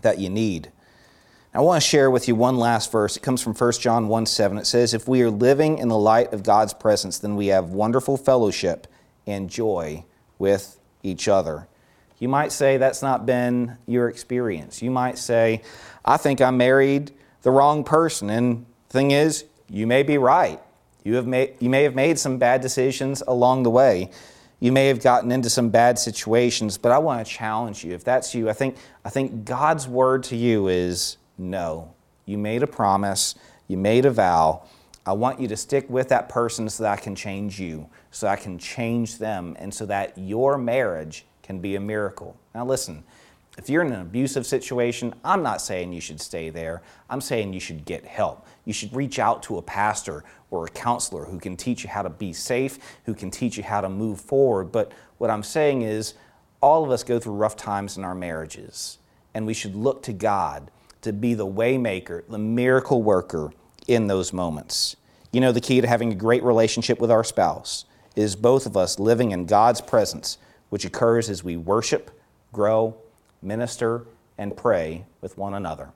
that 0.00 0.18
you 0.18 0.30
need. 0.30 0.70
I 1.56 1.60
want 1.60 1.80
to 1.80 1.88
share 1.88 2.10
with 2.10 2.26
you 2.26 2.34
one 2.34 2.56
last 2.56 2.90
verse. 2.90 3.16
It 3.16 3.20
comes 3.20 3.40
from 3.40 3.54
1 3.54 3.72
John 3.74 4.08
1 4.08 4.26
7. 4.26 4.58
It 4.58 4.66
says, 4.66 4.92
If 4.92 5.06
we 5.06 5.22
are 5.22 5.30
living 5.30 5.78
in 5.78 5.86
the 5.86 5.96
light 5.96 6.32
of 6.32 6.42
God's 6.42 6.74
presence, 6.74 7.18
then 7.18 7.36
we 7.36 7.46
have 7.46 7.70
wonderful 7.70 8.16
fellowship 8.16 8.88
and 9.24 9.48
joy 9.48 10.04
with 10.36 10.80
each 11.04 11.28
other. 11.28 11.68
You 12.18 12.26
might 12.26 12.50
say 12.50 12.76
that's 12.76 13.02
not 13.02 13.24
been 13.24 13.78
your 13.86 14.08
experience. 14.08 14.82
You 14.82 14.90
might 14.90 15.16
say, 15.16 15.62
I 16.04 16.16
think 16.16 16.40
I 16.40 16.50
married 16.50 17.12
the 17.42 17.52
wrong 17.52 17.84
person. 17.84 18.30
And 18.30 18.66
the 18.88 18.92
thing 18.92 19.12
is, 19.12 19.44
you 19.68 19.86
may 19.86 20.02
be 20.02 20.18
right. 20.18 20.60
You, 21.04 21.14
have 21.14 21.26
made, 21.28 21.54
you 21.60 21.70
may 21.70 21.84
have 21.84 21.94
made 21.94 22.18
some 22.18 22.36
bad 22.36 22.62
decisions 22.62 23.22
along 23.28 23.62
the 23.62 23.70
way. 23.70 24.10
You 24.58 24.72
may 24.72 24.88
have 24.88 25.00
gotten 25.00 25.30
into 25.30 25.50
some 25.50 25.68
bad 25.68 26.00
situations, 26.00 26.78
but 26.78 26.90
I 26.90 26.98
want 26.98 27.24
to 27.24 27.32
challenge 27.32 27.84
you. 27.84 27.94
If 27.94 28.02
that's 28.02 28.34
you, 28.34 28.50
I 28.50 28.54
think, 28.54 28.76
I 29.04 29.10
think 29.10 29.44
God's 29.44 29.86
word 29.86 30.24
to 30.24 30.36
you 30.36 30.66
is 30.66 31.18
no. 31.38 31.94
You 32.26 32.38
made 32.38 32.62
a 32.62 32.66
promise, 32.66 33.34
you 33.68 33.76
made 33.76 34.06
a 34.06 34.10
vow. 34.10 34.64
I 35.06 35.12
want 35.12 35.38
you 35.38 35.48
to 35.48 35.56
stick 35.56 35.88
with 35.90 36.08
that 36.08 36.28
person 36.28 36.68
so 36.68 36.84
that 36.84 36.92
I 36.92 36.96
can 36.96 37.14
change 37.14 37.60
you, 37.60 37.88
so 38.10 38.26
I 38.26 38.36
can 38.36 38.58
change 38.58 39.18
them, 39.18 39.54
and 39.58 39.72
so 39.72 39.84
that 39.86 40.16
your 40.16 40.56
marriage 40.56 41.26
can 41.42 41.58
be 41.58 41.76
a 41.76 41.80
miracle. 41.80 42.36
Now, 42.54 42.64
listen, 42.64 43.04
if 43.58 43.68
you're 43.68 43.82
in 43.82 43.92
an 43.92 44.00
abusive 44.00 44.46
situation, 44.46 45.14
I'm 45.22 45.42
not 45.42 45.60
saying 45.60 45.92
you 45.92 46.00
should 46.00 46.20
stay 46.20 46.50
there. 46.50 46.82
I'm 47.08 47.20
saying 47.20 47.52
you 47.52 47.60
should 47.60 47.84
get 47.84 48.04
help. 48.04 48.46
You 48.64 48.72
should 48.72 48.94
reach 48.96 49.18
out 49.18 49.42
to 49.44 49.58
a 49.58 49.62
pastor 49.62 50.24
or 50.50 50.64
a 50.64 50.70
counselor 50.70 51.26
who 51.26 51.38
can 51.38 51.56
teach 51.56 51.84
you 51.84 51.90
how 51.90 52.02
to 52.02 52.10
be 52.10 52.32
safe, 52.32 52.78
who 53.04 53.14
can 53.14 53.30
teach 53.30 53.56
you 53.56 53.62
how 53.62 53.80
to 53.80 53.88
move 53.88 54.20
forward. 54.20 54.72
But 54.72 54.92
what 55.18 55.30
I'm 55.30 55.42
saying 55.42 55.82
is, 55.82 56.14
all 56.60 56.82
of 56.82 56.90
us 56.90 57.04
go 57.04 57.18
through 57.18 57.34
rough 57.34 57.56
times 57.56 57.98
in 57.98 58.04
our 58.04 58.14
marriages, 58.14 58.98
and 59.34 59.46
we 59.46 59.54
should 59.54 59.76
look 59.76 60.02
to 60.04 60.12
God 60.12 60.70
to 61.04 61.12
be 61.12 61.34
the 61.34 61.46
waymaker, 61.46 62.22
the 62.28 62.38
miracle 62.38 63.02
worker 63.02 63.52
in 63.86 64.06
those 64.06 64.32
moments. 64.32 64.96
You 65.32 65.40
know, 65.40 65.52
the 65.52 65.60
key 65.60 65.80
to 65.80 65.86
having 65.86 66.12
a 66.12 66.16
great 66.16 66.42
relationship 66.42 67.00
with 67.00 67.10
our 67.10 67.24
spouse 67.24 67.84
is 68.16 68.36
both 68.36 68.66
of 68.66 68.76
us 68.76 68.98
living 68.98 69.32
in 69.32 69.46
God's 69.46 69.80
presence, 69.80 70.38
which 70.70 70.84
occurs 70.84 71.28
as 71.28 71.44
we 71.44 71.56
worship, 71.56 72.10
grow, 72.52 72.96
minister, 73.42 74.06
and 74.38 74.56
pray 74.56 75.04
with 75.20 75.36
one 75.36 75.54
another. 75.54 75.90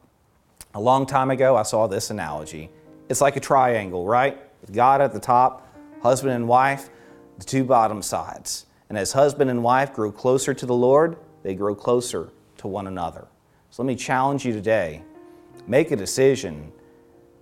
A 0.75 0.81
long 0.81 1.07
time 1.07 1.31
ago, 1.31 1.57
I 1.57 1.63
saw 1.63 1.87
this 1.87 2.11
analogy. 2.11 2.71
It's 3.09 3.21
like 3.21 3.37
a 3.37 3.41
triangle, 3.41 4.07
right? 4.07 4.39
With 4.61 4.73
God 4.73 5.01
at 5.01 5.13
the 5.13 5.21
top, 5.21 5.67
husband 6.03 6.35
and 6.35 6.47
wife, 6.47 6.91
the 7.39 7.45
two 7.45 7.65
bottom 7.65 8.03
sides. 8.03 8.67
And 8.89 8.99
as 8.99 9.13
husband 9.13 9.51
and 9.51 9.63
wife 9.63 9.95
grow 9.95 10.13
closer 10.13 10.53
to 10.53 10.67
the 10.67 10.75
Lord, 10.75 11.17
they 11.43 11.55
grow 11.55 11.75
closer 11.75 12.31
to 12.59 12.69
one 12.69 12.87
another. 12.87 13.29
So 13.79 13.85
let 13.85 13.87
me 13.87 13.95
challenge 13.95 14.45
you 14.45 14.53
today 14.53 15.03
make 15.69 15.93
a 15.93 15.97
decision 15.97 16.73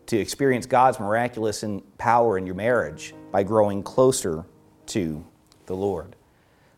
to 0.05 0.19
experience 0.19 0.67
God's 0.67 1.01
miraculous 1.01 1.65
power 1.97 2.37
in 2.37 2.45
your 2.45 2.55
marriage 2.55 3.15
by 3.33 3.43
growing 3.43 3.83
closer 3.83 4.45
to 4.89 5.25
the 5.65 5.75
Lord. 5.75 6.15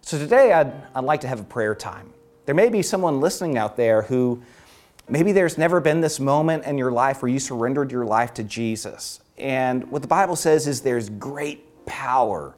So 0.01 0.17
today 0.17 0.53
I'd, 0.53 0.73
I'd 0.95 1.03
like 1.03 1.23
to 1.23 1.27
have 1.27 1.41
a 1.41 1.45
prayer 1.45 1.75
time. 1.75 2.13
There 2.47 2.55
may 2.55 2.69
be 2.69 2.83
someone 2.83 3.21
listening 3.21 3.59
out 3.59 3.77
there 3.77 4.03
who 4.03 4.41
maybe 5.09 5.33
there's 5.33 5.59
never 5.59 5.81
been 5.81 6.03
this 6.03 6.21
moment 6.21 6.65
in 6.65 6.79
your 6.79 6.93
life 6.93 7.21
where 7.21 7.29
you 7.29 7.41
surrendered 7.41 7.91
your 7.91 8.05
life 8.05 8.35
to 8.35 8.45
Jesus. 8.45 9.19
And 9.39 9.91
what 9.91 10.03
the 10.03 10.09
Bible 10.09 10.37
says 10.37 10.69
is 10.69 10.83
there's 10.83 11.11
great 11.11 11.85
power 11.85 12.55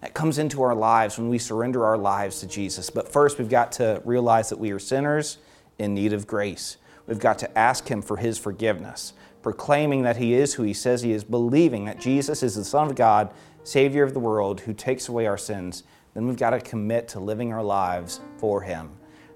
that 0.00 0.14
comes 0.14 0.38
into 0.38 0.62
our 0.62 0.76
lives 0.76 1.18
when 1.18 1.28
we 1.28 1.38
surrender 1.38 1.84
our 1.84 1.98
lives 1.98 2.38
to 2.38 2.46
Jesus. 2.46 2.88
But 2.88 3.12
first, 3.12 3.36
we've 3.36 3.48
got 3.48 3.72
to 3.72 4.00
realize 4.04 4.48
that 4.50 4.60
we 4.60 4.70
are 4.70 4.78
sinners 4.78 5.38
in 5.78 5.94
need 5.94 6.12
of 6.12 6.26
grace. 6.26 6.76
We've 7.06 7.18
got 7.18 7.38
to 7.40 7.58
ask 7.58 7.88
Him 7.88 8.02
for 8.02 8.16
His 8.16 8.38
forgiveness, 8.38 9.12
proclaiming 9.42 10.02
that 10.02 10.16
He 10.16 10.34
is 10.34 10.54
who 10.54 10.62
He 10.62 10.74
says 10.74 11.02
He 11.02 11.12
is, 11.12 11.24
believing 11.24 11.84
that 11.84 12.00
Jesus 12.00 12.42
is 12.42 12.56
the 12.56 12.64
Son 12.64 12.88
of 12.88 12.96
God, 12.96 13.32
Savior 13.64 14.02
of 14.02 14.14
the 14.14 14.20
world, 14.20 14.60
who 14.60 14.72
takes 14.72 15.08
away 15.08 15.26
our 15.26 15.38
sins. 15.38 15.84
Then 16.14 16.26
we've 16.26 16.36
got 16.36 16.50
to 16.50 16.60
commit 16.60 17.08
to 17.08 17.20
living 17.20 17.52
our 17.52 17.62
lives 17.62 18.20
for 18.38 18.62
Him. 18.62 18.90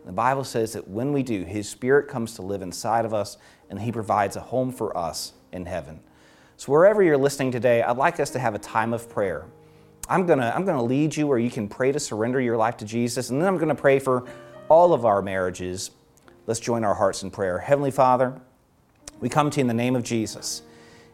The 0.07 0.13
Bible 0.13 0.45
says 0.45 0.73
that 0.73 0.89
when 0.89 1.13
we 1.13 1.23
do, 1.23 1.45
His 1.45 1.69
Spirit 1.69 2.09
comes 2.09 2.35
to 2.35 2.43
live 2.43 2.63
inside 2.63 3.05
of 3.05 3.15
us 3.15 3.37
and 3.69 3.81
He 3.81 3.93
provides 3.93 4.37
a 4.37 4.41
home 4.41 4.73
for 4.73 4.97
us 4.97 5.35
in 5.53 5.67
heaven. 5.67 6.01
So, 6.57 6.73
wherever 6.73 7.03
you're 7.03 7.17
listening 7.17 7.53
today, 7.53 7.83
I'd 7.83 7.97
like 7.97 8.19
us 8.21 8.31
to 8.31 8.39
have 8.39 8.55
a 8.55 8.59
time 8.59 8.93
of 8.93 9.09
prayer. 9.09 9.47
I'm 10.09 10.27
to 10.27 10.35
I'm 10.35 10.67
to 10.67 10.83
lead 10.83 11.17
you 11.17 11.27
where 11.27 11.39
you 11.39 11.51
can 11.51 11.69
pray 11.69 11.93
to 11.93 12.01
surrender 12.01 12.41
your 12.41 12.57
life 12.57 12.77
to 12.79 12.85
Jesus, 12.85 13.31
and 13.31 13.41
then 13.41 13.49
I'm 13.49 13.59
to 13.69 13.75
pray 13.75 13.99
for 13.99 14.27
all 14.69 14.93
of 14.93 15.05
our 15.05 15.23
marriages 15.23 15.91
Let's 16.47 16.61
join 16.61 16.85
our 16.85 16.95
hearts 16.95 17.23
in 17.23 17.31
prayer. 17.31 17.59
Heavenly 17.59 17.91
Father, 17.91 18.41
we 19.21 19.29
come 19.29 19.51
to 19.51 19.59
you 19.59 19.63
in 19.63 19.69
the 19.69 19.75
name 19.75 19.97
of 19.97 20.03
Jesus. 20.03 20.63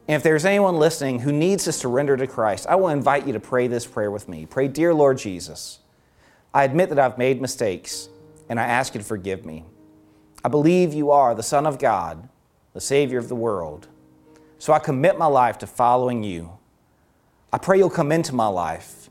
And 0.09 0.17
if 0.17 0.23
there's 0.23 0.45
anyone 0.45 0.77
listening 0.77 1.21
who 1.21 1.33
needs 1.33 1.65
to 1.65 1.73
surrender 1.73 2.17
to 2.17 2.27
Christ, 2.27 2.67
I 2.69 2.77
will 2.77 2.89
invite 2.89 3.27
you 3.27 3.33
to 3.33 3.41
pray 3.41 3.67
this 3.67 3.87
prayer 3.87 4.11
with 4.11 4.29
me. 4.29 4.47
Pray, 4.47 4.69
Dear 4.69 4.95
Lord 4.95 5.19
Jesus, 5.19 5.81
I 6.55 6.65
admit 6.65 6.91
that 6.91 6.99
I've 6.99 7.19
made 7.19 7.41
mistakes 7.41 8.09
and 8.49 8.61
I 8.61 8.65
ask 8.65 8.95
you 8.95 9.01
to 9.01 9.07
forgive 9.07 9.45
me. 9.45 9.65
I 10.45 10.49
believe 10.49 10.95
you 10.95 11.11
are 11.11 11.35
the 11.35 11.43
Son 11.43 11.67
of 11.67 11.79
God, 11.79 12.29
the 12.73 12.81
Savior 12.81 13.19
of 13.19 13.29
the 13.29 13.35
world. 13.35 13.89
So 14.59 14.73
I 14.73 14.79
commit 14.79 15.19
my 15.19 15.27
life 15.27 15.59
to 15.59 15.67
following 15.67 16.23
you. 16.23 16.57
I 17.53 17.59
pray 17.59 17.79
you'll 17.79 17.91
come 17.91 18.13
into 18.13 18.35
my 18.35 18.47
life, 18.47 19.11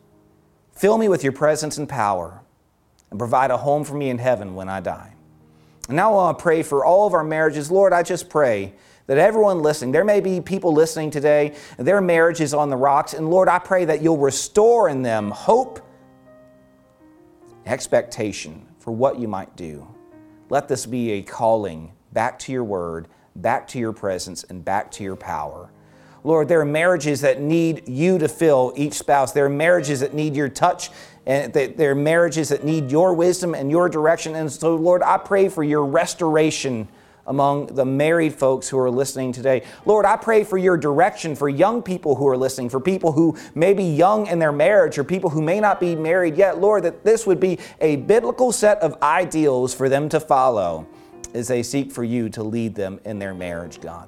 fill 0.72 0.98
me 0.98 1.10
with 1.10 1.24
your 1.24 1.34
presence 1.34 1.78
and 1.78 1.90
power, 1.90 2.42
and 3.10 3.20
provide 3.20 3.52
a 3.52 3.58
home 3.58 3.84
for 3.84 3.96
me 3.96 4.10
in 4.10 4.18
heaven 4.18 4.56
when 4.56 4.70
I 4.70 4.80
die. 4.80 5.15
And 5.88 5.96
now 5.96 6.12
I 6.12 6.16
want 6.16 6.40
to 6.40 6.42
pray 6.42 6.64
for 6.64 6.84
all 6.84 7.06
of 7.06 7.14
our 7.14 7.24
marriages. 7.24 7.70
Lord, 7.70 7.94
I 7.94 8.04
just 8.04 8.30
pray 8.30 8.74
that 9.08 9.18
everyone 9.18 9.62
listening, 9.62 9.92
there 9.92 10.04
may 10.04 10.20
be 10.20 10.42
people 10.42 10.74
listening 10.74 11.12
today, 11.12 11.56
their 11.78 12.02
marriage 12.02 12.42
is 12.42 12.54
on 12.54 12.70
the 12.70 12.76
rocks. 12.76 13.14
And 13.14 13.30
Lord, 13.30 13.48
I 13.48 13.60
pray 13.60 13.86
that 13.86 14.02
you'll 14.02 14.18
restore 14.18 14.90
in 14.90 15.04
them 15.04 15.30
hope, 15.30 15.80
expectation 17.66 18.66
for 18.80 18.92
what 18.92 19.20
you 19.20 19.28
might 19.28 19.56
do. 19.56 19.88
Let 20.50 20.68
this 20.68 20.86
be 20.86 21.12
a 21.14 21.22
calling 21.22 21.92
back 22.14 22.40
to 22.40 22.52
your 22.52 22.64
word, 22.64 23.08
back 23.36 23.68
to 23.70 23.80
your 23.80 23.94
presence, 23.94 24.44
and 24.46 24.64
back 24.64 24.90
to 24.92 25.04
your 25.04 25.16
power. 25.16 25.70
Lord, 26.24 26.48
there 26.48 26.60
are 26.62 26.66
marriages 26.66 27.22
that 27.22 27.40
need 27.40 27.88
you 27.88 28.18
to 28.18 28.28
fill 28.28 28.74
each 28.76 28.94
spouse. 28.94 29.32
There 29.32 29.46
are 29.46 29.50
marriages 29.50 30.00
that 30.00 30.16
need 30.16 30.36
your 30.36 30.50
touch, 30.50 30.90
and 31.26 31.52
there 31.54 31.92
are 31.92 31.96
marriages 31.96 32.50
that 32.50 32.64
need 32.64 32.92
your 32.92 33.14
wisdom 33.14 33.56
and 33.56 33.72
your 33.72 33.90
direction. 33.90 34.36
And 34.36 34.52
so, 34.52 34.76
Lord, 34.76 35.02
I 35.02 35.18
pray 35.18 35.50
for 35.50 35.64
your 35.64 35.86
restoration 35.86 36.88
among 37.28 37.68
the 37.68 37.86
married 37.86 38.36
folks 38.36 38.70
who 38.70 38.78
are 38.78 38.92
listening 38.92 39.32
today. 39.32 39.64
Lord, 39.86 40.06
I 40.06 40.16
pray 40.16 40.44
for 40.44 40.60
your 40.60 40.78
direction 40.78 41.36
for 41.36 41.50
young 41.50 41.82
people 41.82 42.16
who 42.16 42.28
are 42.28 42.38
listening, 42.38 42.70
for 42.70 42.80
people 42.80 43.12
who 43.12 43.36
may 43.56 43.74
be 43.74 43.84
young 43.84 44.28
in 44.28 44.38
their 44.38 44.52
marriage 44.52 45.00
or 45.00 45.04
people 45.04 45.32
who 45.32 45.42
may 45.42 45.60
not 45.60 45.80
be 45.80 45.96
married 45.96 46.38
yet. 46.38 46.60
Lord, 46.60 46.84
that 46.84 47.04
this 47.04 47.26
would 47.26 47.40
be 47.40 47.58
a 47.82 47.96
biblical 47.96 48.52
set 48.52 48.78
of 48.80 49.02
ideals 49.02 49.74
for 49.74 49.90
them 49.90 50.08
to 50.10 50.20
follow 50.20 50.86
as 51.34 51.48
they 51.48 51.64
seek 51.64 51.92
for 51.92 52.04
you 52.04 52.30
to 52.30 52.44
lead 52.44 52.76
them 52.76 53.00
in 53.04 53.18
their 53.18 53.34
marriage, 53.34 53.82
God. 53.82 54.08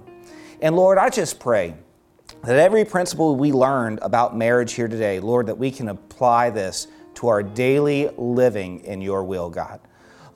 And 0.62 0.76
Lord, 0.76 0.98
I 0.98 1.10
just 1.10 1.40
pray 1.40 1.76
that 2.44 2.58
every 2.58 2.86
principle 2.86 3.36
we 3.36 3.52
learned 3.52 4.00
about 4.02 4.38
marriage 4.38 4.74
here 4.74 4.88
today, 4.88 5.20
Lord, 5.20 5.48
that 5.48 5.58
we 5.58 5.72
can 5.72 5.90
apply 5.90 6.52
this 6.52 6.88
to 7.18 7.28
our 7.28 7.44
daily 7.44 8.10
living 8.18 8.80
in 8.86 9.02
your 9.02 9.24
will, 9.24 9.50
God. 9.50 9.80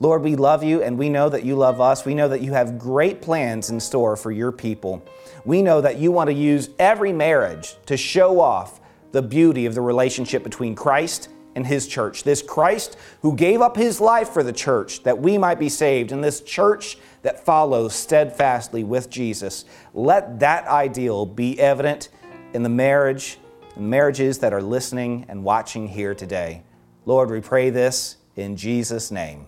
Lord, 0.00 0.22
we 0.22 0.34
love 0.34 0.64
you 0.64 0.82
and 0.82 0.98
we 0.98 1.08
know 1.08 1.28
that 1.28 1.44
you 1.44 1.54
love 1.54 1.80
us. 1.80 2.04
We 2.04 2.14
know 2.14 2.28
that 2.28 2.40
you 2.40 2.52
have 2.54 2.76
great 2.76 3.22
plans 3.22 3.70
in 3.70 3.78
store 3.78 4.16
for 4.16 4.32
your 4.32 4.50
people. 4.50 5.00
We 5.44 5.62
know 5.62 5.80
that 5.80 5.98
you 5.98 6.10
want 6.10 6.28
to 6.28 6.34
use 6.34 6.70
every 6.80 7.12
marriage 7.12 7.76
to 7.86 7.96
show 7.96 8.40
off 8.40 8.80
the 9.12 9.22
beauty 9.22 9.66
of 9.66 9.76
the 9.76 9.80
relationship 9.80 10.42
between 10.42 10.74
Christ 10.74 11.28
and 11.54 11.64
his 11.64 11.86
church. 11.86 12.24
This 12.24 12.42
Christ 12.42 12.96
who 13.20 13.36
gave 13.36 13.60
up 13.60 13.76
his 13.76 14.00
life 14.00 14.30
for 14.30 14.42
the 14.42 14.52
church 14.52 15.04
that 15.04 15.20
we 15.20 15.38
might 15.38 15.60
be 15.60 15.68
saved, 15.68 16.10
and 16.10 16.24
this 16.24 16.40
church 16.40 16.98
that 17.22 17.44
follows 17.44 17.94
steadfastly 17.94 18.82
with 18.82 19.08
Jesus. 19.08 19.66
Let 19.94 20.40
that 20.40 20.66
ideal 20.66 21.26
be 21.26 21.60
evident 21.60 22.08
in 22.54 22.64
the 22.64 22.68
marriage, 22.68 23.38
and 23.76 23.88
marriages 23.88 24.38
that 24.38 24.52
are 24.52 24.62
listening 24.62 25.26
and 25.28 25.44
watching 25.44 25.86
here 25.86 26.14
today. 26.14 26.62
Lord, 27.04 27.30
we 27.30 27.40
pray 27.40 27.70
this 27.70 28.16
in 28.36 28.56
Jesus' 28.56 29.10
name. 29.10 29.46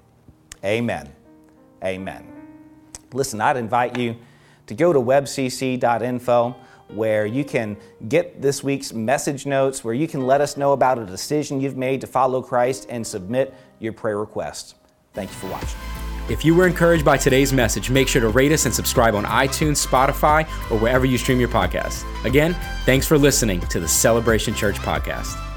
Amen. 0.64 1.10
Amen. 1.82 2.26
Listen, 3.12 3.40
I'd 3.40 3.56
invite 3.56 3.96
you 3.96 4.16
to 4.66 4.74
go 4.74 4.92
to 4.92 4.98
webcc.info 4.98 6.56
where 6.88 7.26
you 7.26 7.44
can 7.44 7.76
get 8.08 8.40
this 8.42 8.62
week's 8.62 8.92
message 8.92 9.46
notes, 9.46 9.82
where 9.82 9.94
you 9.94 10.06
can 10.06 10.26
let 10.26 10.40
us 10.40 10.56
know 10.56 10.72
about 10.72 10.98
a 10.98 11.06
decision 11.06 11.60
you've 11.60 11.76
made 11.76 12.00
to 12.00 12.06
follow 12.06 12.42
Christ 12.42 12.86
and 12.90 13.06
submit 13.06 13.54
your 13.78 13.92
prayer 13.92 14.18
requests. 14.18 14.74
Thank 15.12 15.30
you 15.30 15.36
for 15.36 15.48
watching. 15.48 15.78
If 16.28 16.44
you 16.44 16.54
were 16.54 16.66
encouraged 16.66 17.04
by 17.04 17.18
today's 17.18 17.52
message, 17.52 17.90
make 17.90 18.08
sure 18.08 18.22
to 18.22 18.28
rate 18.28 18.52
us 18.52 18.64
and 18.64 18.74
subscribe 18.74 19.14
on 19.14 19.24
iTunes, 19.24 19.86
Spotify, 19.86 20.44
or 20.70 20.78
wherever 20.78 21.04
you 21.04 21.18
stream 21.18 21.38
your 21.38 21.50
podcast. 21.50 22.04
Again, 22.24 22.54
thanks 22.84 23.06
for 23.06 23.18
listening 23.18 23.60
to 23.60 23.78
the 23.78 23.88
Celebration 23.88 24.54
Church 24.54 24.76
podcast. 24.76 25.53